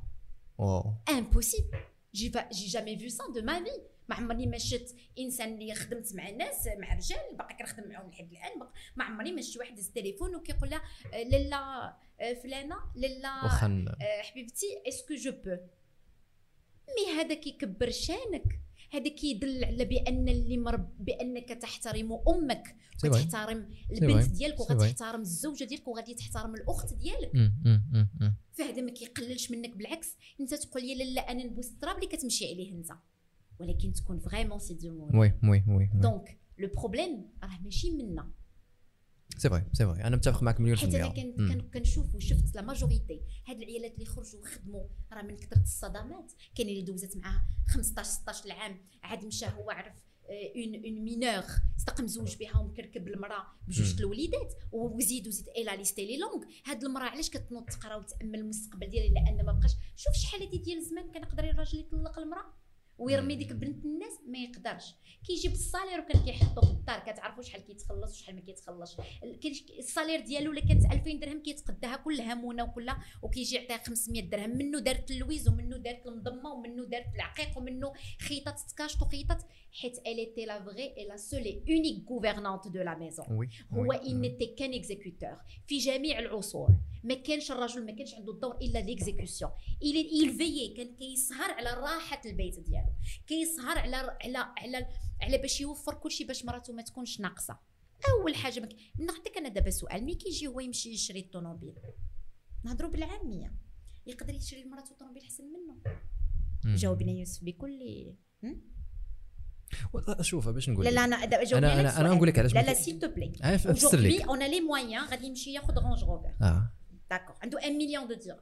[0.58, 1.78] waouh impossible
[2.14, 3.70] j'ai j'ai jamais vu ça de ma vie
[4.10, 8.32] ما عمرني ما شفت إنسان اللي خدمت مع ناس مع رجال باقي كنخدم معاهم لحد
[8.32, 10.82] الآن ما عمرني ما شفت واحد دز التليفون وكيقول لها
[11.14, 13.28] آه، لالا آه، فلانة لالا
[14.02, 15.56] آه، حبيبتي est-ce que je peux
[16.96, 18.60] mais هذا كيكبر شانك
[18.92, 22.76] هذا كيدل على بأن اللي مرب بأنك تحترم أمك.
[23.04, 23.70] وتحترم.
[23.92, 24.60] البنت ديالك.
[24.60, 27.32] وغتحترم الزوجة ديالك وغادي تحترم الأخت ديالك.
[28.52, 32.72] فهذا ما كيقللش منك بالعكس أنت تقول لي لا أنا نبوس التراب اللي كتمشي عليه
[32.72, 32.90] أنت
[33.60, 38.30] ولكن تكون vraiment c'est doux oui oui oui donc le problème راه ماشي منا
[39.38, 43.20] c'est vrai c'est vrai أنا متفق معك مليون في حيت أنا كنشوف وشفت la majorité
[43.48, 48.52] هاد العيالات اللي خرجوا وخدموا راه من كثره الصدمات كاين اللي دوزت معاه 15 16
[48.52, 49.94] عام عاد مشى هو عرف
[50.30, 51.44] une une mineure
[51.78, 54.00] استقم زوج بها ومكركب المراه بجوج.
[54.00, 58.90] الوليدات وزيد وزيد الا liste elle est longue هاد المراه علاش كتنوض تقرا وتامل المستقبل
[58.90, 62.54] ديالها لأن ما بقاش شوف شحال هادي ديال الزمان كان يقدر الراجل يطلق المراه
[63.00, 64.94] ويرمي ديك بنت الناس ما يقدرش.
[65.26, 68.96] كيجيب ال salaire وكان كيحطو في الدار كتعرفوا شحال كيتخلص وشحال ما كيتخلصش.
[69.78, 74.50] ال salaire ديالو إلا كانت 2000 درهم كيتقداها كلها مونه وكلها وكيجي يعطيها 500 درهم.
[74.50, 79.42] منه دارت اللويز ومنه دارت المضمة ومنه دارت العقيق ومنه خيطات تكاشط وخيطات؟
[79.72, 83.26] حيت elle était la vraie et la seule et unique gouvernante de la maison
[83.72, 83.92] هو.
[83.92, 85.36] il n'était qu'un exécuteur
[85.66, 86.68] في جميع العصور.
[87.04, 89.50] ما كانش الرجل ما كانش عنده الدور إلا l'exécution
[89.84, 92.89] il veille كان كيسهر على راحة البيت ديالو.
[93.26, 94.86] كيسهر على على على
[95.22, 97.58] على باش يوفر كل شيء باش مراته ما تكونش ناقصة.
[98.20, 98.76] أول حاجة مك...
[98.98, 101.74] نعطيك أنا دابا سؤال ملي كيجي هو يمشي يشري الطوموبيل؟
[102.64, 103.54] نهضروا بالعامية.
[104.06, 105.76] يقدر يشري لمراته طوموبيل أحسن منه.
[106.76, 107.78] جاوبنا يوسف بكل
[110.20, 110.90] شوف باش نقول لا.
[110.90, 112.06] لا أنا أنا أنا السؤال.
[112.16, 115.10] نقول لك علاش لا لا s'il te ف- فسر on a les moyens.
[115.10, 116.72] غادي يمشي ياخذ رانج روفر آه.
[117.10, 118.38] d'accord عنده 1 مليون de درهم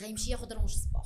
[0.00, 1.02] غيمشي ياخذ رانج سبور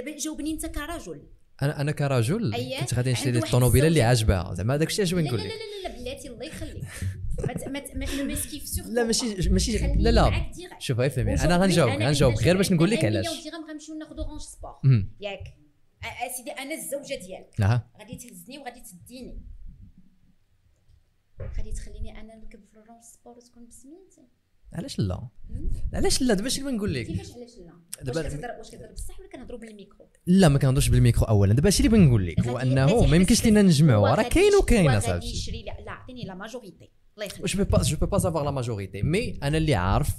[0.00, 1.22] دابا جاوبني انت كرجل.
[1.62, 2.80] أنا أنا كرجل أييه.
[2.80, 4.02] كنت غادي نشري لي الطوموبيله اللي.
[4.02, 4.54] عاجبها.
[4.54, 5.52] زعما داك الشيء اش لا بغي لا نقول لا لك.
[5.84, 6.84] لا لا بلاتي الله يخليك.
[7.68, 7.84] ما
[8.86, 10.50] لا ماشي ماشي لا لا.
[10.78, 11.34] شوف غير فهمي.
[11.34, 12.34] أنا غنجاوب غنجاوب.
[12.34, 13.26] غير باش نقول لك علاش.
[13.70, 14.74] غنمشيو ناخذ رانج سبور.
[15.20, 15.40] ياك.
[16.02, 17.60] أ- أ- سيدي أنا الزوجة ديالك.
[17.98, 19.42] غادي تهزني وغادي تديني.
[21.56, 24.22] غادي تخليني أنا نركب في الرانج سبور وتكون بسميتي.
[24.72, 25.28] علاش لا؟
[25.94, 27.72] علاش لا؟ دابا بغي نقول لك؟ كيفاش علاش لا؟
[28.04, 31.54] دابا- كتهضر واش كتهضر؟ بصح ولا كنهضروا بالميكرو؟ لا ما كنهضرش بالميكرو اولا.
[31.54, 34.08] دابا هادشي اللي بغي نقول لك هو أنه ما يمكنش لينا نجمعوا.
[34.08, 35.32] راه كاين وكاين أصاحبي.
[35.66, 36.90] لا لا عطيني la majorité
[37.40, 40.10] واش بي pas je peux pas savoir la majorité mais أنا اللي عارف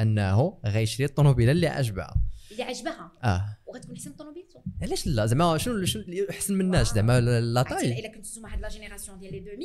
[0.00, 2.14] أنه غيشري الطوموبيله اللي عجبها
[2.52, 3.12] اللي عجبها.
[3.24, 3.56] آه.
[3.66, 7.98] وغتكون احسن طوموبيلته علاش لا؟ زعما شنو شنو احسن من الناس زعما la taille.
[8.00, 9.56] إلا كنتو نتوما هاد la génération ديال les 2000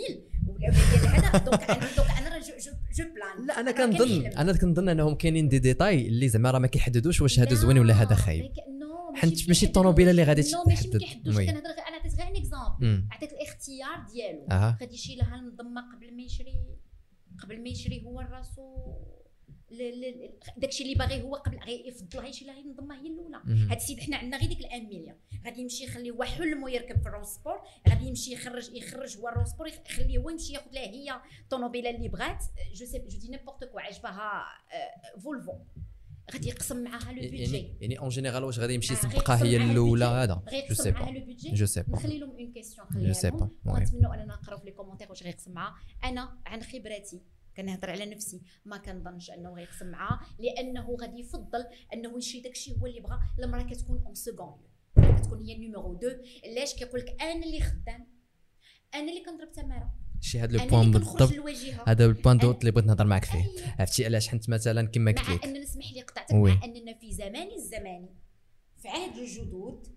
[0.48, 0.74] ولا ديال
[1.08, 2.54] هذا donc أنا donc أنا je
[2.98, 3.48] je plains.
[3.48, 7.40] لا أنا كنظن أنا كنظن أنهم كاينين دي ديتاي اللي زعما راه ما كيحددوش واش
[7.40, 8.52] هذا زوين ولا هذا خايب.
[9.16, 9.66] حنت ماشي.
[9.66, 10.94] الطوموبيله اللي غادي non ماشي تحدد.
[10.94, 11.36] ما كيحددوش.
[11.36, 11.46] oui.
[11.46, 13.08] كنهضر أنا عطيت غير un exemple مم.
[13.12, 14.48] عطيت الاختيار ديالو.
[14.82, 16.54] غادي يشي لها المضمه قبل ما يشري
[17.44, 19.25] قبل ما يشري هو راسو ل- ل-
[20.58, 23.38] داكشي اللي باغي هو قبل غي- يفضلها يشري لها المضمه هي الأولى.
[23.70, 25.16] هاد السيد حنا عندنا غير ديك الأن مليون
[25.46, 27.56] غادي يمشي يخلي هو حلم ويركب في الرونسبور
[27.90, 32.44] غادي يمشي يخرج يخرج هو الرونسبور يخليه هو يمشي ياخذ لها هي الطوموبيله اللي بغات.
[32.74, 34.46] je sais je dis n'importe quoi عجبها
[35.24, 35.54] فولفو
[36.34, 39.58] غادي يقسم معاها le budget يعني يعني en général واش غادي يمشي آه، يسبقها هي
[39.58, 40.06] الأولى.
[40.06, 40.44] هذا.
[40.70, 41.24] je sais pas
[41.54, 43.76] je sais pas نخلي لهم en question je sais pas لهم.
[43.76, 45.76] ونتمنوا أننا نقراو في les commentaires واش غيقسم معاها.
[46.04, 47.22] أنا عن خبرتي
[47.58, 48.42] كنهضر على نفسي.
[48.66, 53.20] ما كنظنش أنه غيقسم معاها لأنه غادي يفضل أنه يشري داكشي هو اللي بغا.
[53.40, 54.62] المرأة كتكون اون سكون
[54.96, 58.08] كتكون هي ال numéro 2 علاش كيقول لك أنا اللي خدام؟
[58.94, 59.94] أنا اللي كنضرب تمارة.
[60.22, 61.90] شي هذا لو أنا point اللي كنخرج بالضبط.
[61.90, 63.46] هذا ال point de doute اللي بغيت نهضر معك فيه.
[63.80, 66.34] عرفتي علاش حنت مثلا كما قلت مع لك؟ اننا اسمح لي قطعتك.
[66.34, 68.10] مع أننا في زمان الزمان
[68.82, 69.88] في عهد الجدود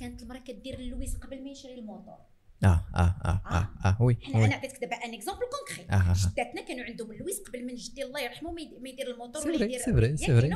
[0.00, 2.18] كانت المرأة كدير اللويز قبل ما يشري الموتور
[2.64, 4.02] آه آه آه آه آه.
[4.02, 6.14] oui حنا أنا عطيتك دابا un exemple concret آه، آه.
[6.32, 9.64] جداتنا كانوا عندهم اللويز قبل من جدي الله يرحمه ما يد- ما يدير الموتور ولا
[9.64, 10.54] يدير c'est vrai c'est vrai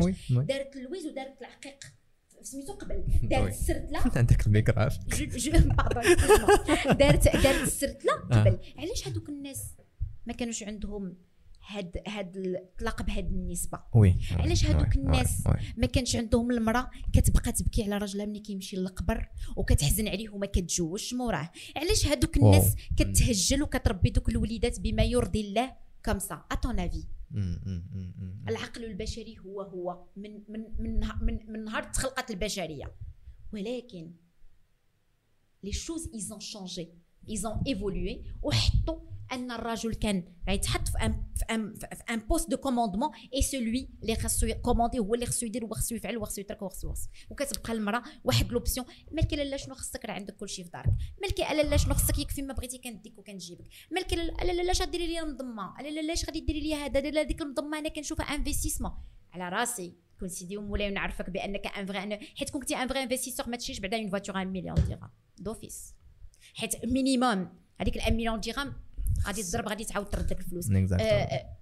[0.00, 1.78] c'est دارت اللويز ودارت العقيق.
[2.42, 3.04] سميتو قبل.
[3.30, 4.98] دارت السرتله عندك الميكراف.
[7.00, 8.40] دارت دارت السرتله آه.
[8.40, 8.58] قبل.
[8.78, 9.64] علاش هذوك الناس
[10.26, 11.16] ما كانوش عندهم
[11.66, 13.80] هاد هاد الاطلاق بهاد النسبة.
[13.94, 14.16] oui.
[14.30, 15.54] علاش هادوك الناس oui.
[15.76, 21.14] ما كانش عندهم المرأة كتبقى تبكي على راجلها ملي كيمشي للقبر وكتحزن عليه وما كتجوجش
[21.14, 22.52] موراه علاش هادوك wow.
[22.52, 25.72] الناس كتهجل وكتربي دوك الوليدات بما يرضي الله
[26.02, 27.04] كمسا اتون effet.
[28.48, 30.04] العقل البشري هو هو.
[30.16, 32.94] من من من من, من نهار تخلقت البشرية.
[33.52, 34.12] ولكن
[35.62, 36.88] les choses ils ont changé
[37.28, 39.00] ils ont évolué وحطوا
[39.32, 43.88] أن الرجل كان غيتحط في un فـ un فـ un poste de commandement et celui
[44.02, 48.02] اللي خاصو commander هو اللي خاصو يدير وخاصو يفعل وخاصو يترك وخاصو وخاصو وكتبقى المرأة
[48.24, 50.92] واحد l'option مالك لا شنو خصك؟ راه عندك كلشي في دارك.
[51.22, 53.64] مالك لا شنو خصك؟ يكفي ما بغيتي كنديك وكنجيبك.
[53.90, 57.22] مالك لا لا لا لاش غديري لي لا لا لاش غادي ديري لي هذا؟ لا
[57.22, 58.92] ديك المضمه أنا كنشوفها investissement
[59.32, 59.94] على راسي.
[60.20, 63.80] كون سيدي ومولاي ونعرفك بأنك un vrai حيت كون كنتي un vrai investisseur ما تشريش
[63.80, 65.94] بعدا une voiture 1 مليون درهم d'office
[66.54, 67.48] حيت minimum
[67.80, 68.74] هذيك ال 1 مليون درهم
[69.26, 70.66] غادي تضرب غادي تعاود ترد لك الفلوس.
[70.66, 71.00] Exactement.
[71.00, 71.56] آه، آه،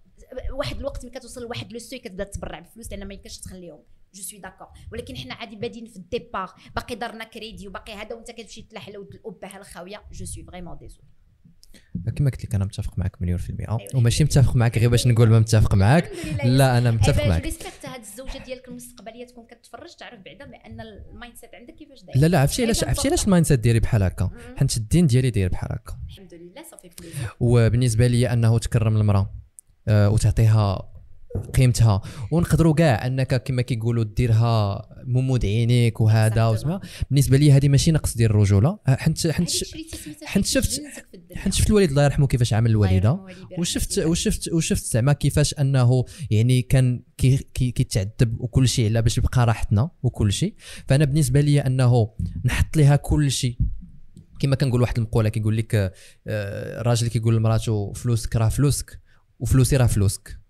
[0.52, 3.82] واحد الوقت ملي كتوصل لواحد le seuil كتبدا تبرع بالفلوس لأن ما يمكنش تخليهم.
[4.14, 6.54] je suis d'accord ولكن حنا عادي بادين في ال départ.
[6.76, 10.02] باقي دارنا كريدي وباقي هذا وانت كتمشي تلاح لود الابه الخاوية.
[10.12, 11.04] je suis vraiment désolé
[12.16, 13.96] كما قلت لك أنا متفق معك مليون في المئة أيوة.
[13.96, 16.10] وماشي متفق معك غير باش نقول ما متفق معك
[16.44, 20.80] لا أنا متفق معك معك respect هاد الزوجة ديالك المستقبلية تكون كتفرج تعرف بعدا بأن
[20.80, 22.18] ال mindset عندك كيفاش داير.
[22.18, 23.24] لا لا عرفتي علاش أيضاً عرفتي علاش.
[23.24, 24.30] ال mindset ديالي بحال هكا.
[24.56, 25.98] حيت الدين ديالي داير بحال هكا.
[26.08, 26.90] الحمد لله صافي
[27.40, 29.34] وبالنسبة لي أنه تكرم المرأة
[29.88, 30.92] آه، وتعطيها
[31.54, 36.46] قيمتها ونقدروا كاع أنك كما كيقولوا ديرها ممود عينيك وهذا.
[36.46, 36.80] وسما
[37.10, 39.50] بالنسبة لي هذه ماشي نقص ديال الرجولة آه، حنت حنت
[40.24, 40.80] حنت شفت-.
[41.34, 43.26] حنت شفت الوالد الله يرحمه كيفاش عمل الوالدة
[43.58, 43.98] وشفت.
[43.98, 49.46] وشفت وشفت زعما كيفاش أنه يعني كان كي كي كيتعذب وكل شيء على باش يبقى
[49.46, 50.54] راحتنا وكل شيء
[50.88, 52.10] فأنا بالنسبة لي أنه
[52.44, 53.58] نحط لها كل شيء
[54.40, 55.92] كما كنقول واحد المقولة كيقول لك آه،
[56.80, 59.00] الراجل كيقول لمراته فلوسك راه فلوسك
[59.40, 60.47] وفلوسي راه فلوسك.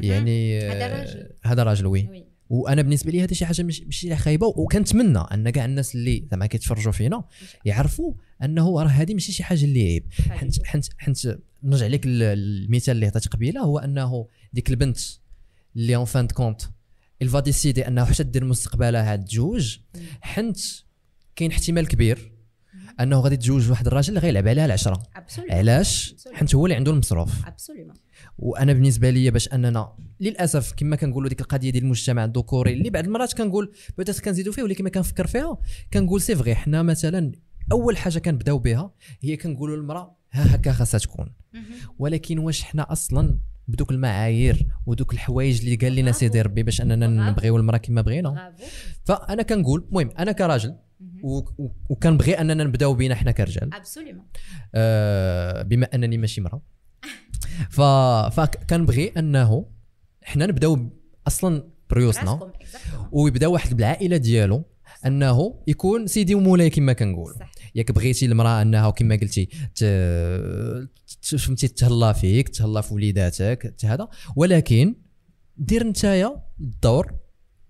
[0.00, 1.30] يعني آه، هذا راجل.
[1.44, 2.24] هذا راجل وي.
[2.48, 6.92] وأنا بالنسبة لي هذه شي حاجة ماشي خايبة وكنتمنى أن كاع الناس اللي زعما كيتفرجوا
[6.92, 7.24] فينا
[7.64, 10.06] يعرفوا أنه راه هذه ماشي شي حاجة اللي عيب.
[10.30, 14.98] حنت حنت حنت نرجع لك ال- المثال اللي عطيت قبيلة هو أنه ديك البنت
[15.76, 16.62] اللي en fin de compte
[17.22, 19.78] الفا décider انه حتى دير مستقبلها تجوج
[20.20, 20.58] حنت
[21.36, 22.32] كاين احتمال كبير
[23.00, 25.02] أنه غادي تجوج واحد الراجل اللي غيلعب عليها العشرة.
[25.50, 27.46] علاش؟ حنت هو اللي عنده المصروف.
[27.46, 27.94] absolument
[28.38, 33.04] وأنا بالنسبة لي باش أننا للأسف كما كنقولوا ديك القضية ديال المجتمع الذكوري اللي بعض
[33.04, 35.58] المرات كنقول بدات كنزيدوا فيه ولكن ما كنفكر فيها
[35.92, 37.32] كنقول c'est vrai حنا مثلا
[37.72, 41.34] أول حاجة كنبداو بها هي كنقولوا للمرأة ها هكا خاصها تكون
[41.98, 43.38] ولكن واش حنا أصلا
[43.68, 46.12] بدوك المعايير ودوك الحوايج اللي قال لنا.
[46.12, 47.30] سيدي ربي باش أننا.
[47.30, 48.54] نبغيو المرأة كما بغينا.
[49.04, 50.76] فأنا كنقول المهم أنا كراجل
[51.88, 53.74] وكنبغي أننا نبداو بينا حنا كرجال.
[53.74, 54.26] ابسولومون
[54.74, 56.62] آه، بما أنني ماشي مرأة.
[57.70, 57.80] ف
[58.40, 59.66] فكنبغي انه
[60.22, 60.90] حنا نبداو
[61.26, 62.52] أصلا بريوسنا.
[63.12, 64.64] ويبدا واحد بالعائلة ديالو
[65.06, 67.52] انه يكون سيدي ومولاي كما كنقول صح.
[67.74, 69.48] ياك بغيتي المرأة انها كما قلتي
[71.38, 74.08] فهمتي تهلا فيك تهلا في وليداتك هذا.
[74.36, 74.94] ولكن
[75.56, 77.14] دير نتايا الدور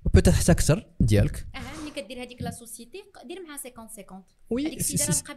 [0.05, 1.47] و peut-être حتى أكثر ديالك.
[1.95, 4.77] كدير هذيك la société دير معها 50 50 oui.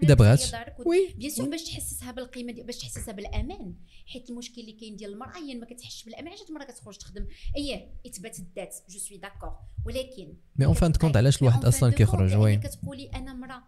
[0.04, 0.44] اذا بغات
[0.86, 1.14] oui.
[1.18, 3.76] bien sûr باش تحسسها بالقيمة باش تحسسها بالأمان.
[4.06, 7.28] حيت المشكل اللي كاين ديال المرأة هي ما كتحسش بالأمان علاش المراه كتخرج تخدم.
[7.58, 9.54] اي اثبات الذات je suis d'accord
[9.86, 13.64] ولكن mais en fin de compte علاش الواحد أصلا كيخرج؟ oui oui كتقولي أنا مرأة.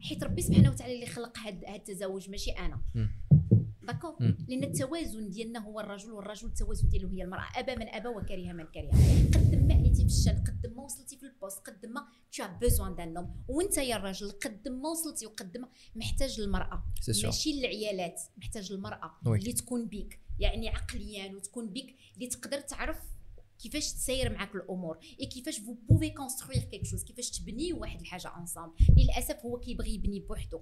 [0.00, 2.80] حيت ربي سبحانه وتعالى اللي خلق هاد التزاوج ماشي أنا.
[3.92, 4.36] d'accord مم.
[4.48, 7.46] لأن التوازن ديالنا هو الرجل والرجل التوازن ديالو هي المرأة.
[7.56, 8.90] ابى من ابى وكره من كره
[9.34, 12.68] قد ما عليتي في الشان قد ما وصلتي في ال poste قد ما tu as
[12.68, 15.68] besoin d'un homme وأنت يا الراجل قد ما وصلتي وقد ما.
[15.96, 16.82] محتاج المرأة.
[17.24, 19.38] ماشي العيالات محتاج المرأة oui.
[19.38, 20.20] اللي تكون بيك.
[20.38, 22.98] يعني عقليا وتكون بيك اللي تقدر تعرف
[23.58, 24.98] كيفاش تسير معك الأمور.
[25.20, 29.94] et كيفاش vous pouvez construire quelque chose كيفاش تبني واحد الحاجة ensemble للأسف هو كيبغي
[29.94, 30.60] يبني بوحدو.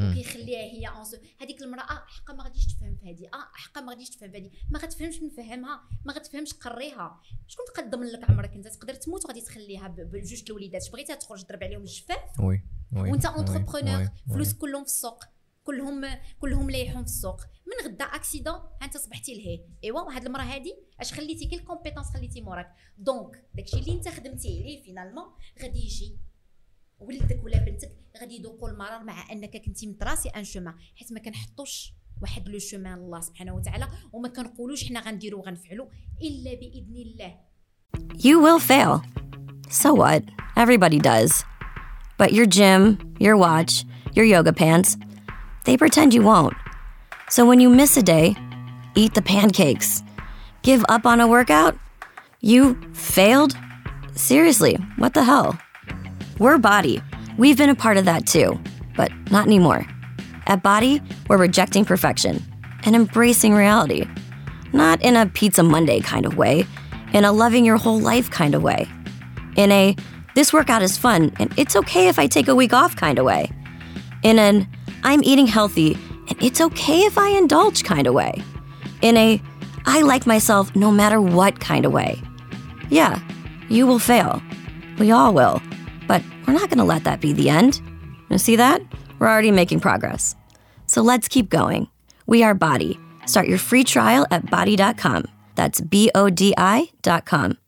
[0.00, 3.26] وكيخليها هي اونس هذيك المرأة آه حقا ما غاديش تفهم في هذه.
[3.34, 4.50] آه حقا ما غاديش تفهم في هذه.
[4.70, 7.20] ما غتفهمش نفهمها ما غتفهمش قريها.
[7.46, 10.90] شكون تقدم لك عمرك انت؟ تقدر تموت وغادي تخليها بجوج الوليدات.
[10.92, 12.62] بغيتها تخرج تضرب عليهم الجفاف؟ oui
[12.92, 14.52] oui وانت entrepreneur فلوس.
[14.52, 15.24] كلهم في السوق.
[15.64, 16.04] كلهم
[16.38, 17.40] كلهم لايحون في السوق.
[17.40, 22.06] من غدا accident انت صبحتي لهي ايوا وهاد المرأة هادي اش خليتي؟ كي ال compétence
[22.06, 25.24] خليتي موراك؟ donc داكشي اللي انت خدمتي عليه finalement
[25.62, 26.18] غادي يجي.
[26.99, 27.91] ولدك ولا بنتك
[28.21, 32.93] غادي يذوقوا المرار مع انك كنتي متراسي ان شومان حيت ما كنحطوش واحد لو شومان
[32.93, 35.87] الله سبحانه وتعالى وما كنقولوش حنا غنديرو وغنفعلوا
[36.21, 37.35] الا باذن الله
[38.17, 39.03] You will fail.
[39.69, 40.23] So what?
[40.55, 41.43] Everybody does.
[42.17, 43.83] But your gym, your watch,
[44.13, 44.97] your yoga pants,
[45.65, 46.55] they pretend you won't.
[47.29, 48.35] So when you miss a day,
[48.95, 50.03] eat the pancakes.
[50.61, 51.75] Give up on a workout?
[52.41, 52.61] You
[52.93, 53.57] failed?
[54.15, 55.57] Seriously, what the hell?
[56.40, 57.02] We're Body.
[57.36, 58.58] We've been a part of that too,
[58.96, 59.86] but not anymore.
[60.46, 62.42] At Body, we're rejecting perfection
[62.84, 64.06] and embracing reality.
[64.72, 66.64] Not in a Pizza Monday kind of way,
[67.12, 68.88] in a loving your whole life kind of way.
[69.56, 69.94] In a
[70.34, 73.26] this workout is fun and it's okay if I take a week off kind of
[73.26, 73.52] way.
[74.22, 74.66] In an
[75.04, 75.92] I'm eating healthy
[76.30, 78.42] and it's okay if I indulge kind of way.
[79.02, 79.42] In a
[79.84, 82.18] I like myself no matter what kind of way.
[82.88, 83.20] Yeah,
[83.68, 84.40] you will fail.
[84.98, 85.60] We all will.
[86.10, 87.80] But we're not going to let that be the end.
[88.30, 88.82] You see that?
[89.20, 90.34] We're already making progress.
[90.88, 91.86] So let's keep going.
[92.26, 92.98] We are Body.
[93.26, 95.26] Start your free trial at body.com.
[95.54, 97.58] That's B O D I.com.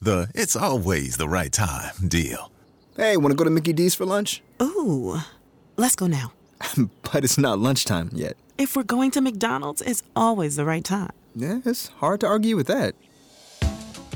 [0.00, 2.52] The it's always the right time deal.
[2.96, 4.42] Hey, want to go to Mickey D's for lunch?
[4.62, 5.18] Ooh,
[5.76, 6.32] let's go now.
[7.02, 8.36] but it's not lunchtime yet.
[8.58, 11.10] If we're going to McDonald's, it's always the right time.
[11.34, 12.94] Yeah, it's hard to argue with that.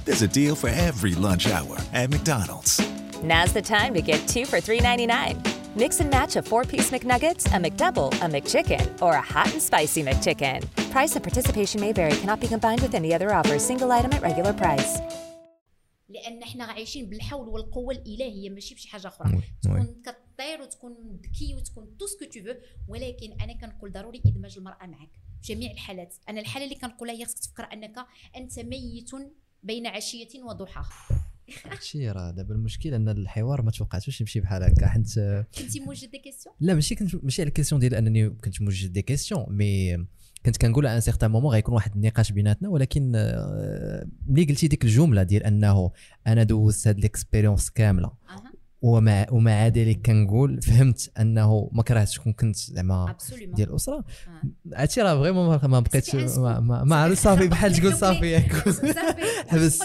[0.05, 2.81] There's a deal for every lunch hour at McDonald's.
[3.24, 5.56] Now's the time to get two for $3.99.
[5.76, 9.62] Mix and match a four piece McNuggets, a McDouble, a McChicken, or a hot and
[9.62, 10.60] spicy McChicken.
[10.92, 13.60] Price and participation may vary, cannot be combined with any other offer.
[13.60, 15.02] Single item at regular price.
[16.10, 21.56] لان حنا عايشين بالحول والقوه الالهيه ماشي بشي حاجه اخرى وي، تكون كطير وتكون ذكي
[21.56, 25.10] وتكون تو سكو تو فو ولكن انا كنقول ضروري ادماج المراه معك
[25.42, 28.06] في جميع الحالات انا الحاله اللي كنقولها هي خصك تفكر انك
[28.36, 29.12] انت ميت
[29.64, 30.90] بين عشيه وضحاها
[31.71, 35.15] هادشي راه دابا المشكل ان الحوار ما توقعتوش يمشي بحال هكا حيت
[35.59, 38.93] كنتي موجد des questions لا ماشي كنت ماشي على ال question ديال انني كنت موجد
[38.93, 39.97] des questions mais
[40.47, 45.23] كنت كنقول ان certain moment غيكون واحد النقاش بيناتنا ولكن آه، ملي قلتي ديك الجملة
[45.23, 45.91] ديال انه
[46.27, 48.13] أنا دوزت هاد l'expérience كاملة.
[48.83, 50.63] ومع ومع ذلك كنقول.
[50.63, 53.17] فهمت أنه ما كرهتش كون كنت زعما
[53.55, 54.05] ديال الأسرة.
[54.75, 58.39] هادشي راه فريمون ما- بقيتش ما, عرفت صافي بحال تقول صافي.
[59.49, 59.83] حبس.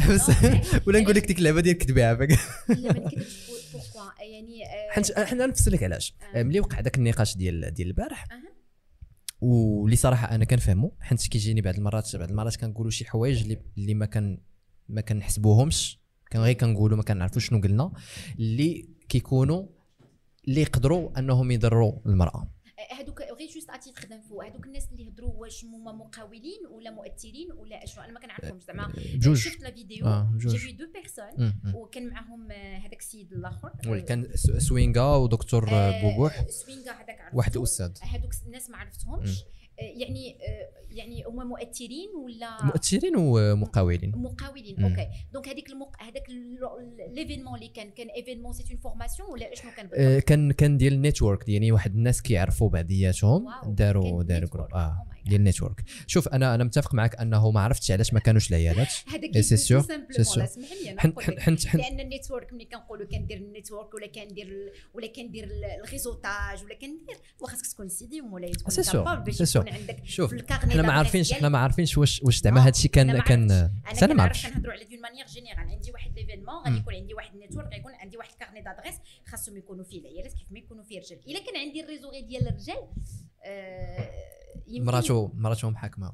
[0.00, 0.30] حبس.
[0.86, 2.30] ولا نقول لك ديك اللعبة ديال كتبي عافاك
[2.68, 3.26] لا ما نكذبش
[4.32, 6.14] يعني آه، حنت حنا نفسر لك علاش.
[6.34, 6.42] آه.
[6.42, 8.24] ملي وقع داك النقاش ديال ديال البارح.
[9.40, 13.94] واللي صراحة أنا كنفهمو حيت كيجيني بعض المرات بعض المرات كنقولوا شي حوايج اللي اللي
[13.94, 14.38] ما كان
[14.88, 16.03] ما كنحسبوهمش.
[16.30, 17.92] كان غير كنقولوا ما كنعرفوش شنو قلنا
[18.38, 19.66] اللي كيكونوا
[20.48, 22.54] اللي يقدروا أنهم يضروا المرأة
[22.92, 27.52] هادوك غير juste à titre d'info هادوك الناس اللي هضروا واش هما مقاولين ولا مؤثرين
[27.52, 29.36] ولا اشنو أنا ما كنعرفهمش زعما بجوج.
[29.36, 30.58] شفت la vidéo آه، j'ai.
[30.58, 31.52] vu deux personnes.
[31.74, 34.28] وكان معاهم آه، هذاك السيد الآخر oui كان
[34.58, 37.30] سوينغا ودكتور آه، بوبوح سوينغا هذاك.
[37.34, 39.44] واحد الاستاذ هادوك الناس ما عرفتهمش
[39.78, 44.84] يعني آه، يعني هما مؤثرين ولا مؤثرين ومقاولين مقاولين مم.
[44.84, 46.02] okay دونك هذيك المق...
[46.02, 46.24] هذاك
[47.10, 50.76] l'événement اللي كان كان événement c'était une formation ولا شنو كان آه، بالضبط؟ كان كان
[50.78, 54.48] ديال ال network يعني واحد الناس كيعرفوا بعضياتهم داروا داروا.
[54.48, 55.13] groupe آه Oh.
[55.24, 58.88] ديال ال network شوف أنا أنا متفق معك أنه ما عرفتش علاش ما كانوش العيادات
[59.12, 60.44] هذاك إيه، c'est sûr، c'est c'est sûr.
[60.44, 61.40] اسمح لي أنا حن- نقول حن- لك.
[61.40, 65.64] حن- حن- لأن ال network ملي كنقولوا كندير ال network ولا كندير ولا كندير ال-
[65.84, 70.72] réseautage ولا كندير وخاصك تكون سيدي ولا تكون سي باش سي عندك شوف ال carnet
[70.72, 71.32] حنا ما عارفينش.
[71.32, 73.50] حنا ما عارفينش واش واش زعما كان أنا ما كان
[73.84, 74.02] عرفتش.
[74.02, 77.36] أنا ما عرفتش كنهضروا على d'une manière générale عندي واحد l'événement غادي يكون عندي واحد
[77.36, 78.94] network غيكون عندي واحد carnet d'adresses
[79.26, 82.24] خاصهم يكونوا فيه العيالات كيف ما يكونوا فيه الرجال إلا كان عندي ال réseau غير
[82.24, 82.94] ديال الرجال آه،
[84.68, 86.12] مراتو مراتو محاكمه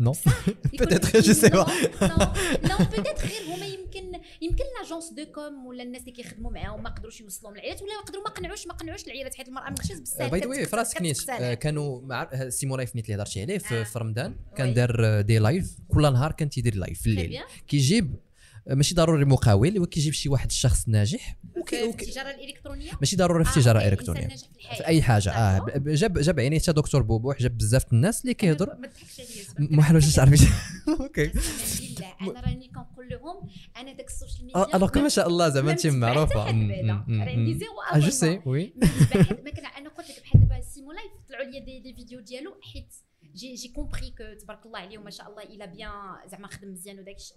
[0.00, 0.12] non؟
[0.72, 1.70] يكون- peut-être je sais pas.
[2.68, 6.90] لا peut-être غير هما يمكن يمكن l'agence de com ولا الناس اللي كيخدموا معاهم ما
[6.90, 10.40] قدروش يوصلوا العيالات ولا يقدروا ما قنعوش ما قنعوش العيالات حيت المرأة ماشي بزاف by
[10.40, 13.58] the way في راسك نيت آه، كانوا مع آه، سيمو لايف نيت اللي هضرتي عليه
[13.58, 13.98] في آه.
[13.98, 14.36] رمضان.
[14.56, 17.40] كان دار آه، des lives كل نهار كان تيدير live في الليل.
[17.68, 18.31] كيجيب آه،
[18.66, 21.36] ماشي ضروري مقاول ولكن كيجيب شي واحد الشخص ناجح.
[21.66, 24.76] في التجارة الإلكترونية؟ ماشي ضروري في آه، التجاره okay، الالكترونيه في الحياة.
[24.78, 25.30] في أي حاجة.
[25.30, 29.20] آه جاب جاب عيني حتى دكتور بوبوح جاب بزاف الناس اللي كيهضر ما تضحكش
[29.58, 30.46] عليا ما حلوش تعرفي
[31.00, 31.26] okay.
[31.26, 35.66] بالله أنا راني كنقول لهم أنا داك ال social media alors ما شاء الله زعما
[35.66, 36.40] ما انت معروفة.
[36.42, 38.40] عندي زيرو je sais.
[38.46, 38.72] Oui
[39.14, 42.94] أنا قلت لك بحال دابا سيمو لايف طلعوا لي des, des vidéos ديالو حيت
[43.34, 45.90] j'ai j'ai compris que تبارك الله عليه وما شاء الله il a bien
[46.30, 47.36] زعما خدم مزيان وداك الشيء.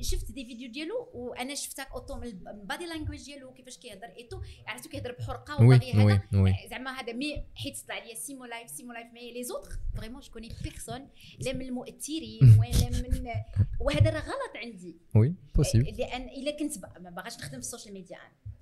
[0.00, 4.08] شفت des vidéos ديالو وأنا شفتك où tout من ال body language ديالو كيفاش كيهضر
[4.16, 6.28] et tout عرفتو كيهضر بحرقة وباغي هذا.
[6.34, 10.20] oui زعما هذا mais حيت طلع لي سيمو لايف سيمو لايف mais les autres vraiment
[10.20, 11.08] je connais personne
[11.38, 13.24] لا من المؤثرين ولا من
[13.84, 14.96] وهذا راه غلط عندي.
[15.14, 18.16] oui possible لأن إلا كنت ما باغاش نخدم في ال social media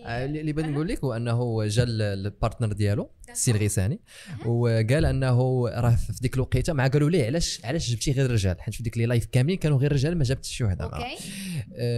[0.07, 4.01] آه، اللي بغيت نقول لك هو انه جا ال- partner ديالو السي الغيساني
[4.47, 8.75] وقال انه راه في ديك الوقيته مع قالوا ليه علاش علاش جبتي غير الرجال حيت
[8.75, 11.17] في ديك les lives كاملين كانوا غير الرجال ما جابتش شي وحده okay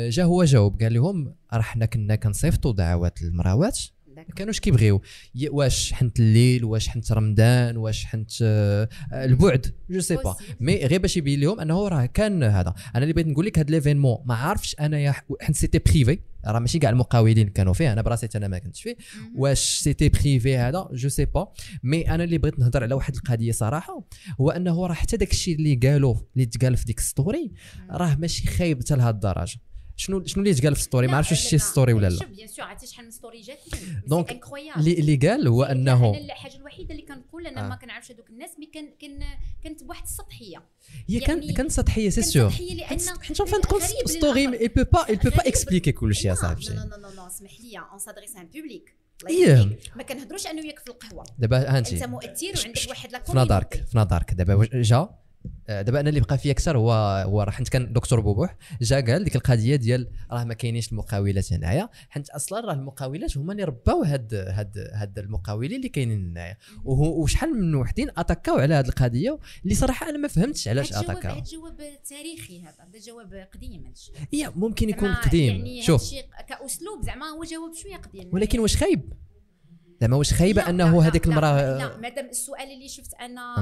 [0.08, 3.78] جا هو جاوب قال لهم راه حنا كنا كنصيفطوا دعوات للمراوات
[4.28, 5.02] ما كانوش كيبغيو.
[5.50, 11.00] واش حيت الليل واش حيت رمضان واش حيت آه، البعد je sais pas mais غير
[11.00, 12.74] باش يبين لهم أنه راه كان هذا.
[12.94, 16.58] أنا اللي بغيت نقول لك هذا l'événement ما عارفش أنا يا حيت c'était privé راه
[16.58, 18.96] ماشي كاع المقاولين كانوا فيه أنا براسي أنا ما كنتش فيه.
[19.36, 21.52] واش c'était privé هذا؟ je sais pas
[21.82, 24.04] mais أنا اللي بغيت نهضر على واحد القضية صراحة
[24.40, 27.52] هو أنه راه حتى داك الشيء اللي قالوا اللي تقال في ديك story
[27.90, 29.58] راه ماشي خايب حتى لهاد الدرجة.
[29.96, 32.48] شنو شنو اللي تقال في story ما عرفتش واش شي story ولا لا شوف بيان
[32.48, 34.40] سور عرفتي شحال من ستوري جاتني دونك
[34.76, 37.68] اللي اللي قال هو إنه أنا الحاجة الوحيدة اللي كنقول أنا آه.
[37.68, 39.20] ما كنعرفش هذوك الناس مي كان كان
[39.64, 40.62] كانت بواحد السطحية.
[41.08, 44.58] هي كان يعني كان سطحية سي كانت سور حيت فان كونت غريب ستوري.
[44.60, 45.54] اي بو با il peut pas غريب.
[45.54, 46.64] expliquer كل شيء لا، صاحبي.
[46.64, 48.96] لا لا لا اسمح لي اون سادريس ان بوبليك
[49.28, 49.78] إيه.
[49.96, 51.24] ما كنهضروش أنا وياك في القهوة.
[51.38, 54.34] دابا أنت مؤثر وعندك واحد لا في نظرك في نظرك.
[54.34, 55.08] دابا جا؟
[55.68, 56.92] دابا أنا اللي بقى فيا أكثر هو
[57.26, 61.52] هو راه حيت كان دكتور بوبوح جا قال ديك القضية ديال راه ما كاينينش المقاولات
[61.52, 66.56] هنايا حيت أصلا راه المقاولات هما اللي رباو هاد هاد هاد المقاولين اللي كاينين هنايا.
[66.84, 71.32] وهو- وشحال من وحدين أتاكاو على هاد القضية اللي صراحة أنا ما فهمتش علاش أتاكاو.
[71.34, 71.76] هاد جواب
[72.08, 74.12] تاريخي هذا هذا جواب قديم هادشي.
[74.56, 75.54] ممكن يكون قديم.
[75.56, 76.10] يعني شوف.
[76.48, 78.30] كأسلوب زعما هو جواب شوية قديم.
[78.32, 79.12] ولكن واش خايب؟
[80.00, 83.54] زعما واش خايبة أنه هذيك المراه لا مادام السؤال اللي شفت أنا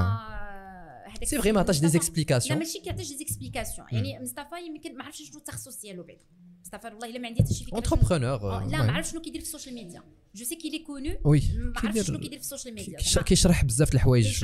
[1.08, 2.58] هذاك c'est vrai ما عطاش des مصطفى- explications.
[2.58, 6.24] لا ماشي كيعطيش des explications يعني مصطفى يمكن ما عرفتش شنو التخصص ديالو بعدا
[6.64, 8.82] مصطفى والله الا ما عندي حتى شي فكره آه، euh, لا.
[8.82, 10.02] ما عرفتش شنو كيدير في ال social media
[10.34, 13.64] je sais qu'il est connu oui ما عرفتش شنو كيدير في ال social media كيشرح
[13.64, 14.42] بزاف الحوايج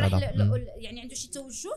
[0.77, 1.71] يعني عنده شي توجه؟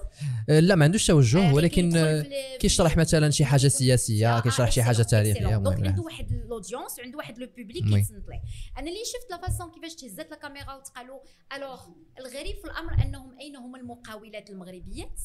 [0.50, 2.26] آه، لا ما عندوش توجه آه، ولكن آه،
[2.60, 7.00] كيشرح مثلا شي حاجة سياسية كيشرح شي حاجة تاريخية donc المهم عنده واحد ال audience
[7.00, 7.84] وعنده واحد le public.
[7.84, 8.42] كيتصنت ليه
[8.78, 11.20] أنا اللي شفت la façon كيفاش تهزات la caméra وتقالوا
[11.56, 11.82] alors
[12.20, 15.20] الغريب في الأمر أنهم أين هما المقاولات المغربيات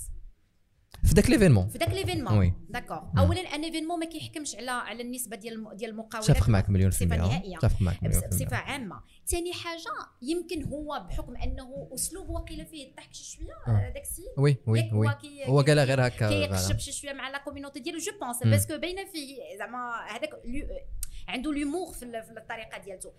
[1.04, 2.55] في ذاك l'événement في ذاك l'événement oui.
[2.70, 3.18] d'accord مم.
[3.18, 6.30] اولا un événement ما كيحكمش على على النسبة ديال ديال المقاولات.
[6.30, 7.56] اتفق معك مليون في نهائية.
[7.56, 9.00] اتفق معك في بصفه عامة.
[9.26, 9.90] ثاني حاجة
[10.22, 13.92] يمكن هو بحكم أنه أسلوب وقيل فيه الضحك شي شوية آه.
[13.94, 14.24] داك السيد.
[14.39, 15.09] oui oui oui.
[15.46, 16.78] هو قالها غير هكا كيقشب.
[16.78, 18.43] شي شوية مع la community ديالو je pense.
[18.43, 19.78] Parce que باينه فيه زعما
[20.10, 20.30] هذاك
[21.28, 23.12] عنده l'humour في ال- في الطريقة ديالته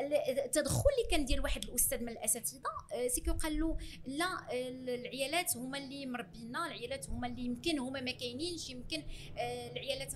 [0.00, 2.60] ال- التدخل اللي كان ديال واحد الأستاذ من الأساتذة
[2.92, 3.76] آه، سيكو قال له
[4.06, 9.02] لا ال- العيالات هما اللي مربينا العيالات هما اللي يمكن هما ما كاينينش يمكن
[9.38, 10.12] آه، العيالات.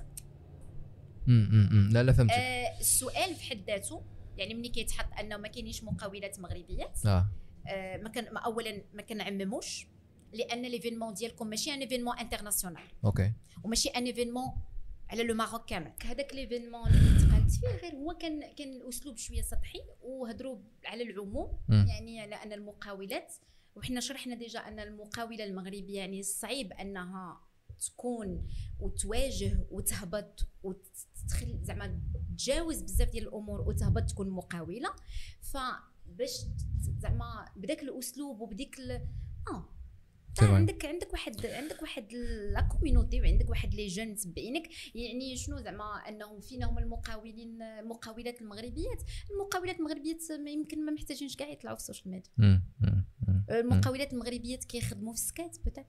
[1.92, 2.32] لا لا فهمتك.
[2.34, 4.02] آه، السؤال في حد ذاته
[4.36, 7.26] يعني ملي كيتحط أنه ما كاينينش مقاولات مغربيات آه.
[7.68, 9.86] آه، ما كان ما اولا ما كنعمموش
[10.32, 13.32] لأن l'événement ديالكم ماشي un événement international okay.
[13.64, 14.50] وماشي un événement
[15.10, 19.42] على le Maroc كامل هذاك l'événement اللي تقالت فيه غير هو كان كان الأسلوب شوية
[19.42, 21.58] سطحي وهضروا على العموم.
[21.88, 23.34] يعني على أن المقاولات
[23.76, 27.40] وحنا شرحنا déjà أن المقاولة المغربية يعني صعيب أنها
[27.86, 28.48] تكون
[28.80, 32.00] وتواجه وتهبط وتدخل زعما
[32.36, 34.90] تجاوز بزاف ديال الأمور وتهبط تكون مقاولة
[35.40, 36.30] فباش
[36.98, 38.80] زعما بداك الأسلوب وبديك.
[39.50, 39.68] آه
[40.46, 42.12] عندك عندك واحد عندك واحد
[42.52, 48.40] la community وعندك واحد les gens متبعينك يعني شنو زعما أنهم فينا هما المقاولين المقاولات
[48.40, 49.02] المغربيات.
[49.30, 52.62] المقاولات المغربيات ما يمكن ما محتاجينش كاع يطلعوا في ال social media.
[53.50, 55.84] المقاولات المغربيات كيخدموا في السكات peut-être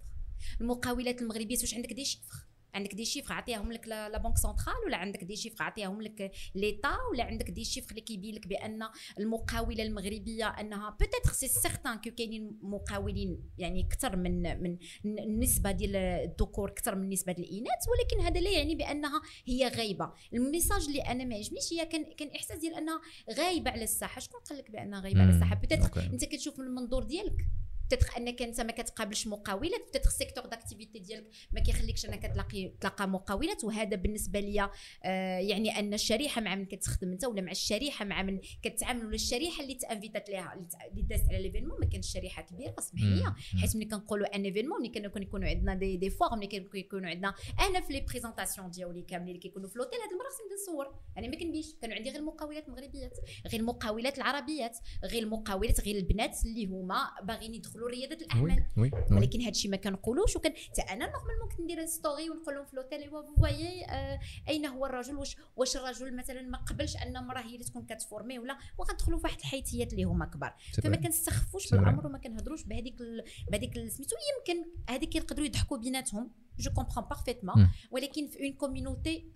[0.61, 2.35] المقاولات المغربيات واش عندك des chiffres
[2.73, 6.97] عندك des chiffres عطيهم لك la banque centrale ولا عندك des chiffres عطيهم لك l'État
[7.11, 8.89] ولا عندك des chiffres اللي كيبين لك بأن
[9.19, 15.95] المقاولة المغربية أنها peut-être c'est certain que كاينين مقاولين يعني أكثر من من النسبة ديال
[15.95, 20.85] الذكور أكثر من النسبة ديال الإناث ولكن هذا لا يعني بأنها هي غايبة ال message
[20.85, 23.01] اللي أنا ما عجبنيش هي كان كان إحساس ديال أنها
[23.37, 25.29] غايبة على الساحة شكون قال لك بأنها غايبة على.
[25.29, 26.09] الساحة peut-être.
[26.13, 27.45] أنت كتشوف من المنظور ديالك
[27.89, 32.71] peut-être أنك أنت ما كتقابلش مقاولات peut-être ال secteur d'activité ديالك ما كيخليكش أنك تلاقي
[32.81, 33.63] تلقى مقاولات.
[33.63, 34.71] وهذا بالنسبة ليا
[35.03, 39.15] آه يعني أن الشريحة مع من كتخدم أنت ولا مع الشريحة مع من كتعامل ولا
[39.15, 40.53] الشريحه اللي ت invité ات ليها
[40.91, 43.33] اللي دازت على l'événement ما كانش شريحة كبيرة اسمح لي.
[43.61, 47.33] حيت ملي كنقولوا un événement ملي كانوا يكونوا عندنا des des forums ملي كيكونوا عندنا
[47.59, 51.27] أنا في les présentations ديالي كاملين اللي كيكونوا في l'hôtel هاد المره خصني نصور أنا
[51.27, 51.75] ما كنبيش.
[51.81, 53.17] كانوا عندي غير المقاولات مغربيات
[53.51, 58.63] غير المقاولات العربيات غير المقاولات غير البنات اللي هما باغيين يدخلوا رياده الأعمال.
[58.77, 59.17] oui oui.
[59.17, 63.09] ولكن هادشي ما كنقولوش وكان حتى أنا normalement كنت ندير story ونقول لهم في l'hôtel
[63.09, 64.19] voyez آه
[64.49, 67.99] أين هو الرجل؟ واش واش الرجل مثلا ما قبلش أن المراه هي اللي تكون كت
[67.99, 70.55] former ولا؟ وغندخلوا في واحد الحيتيات اللي هما كبار.
[70.83, 70.95] فما.
[70.95, 71.71] كنستخفوش.
[71.71, 76.31] بالامر وما كنهضروش بهذيك ال- بهذيك سميتو يمكن هذيك يقدروا يضحكوا بيناتهم.
[76.59, 77.69] je comprends parfaitement.
[77.91, 79.31] ولكن في une community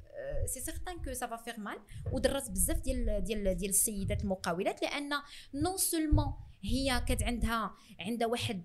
[0.45, 1.77] c'est certain que ça va faire mal
[2.11, 5.09] ودرات بزاف ديال ديال ديال السيدات المقاولات لأن
[5.53, 6.33] non seulement
[6.63, 8.63] هي كانت عندها عندها واحد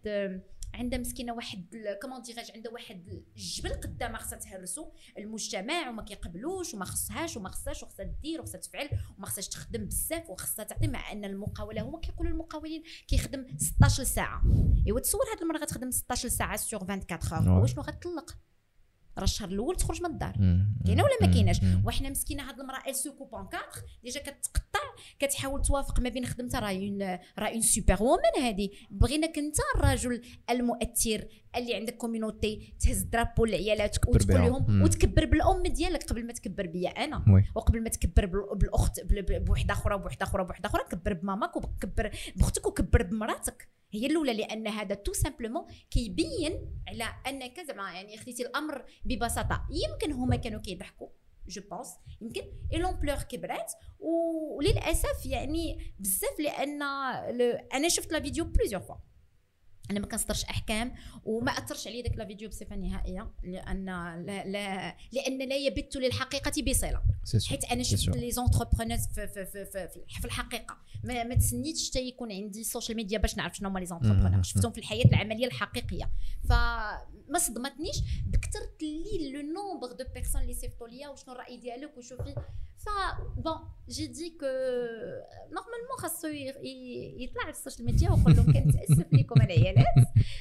[0.75, 1.67] عندها مسكينة واحد
[2.03, 4.91] comment dirais-je عندها واحد الجبل قدامها خصها تهرسو.
[5.19, 8.89] المجتمع وما كيقبلوش وما خصهاش وما خصهاش وخصها دير وخصها تفعل
[9.19, 14.43] وما خصهاش تخدم بزاف وخصها تعطي مع أن المقاولة هما كيقولوا المقاولين كيخدم 16 ساعه
[14.87, 17.63] إيوا تصور هاد المراه غتخدم 16 ساعه sur 24 heures.
[17.63, 18.39] وشنو غتطلق
[19.19, 20.33] راه الشهر الأول تخرج من الدار.
[20.87, 21.27] كاينة ولا ما.
[21.35, 21.61] كايناش.
[21.85, 23.61] وحنا مسكينه هاد المراه elle se coupe en 4
[24.05, 24.79] déjà كتقطع
[25.19, 27.03] كتحاول توافق ما بين خدمتها راه une
[27.39, 31.25] راه une super woman هادي بغيناك انت الرجل المؤثر
[31.57, 34.41] اللي عندك community تهز drapeau لعيالاتك وتقول.
[34.41, 34.83] لهم.
[34.83, 37.25] وتكبر بالام ديالك قبل ما تكبر بيا أنا.
[37.55, 41.57] وقبل ما تكبر بال- بالأخت بال- بال- بوحدة أخرى بوحدة أخرى بوحدة أخرى كبر بماماك
[41.57, 48.17] وكبر بأختك وكبر بمراتك هي الأولى لأن هذا tout simplement كيبين على أنك زعما يعني
[48.17, 49.69] خديتي الأمر ببساطة.
[49.71, 51.09] يمكن هما كانوا كيضحكوا
[51.49, 51.89] je pense
[52.21, 52.43] يمكن.
[52.73, 56.83] et l'ampleur كبرات وللاسف يعني بزاف لأن
[57.73, 58.97] أنا شفت la vidéo plusieurs fois
[59.91, 60.95] أنا ما كنصدرش أحكام
[61.25, 63.85] وما أثرش عليا داك la vidéo بصفة نهائية لأن
[64.27, 67.03] لا, لا لأن لا يبت للحقيقة بصلة.
[67.49, 68.17] حيت أنا شفت.
[68.17, 72.61] les entrepreneurs في, في, في, في, في, في الحقيقة ما, ما تسنيتش حتى يكون عندي
[72.61, 74.03] ال social media باش نعرف شنو هما les مهم.
[74.03, 76.11] entrepreneurs شفتهم في الحياة العملية الحقيقية
[77.29, 77.97] فما صدمتنيش
[78.27, 82.35] بكثره لي le nombre de personnes اللي صيفطوا ليا وشنو الرأي ديالك وشوفي
[82.79, 82.89] ف
[83.37, 83.59] bon
[83.89, 84.47] j'ai dit que
[85.55, 89.95] normalement خاصو يطلع على ال social media ويقول لهم كنتاسف لكم العيالات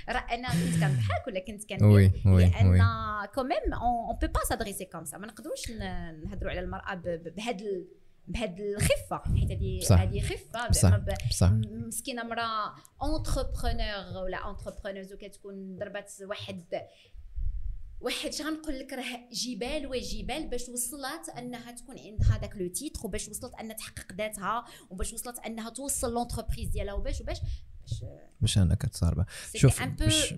[0.10, 2.78] راه أنا كنت كنضحك ولا كنت كندير oui oui لأن
[3.36, 7.34] quand même on peut pas s'adresser comme ça ما نقدروش نهضروا على المرأة ب- ب-
[8.28, 10.04] بهاد ال- بهاد الخفة حيت هذه.
[10.04, 10.90] هذه خفة بصح.
[10.90, 16.66] زعما مسكينة مراه entrepreneur ولا entrepreneuse وكتكون ضربات واحد
[18.02, 23.00] واحد شنو غنقول لك راه جبال وجبال باش وصلت أنها تكون عندها داك le titre
[23.06, 27.38] وباش وصلت أنها تحقق ذاتها وباش وصلت أنها توصل l'entreprise ديالها وباش وباش
[27.82, 28.04] باش
[28.42, 29.26] باش أنا كتصاربه
[29.56, 30.34] شوف باش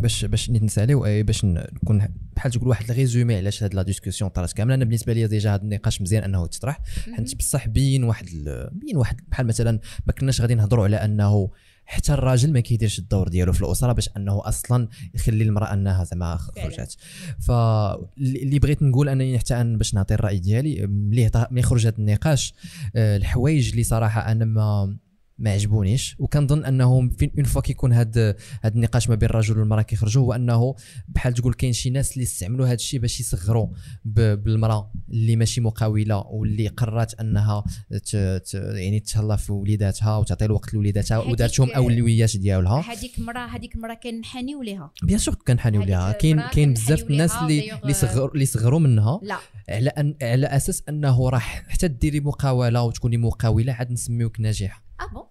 [0.00, 3.82] باش باش نيت نساليو اي باش نكون بحال تقول واحد ال résumé علاش هاد la
[3.82, 4.74] discussion طرات كاملة.
[4.74, 6.80] أنا بالنسبة لي déjà هذا النقاش مزيان أنه يتطرح
[7.16, 8.26] حيت بصح بين واحد
[8.72, 11.50] بين واحد بحال مثلا ما كناش غادي نهضروا على أنه
[11.88, 16.36] حتى الراجل ما كيديرش الدور ديالو في الأسرة باش أنه أصلا يخلي المرأة أنها زعما.
[16.36, 16.96] خرجت
[17.40, 22.54] فاللي بغيت نقول انني حتى أنا باش نعطي الرأي ديالي ملي ملي خرج هذا النقاش
[22.96, 24.96] آه، الحوايج اللي صراحة أنا ما
[25.38, 29.82] ما عجبونيش وكنظن أنه فين une fois كيكون هاد هاد النقاش ما بين الرجل والمرأة
[29.82, 30.74] كيخرجوا هو أنه
[31.08, 33.68] بحال تقول كاين شي ناس اللي استعملوا هاد الشيء باش يصغروا
[34.04, 38.16] بالمرأة اللي ماشي مقاوله واللي قررت أنها ت...
[38.16, 38.54] ت...
[38.54, 42.80] يعني تهلا في وليداتها وتعطي الوقت لوليداتها ودارتهم أولويات ديالها.
[42.80, 47.72] هذيك مرة هذيك مرة كنحنيو ليها bien sûr كنحنيو ليها كاين كاين بزاف الناس اللي
[47.82, 49.20] اللي صغروا اللي صغروا منها.
[49.22, 49.38] لا.
[49.68, 54.87] على أن على أساس أنه راح حتى ديري مقاولة وتكوني مقاولة عاد نسميوك ناجحة.
[55.00, 55.24] آه bon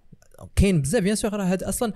[0.55, 1.93] كاين بزاف bien sûr راه هذا أصلا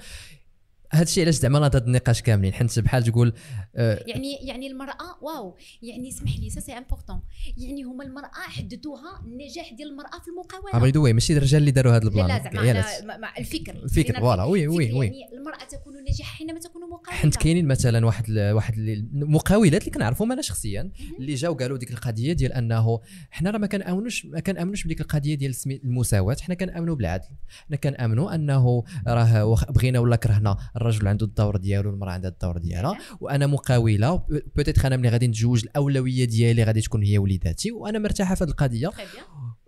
[0.92, 3.34] هذا الشيء علاش زعما هذا النقاش كاملين حيت بحال تقول
[3.76, 7.22] آه، يعني يعني المرأة واو يعني اسمح لي ça c'est important
[7.58, 10.76] يعني هما المرأة حددوها النجاح ديال المرأة في المقاولة.
[10.76, 12.28] عبري دوي ماشي الرجال اللي داروا هذا لا ال plan.
[12.28, 13.76] لا زعما مع- مع الفكر.
[13.84, 15.06] الفكر، voilà، oui، oui، oui.
[15.08, 17.20] يعني المرأة تكون ناجحة حينما تكون مقاولة.
[17.20, 21.78] حيت كاينين مثلا واحد ال- واحد ال- المقاولات اللي كنعرفهم أنا شخصيا اللي جاو قالوا
[21.78, 23.00] ديك القضية ديال أنه
[23.32, 27.28] حنا راه ما كنأمنوش ما كنأمنوش بديك القضية ديال المساواة حنا كنأمنوا بالعدل.
[27.68, 32.98] حنا كنأمنوا أنه راه بغينا ولا كرهنا الرجل عنده الدور ديالو والمراه عندها الدور ديالها
[33.20, 34.24] وأنا مقاولة
[34.56, 38.50] peut-être أنا ملي غادي نتزوج الأولوية ديالي غادي تكون هي وليداتي وأنا مرتاحة في هذه
[38.50, 38.92] القضية.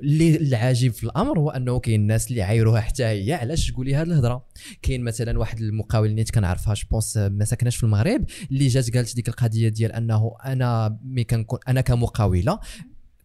[0.01, 4.07] اللي العجيب في الأمر هو أنه كاين الناس اللي عايروها حتى هي علاش تقولي هذه
[4.07, 4.45] الهضرة؟
[4.81, 9.15] كاين مثلا واحد المقاول اللي كنعرفها je pense ما ساكناش في المغرب اللي جات قالت
[9.15, 12.59] ديك القضية ديال أنه أنا ملي كنكون أنا كمقاولة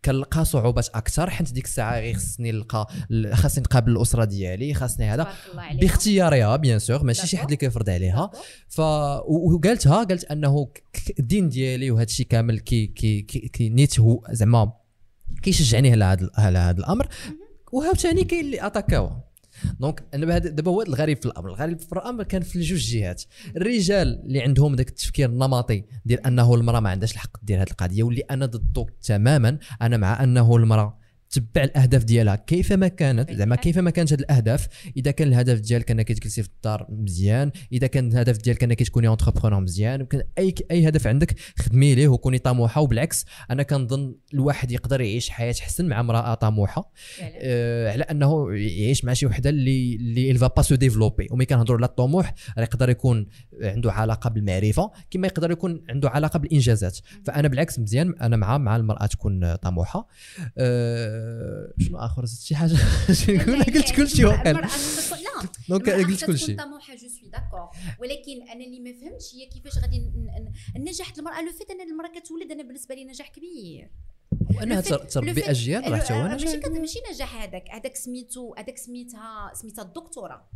[0.05, 2.87] كنلقى صعوبات أكثر حيت ديك الساعة غير خصني نلقى
[3.33, 5.27] خاصني نقابل الأسرة ديالي خاصني هذا.
[5.81, 7.37] باختيارها bien sûr ماشي شي.
[7.37, 8.31] حد اللي كيفرض عليها.
[8.69, 10.69] ف وقالتها قالت أنه
[11.19, 14.73] الدين ديالي وهذا الشيء كامل كي كي كي, نيت هو زعما
[15.43, 17.09] كيشجعني على هذا على هذا الأمر.
[17.73, 19.28] وعاوتاني كاين اللي attaqu او.
[19.81, 21.49] donc أنا دابا هو الغريب في الأمر.
[21.49, 23.23] الغريب في الأمر كان في الجوج جهات.
[23.57, 28.03] الرجال اللي عندهم ذاك التفكير النمطي ديال أنه المرأة ما عندهاش الحق دير هذه القضية
[28.03, 30.99] واللي أنا ضده تماما أنا مع أنه المرأة
[31.31, 32.37] تبع الأهداف ديالها.
[32.37, 36.87] كيفما كانت زعما كيفما كانت هذه الأهداف إذا كان الهدف ديالك انك تجلسي في الدار
[36.91, 41.95] مزيان إذا كان الهدف ديالك انك تكوني entrepreneure مزيان يمكن أي أي هدف عندك خدمي
[41.95, 46.93] ليه وكوني طموحة وبالعكس أنا كنظن الواحد يقدر يعيش حياة حسن مع امرأة طموحة.
[47.21, 51.33] آه على أنه يعيش مع شي وحدة اللي اللي va pas se développer.
[51.33, 53.27] وملي كنهضروا على الطموح راه يقدر يكون
[53.63, 56.99] عنده علاقة بالمعرفة كما يقدر يكون عنده علاقة بالإنجازات.
[57.25, 60.09] فأنا بالعكس مزيان أنا مع مع المرأة تكون طموحة.
[60.59, 62.77] آه شنو آخر؟ زدت شي حاجة؟
[63.77, 64.53] قلت؟ كل شيء لا
[65.69, 67.69] donc قلت كل شيء طموحة je suis d'accord
[68.01, 70.11] ولكن أنا اللي ما فهمتش هي كيفاش غادي
[70.77, 71.43] نجح المرأة.
[71.43, 73.91] le fait أن المرأة كتولد أنا بالنسبة لي نجاح كبير.
[74.57, 77.71] وانها تربي أجيال راه حتى هو ماشي نجاح كت- ماشي نجاح هذاك.
[77.71, 80.49] هذاك سميتو هذاك سميتها سميتها الدكتورة.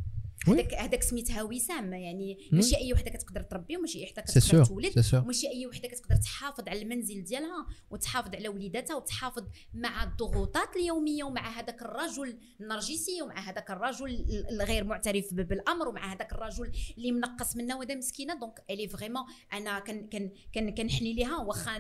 [0.49, 2.39] هذاك هذاك سميتها وسام يعني.
[2.53, 4.93] ماشي أي وحدة كتقدر تربي وماشي أي وحدة كتقدر تولد.
[5.25, 9.45] وماشي أي وحدة كتقدر تحافظ على المنزل ديالها وتحافظ على وليداتها وتحافظ
[9.75, 16.13] مع الضغوطات اليومية ومع هذاك الرجل النرجسي ومع هذاك الرجل ال- الغير معترف بالأمر ومع
[16.13, 19.23] هذاك الرجل اللي منقص منا وهذا مسكينة donc elle est vraiment
[19.53, 20.09] أنا كان
[20.53, 21.79] كان كنحني ليها واخا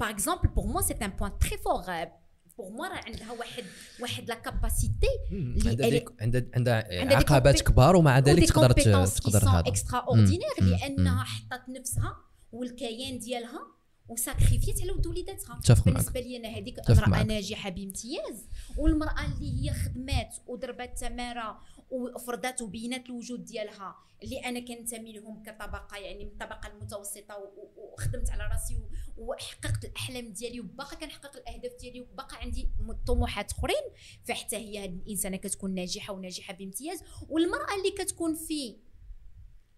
[0.00, 1.82] par exemple pour moi c'est un point très fort
[2.60, 3.64] pour moi راه عندها واحد
[4.00, 5.06] واحد لا كاباسيتي
[5.66, 8.70] عندها ديك عندها عندها عقبات كبار ومع ذلك تقدر
[9.06, 10.68] تقدر هذا extraordinaires مم.
[10.68, 11.24] لأنها.
[11.24, 12.16] حطت نفسها
[12.52, 13.60] والكيان ديالها
[14.08, 15.60] وساكريفيت على ولد وليداتها.
[15.86, 17.22] بالنسبة لي أنا هذيك امراه.
[17.22, 21.60] ناجحة بامتياز والمرأة اللي هي خدمات ودربات تمارة
[21.90, 28.48] وفرضات وبينات الوجود ديالها اللي أنا كنتمي لهم كطبقة يعني من الطبقة المتوسطة وخدمت على
[28.52, 28.80] راسي
[29.16, 32.68] وحققت الأحلام ديالي وباقا كنحقق الأهداف ديالي وباقا عندي
[33.06, 33.82] طموحات أخرين.
[34.24, 37.02] فحتى هي هاد الإنسانة كتكون ناجحة وناجحة بامتياز.
[37.28, 38.76] والمرأة اللي كتكون في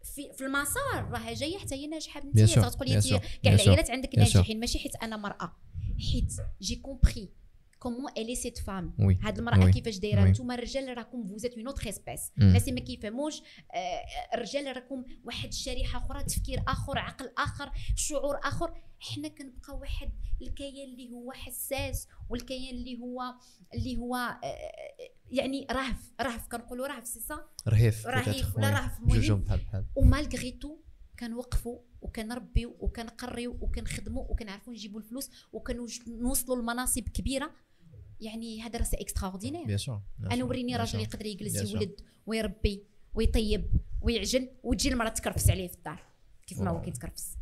[0.04, 2.58] في في المسار راها جاية حتى هي ناجحة بامتياز.
[2.58, 4.18] غتقول لي كاع العائلات عندك.
[4.18, 5.56] ناجحين ماشي حيت أنا مرأة.
[6.12, 7.41] حيت j'ai compris
[7.82, 10.28] comment elle est cette femme Oui, هاد المراه oui, كيفاش دايره oui.
[10.28, 12.20] نتوما الرجال راكم vous êtes une autre espèce.
[12.38, 13.42] الناس ما كيفهموش
[14.34, 20.10] الرجال راكم واحد الشريحه أخرى تفكير اخر عقل اخر شعور اخر حنا كنبقى واحد
[20.42, 23.22] الكيان اللي هو حساس والكيان اللي هو
[23.74, 24.36] اللي هو
[25.30, 28.74] يعني رهف رهف كنقولوا رهف سي صا رهيف رهيف ولا oui.
[28.74, 30.76] رهف مهم بحال بحال و malgré tout
[31.18, 37.50] كنوقفوا وكنربيو وكنقريو وكنخدموا وكنعرفوا نجيبوا الفلوس وكنوصلوا لمناصب كبيره
[38.22, 41.72] يعني هذا راه c'est extraordinaire bien sûr أنا وريني راجل يقدر يجلس.
[41.72, 42.82] يولد ويربي
[43.14, 43.64] ويطيب
[44.00, 46.04] ويعجن وتجي المرأة تكرفس عليه في الدار
[46.46, 46.80] كيف ما هو.
[46.80, 47.36] كيتكرفس.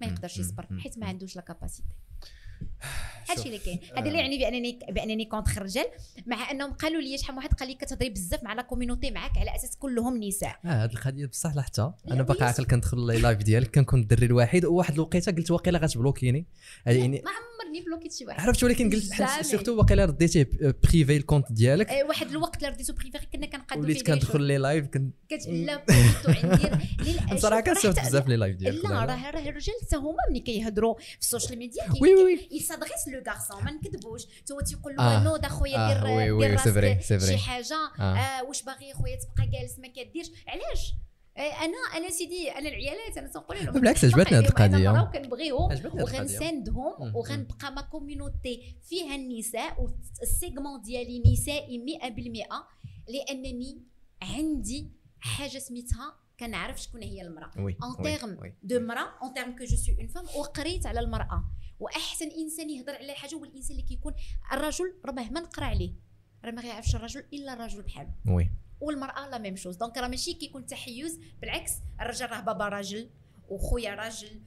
[0.00, 0.38] ما يقدرش.
[0.38, 0.78] يصبر.
[0.80, 1.88] حيت ما عندوش la capacité
[3.30, 3.78] هادشي اللي كاين.
[3.96, 4.00] آه.
[4.00, 5.86] هذا اللي يعني بانني بأنني contre الرجال.
[6.26, 9.56] مع أنهم قالوا لي شحال واحد قال لي كتهضري بزاف مع la community معاك على
[9.56, 10.56] أساس كلهم نساء.
[10.64, 14.64] آه هاد القضية بصح لحتى لا، أنا باقي عاقل كندخل live ديالك كنكون الدري الوحيد
[14.64, 16.46] وواحد الوقيتة قلت واقيلا غتبلوكيني.
[16.86, 18.40] يعني ما عمرني بلوكيت شي واحد.
[18.40, 19.12] عرفت ولكن قلت
[19.42, 20.48] surtout واقيلا رديتيه
[20.84, 21.90] privé ال compte ديالك.
[21.90, 25.14] آه، واحد الوقت اللي رديتو privé كنا كنقادو وليت كندخل les lives كنت.
[25.48, 25.84] لا
[26.28, 26.70] عندي.
[27.34, 30.94] بصراحة كنصيفط حتى- بزاف les lives ديالك لا راه راه الرجال حتى هما ملي كيهضروا
[30.98, 32.47] في ال social media oui oui.
[32.50, 35.24] يسادغيس les garçons ما نكذبوش tout تيقول له آه.
[35.24, 37.18] non دا خويا آه، دير دير راسك.
[37.18, 37.76] شي حاجة.
[38.48, 40.92] واش باغي خويا تبقى جالس ما كديرش علاش
[41.38, 44.90] أنا أنا سيدي أنا العيالات أنا تنقول لهم بالعكس، أنا القضية.
[44.92, 46.00] مرة وكنبغيهم.
[46.00, 47.16] وغنساندهم.
[47.16, 49.76] وغنبقى ma community فيها النساء
[50.20, 52.66] وال segment ديالي نسائي 100%
[53.08, 53.82] لانني
[54.22, 57.50] عندي حاجة سميتها كنعرف شكون هي المرأة.
[57.58, 58.54] oui، terme.
[58.62, 61.44] de مرأة en terme que je suis une femme وقريت على المرأة.
[61.80, 64.14] وأحسن إنسان يهضر على حاجة هو الإنسان اللي كيكون
[64.52, 65.92] الرجل راه مهما نقرأ عليه.
[66.44, 68.50] راه ما غيعرفش الرجل إلا الرجل بحاله oui.
[68.80, 73.10] والمرأة la même chose donc راه ماشي كيكون تحيز بالعكس الرجل راه بابا راجل
[73.48, 74.40] وخويا راجل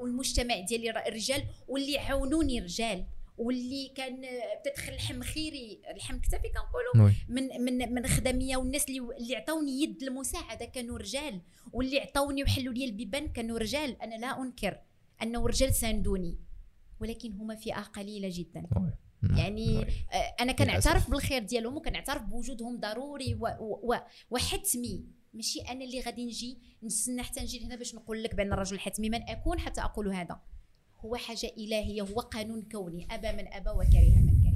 [0.00, 3.06] والمجتمع ديالي را- رجال واللي عاونوني رجال.
[3.40, 4.22] واللي كان
[4.60, 7.12] بتدخل اللحم خيري اللحم كتافي كنقولوا.
[7.28, 11.40] من من من خدمية والناس اللي اللي عطاوني يد المساعدة كانوا رجال
[11.72, 14.78] واللي عطاوني وحلوا لي البيبان كانوا رجال أنا لا أنكر
[15.22, 16.38] أنه رجال ساندوني
[17.00, 18.66] ولكن هما فئة قليلة جدا.
[18.76, 19.36] مم.
[19.36, 19.86] يعني وي.
[20.12, 23.96] آه، أنا كنعترف بالخير ديالهم وكنعترف بوجودهم ضروري و و و
[24.30, 28.80] وحتمي ماشي أنا اللي غادي نجي نستنى حتى نجي هنا باش نقول لك بأن الرجل
[28.80, 30.40] حتمي من أكون حتى أقول هذا
[31.04, 34.50] هو حاجة إلهية هو قانون كوني ابى من ابى وكره من كره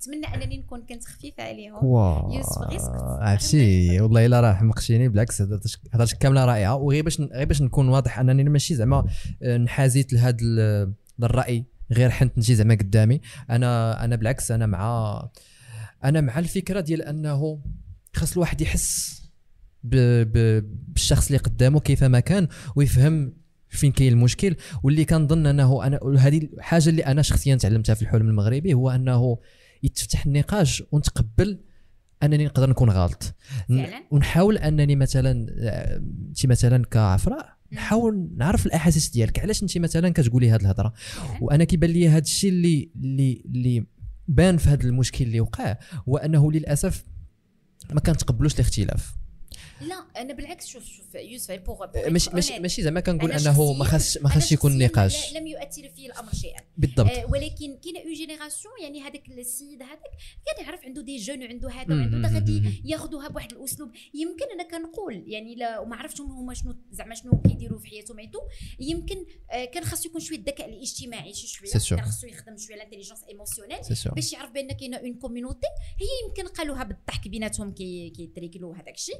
[0.00, 1.84] نتمنى أنني نكون كنت خفيفة عليهم.
[1.84, 2.90] واو يوسف غير سكت.
[3.20, 6.74] عرفتي؟ والله إلا راه حمقتيني بالعكس هضرتك كاملة رائعة.
[6.76, 9.04] وغير باش غير باش نكون واضح أنني ماشي زعما
[9.42, 13.20] آه، انحازيت لهذا ال- للرأي غير حنت نجي زعما قدامي.
[13.50, 15.28] أنا أنا بالعكس أنا مع
[16.04, 17.60] أنا مع الفكرة ديال أنه
[18.14, 19.16] خاص الواحد يحس.
[19.82, 23.32] بالشخص اللي قدامه كيفما كان ويفهم
[23.68, 28.28] فين كاين المشكل واللي كنظن أنه أنا هذه الحاجة اللي أنا شخصيا تعلمتها في الحلم
[28.28, 29.38] المغربي هو أنه
[29.82, 31.60] يتفتح النقاش ونتقبل
[32.22, 33.34] أنني نقدر نكون غلط.
[33.68, 34.02] فعلاً.
[34.10, 39.38] ونحاول أنني مثلا آه، انت مثلا كعفراء نحاول نعرف الأحاسيس ديالك.
[39.38, 40.92] علاش أنت مثلا كتقولي هذه الهضرة؟
[41.40, 43.86] وأنا كيبان لي هذا الشيء اللي اللي اللي
[44.28, 45.76] بان في هذا المشكل اللي وقع
[46.08, 47.04] هو أنه للأسف
[47.92, 49.16] ما كنتقبلوش الاختلاف.
[49.80, 53.88] لا أنا بالعكس شوف شوف يوسف pour ماشي ماشي ماشي زعما كنقول أنه ما شخصياً-
[53.88, 57.10] خاص ما أنا خاص يكون نقاش لم يؤثر في الأمر شيئا بالضبط.
[57.10, 60.00] آه ولكن كاين une génération يعني هذاك السيد هذاك
[60.46, 62.82] كان يعرف عنده des jeunes وعنده هذا وعنده ده غادي.
[62.84, 67.78] ياخذوها بواحد الأسلوب يمكن أنا كنقول يعني لا وما عرفتش هما شنو زعما شنو كيديروا
[67.78, 68.40] في حياتهم عيطوا
[68.80, 71.70] يمكن آه كان خاصو يكون شوية الذكاء الاجتماعي شي شوية.
[71.96, 73.78] كان خاصو يخدم شوية l'intelligence émotionnelle.
[74.14, 75.66] باش يعرف بأن كاينة une community
[76.00, 79.16] هي يمكن قالوها بالضحك بيناتهم كي كيتريكلوا هذاك الشيء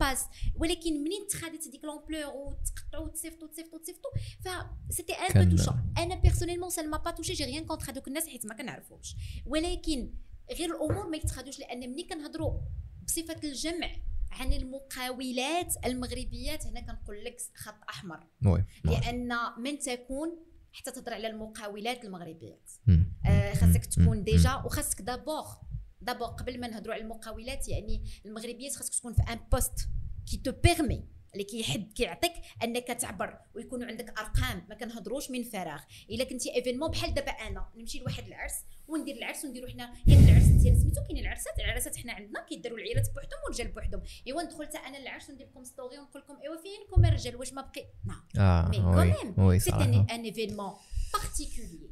[0.00, 4.10] باس ولكن منين تخادت هذيك l'ampleur وتقطعوا وتصيفطوا تصيفطوا تصيفطوا
[4.44, 4.48] ف
[4.90, 8.28] c'était un peu touchant أنا personnellement ça m'a pas touché j'ai rien contre هذوك الناس
[8.28, 9.16] حيت ما كنعرفهمش
[9.46, 10.14] ولكن
[10.58, 12.60] غير الأمور ما يتخادوش لأن ملي كنهضروا
[13.06, 13.90] بصفه الجمع
[14.30, 21.26] عن المقاولات المغربيات هنا كنقول لك خط احمر oui لأن من تكون حتى تهضر على
[21.26, 22.70] المقاولات المغربيات.
[23.26, 23.86] آه، خاصك.
[23.86, 24.24] تكون.
[24.24, 25.44] déjà وخاصك d'abord
[26.00, 29.88] d'abord قبل ما نهضروا على المقاولات يعني المغربيات خاصك تكون في un poste
[30.30, 35.80] qui te permet اللي كيحد كيعطيك أنك تعبر ويكونوا عندك أرقام ما كنهضروش من فراغ.
[36.10, 37.68] إلا كنتي événement بحال دابا أنا.
[37.76, 38.54] نمشي لواحد العرس
[38.88, 41.00] وندير العرس ونديروا حنا ياك العرس ديال سميتو.
[41.08, 44.02] كاين العرسات العرسات حنا عندنا كيديروا العيالات بوحدهم والرجال بوحدهم.
[44.26, 47.62] إيوا ندخل حتى أنا للعرس وندير لكم story ونقول لكم إيوا فينكم الرجال واش ما
[47.62, 48.22] بقي؟ نعم.
[48.38, 48.78] آه mais
[49.34, 50.72] quand même c'est un événement
[51.12, 51.90] particulier.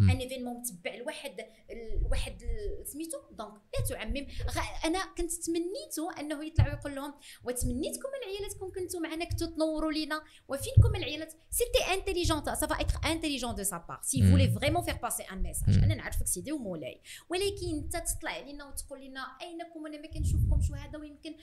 [0.00, 4.26] un événement متبع لواحد ال- سميتو؟ donc لا تعمم.
[4.84, 7.14] أنا كنت تمنيتو انه يطلع ويقول لهم
[7.44, 10.22] وتمنيتكم العيالاتكم كنتوا معنا كنتوا تنوروا لينا.
[10.48, 14.30] وفينكم العيالات c'était intelligent ça va être intelligent de sa part s'il.
[14.30, 15.74] voulait vraiment faire passer un message.
[15.74, 17.00] أنا نعرفك سيدي ومولاي.
[17.28, 20.98] ولكن انت تطلع لينا وتقول لنا أينكم؟ وأنا ما كنشوفكمش وهذا.
[20.98, 21.34] ويمكن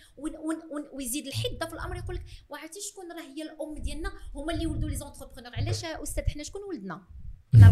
[0.94, 1.96] ويزيد الحدة في الأمر.
[1.96, 5.56] يقول لك وعرفتي شكون راه هي الأم ديالنا؟ هما اللي ولدوا les entrepreneurs.
[5.56, 7.08] علاش أستاذ حنا شكون ولدنا؟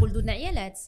[0.01, 0.79] ولدوا لنا عيالات.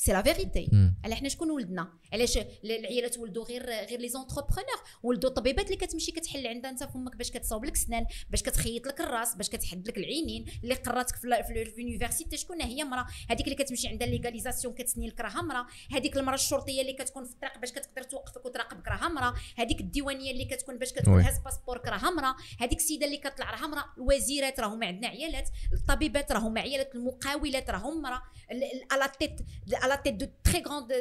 [0.00, 0.68] c'est la vérité.
[1.04, 5.76] على حنا شكون ولدنا علاش ال- العيالات ولدوا غير غير les entrepreneurs ولدوا طبيبات اللي
[5.76, 9.88] كتمشي كتحل عندها انت فمك باش كتصاوب لك سنان باش كتخيط لك الراس باش كتحد
[9.88, 11.24] لك العينين اللي قراتك في
[11.78, 16.16] ال université شكون هي مرا هذيك اللي كتمشي عندها légalisation كتسني لك راها مرا هذيك
[16.16, 20.44] المرا الشرطيه اللي كتكون في الطريق باش كتقدر توقفك وتراقبك راها مرا هذيك الديوانيه اللي
[20.44, 21.20] كتكون باش كتكون.
[21.20, 26.32] هاز باسبورك راها مرا هذيك السيده اللي كطلع راها مرا الوزيرات راهما عندنا عيالات الطبيبات
[26.32, 28.22] راهما عيالات المقاولات راهم مرا
[28.90, 29.40] على تيت
[29.88, 30.92] على تيت دو تري غروند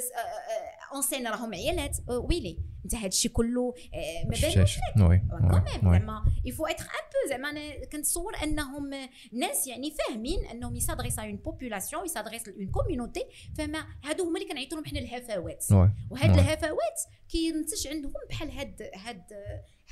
[0.93, 1.97] اونسين راهم عيالات.
[2.09, 2.59] آه، ويلي.
[2.85, 4.35] انت هذا الشيء كله آه، ما.
[4.35, 5.21] لك.
[5.51, 8.89] كوميم وي زعما يفو اتر ان بو زعما أنا كنتصور أنهم
[9.33, 13.25] ناس يعني فاهمين أنهم يسادريس اون بوبولاسيون يسادريس اون كوميونيتي
[13.57, 15.65] فما هادو هما اللي كنعيطوا لهم حنا الهفوات
[16.11, 16.29] وهاد.
[16.39, 16.99] الهفوات
[17.29, 19.23] كينتج عندهم بحال هاد هاد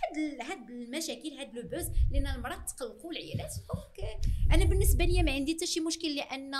[0.03, 4.09] هاد هاد المشاكل هاد le buzz لأن المرأة تقلقوا العيالات donc
[4.51, 6.51] أنا بالنسبة لي ما عندي حتى شي مشكل لأن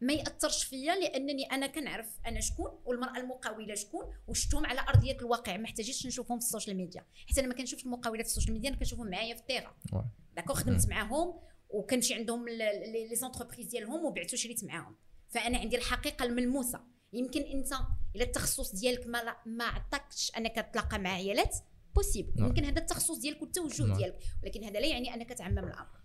[0.00, 5.56] ما يأثرش فيا لأنني أنا كنعرف أنا شكون والمرأة المقاولة شكون وشفتهم على أرضية الواقع
[5.56, 7.04] ما احتاجيش نشوفهم في ال social media.
[7.28, 9.74] حتى أنا ما كنشوفش المقاولات في ال social media أنا كنشوفهم معايا في ال terrain
[9.92, 10.04] oui.
[10.36, 14.96] d'accord خدمت معاهم وكنمشي عندهم les entreprises ديالهم وبعت وشريت معاهم.
[15.28, 16.80] فأنا عندي الحقيقة الملموسة.
[17.12, 17.72] يمكن أنت
[18.16, 21.56] إلى التخصص ديالك ما ما عطاكش أنك تتلاقى مع عيالات
[21.94, 22.32] possible.
[22.36, 23.96] يمكن هذا التخصص ديالك والتوجه.
[23.96, 24.18] ديالك.
[24.42, 25.99] ولكن هذا لا يعني أنك تعمم الأمر.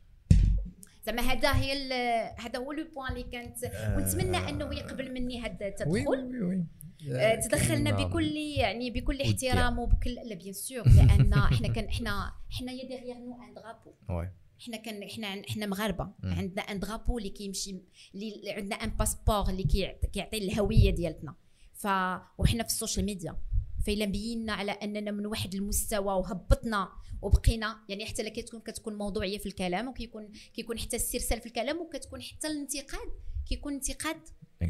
[1.05, 1.73] زعما هذا هي
[2.37, 3.57] هذا هو le point اللي كانت.
[3.97, 6.65] ونتمنى أنه يقبل مني هذا التدخل.
[7.11, 9.21] آه، تدخلنا كاين- بكل يعني بكل.
[9.21, 13.93] احترام وبكل لا bien sûr لأن إحنا كان إحنا إحنا يا derrière nous un drapeau
[14.09, 14.29] oui.
[14.65, 16.11] حنا كان حنا إحنا مغاربة.
[16.23, 17.81] عندنا un drapeau اللي كيمشي
[18.15, 21.35] اللي عندنا un passeport اللي كيعط- كيعطي الهوية ديالتنا.
[21.73, 21.87] ف
[22.37, 23.37] وحنا في ال social media.
[23.85, 26.89] فإلا بينا على أننا من واحد المستوى وهبطنا
[27.25, 31.77] وبقينا يعني حتى لا كتكون كتكون موضوعية في الكلام وكيكون كيكون حتى الاسترسال في الكلام
[31.81, 33.09] وكتكون حتى الانتقاد
[33.49, 34.17] كيكون انتقاد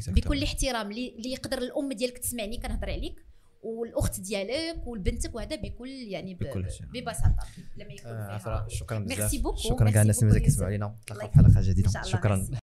[0.08, 3.26] بكل احترام اللي يقدر الأم ديالك تسمعني كنهضر عليك
[3.64, 6.68] والأخت ديالك والبنتك وهذا بكل يعني بكل.
[6.94, 7.48] ببساطة.
[7.78, 9.20] لما يكون آه، شكرا بزاف.
[9.20, 10.86] merci beaucoup شكرا كاع الناس اللي كيسمعوا beaucoup لينا.
[10.86, 11.02] يوسف.
[11.02, 12.02] نتلاقاو في حلقة جديدة.
[12.04, 12.48] شكرا.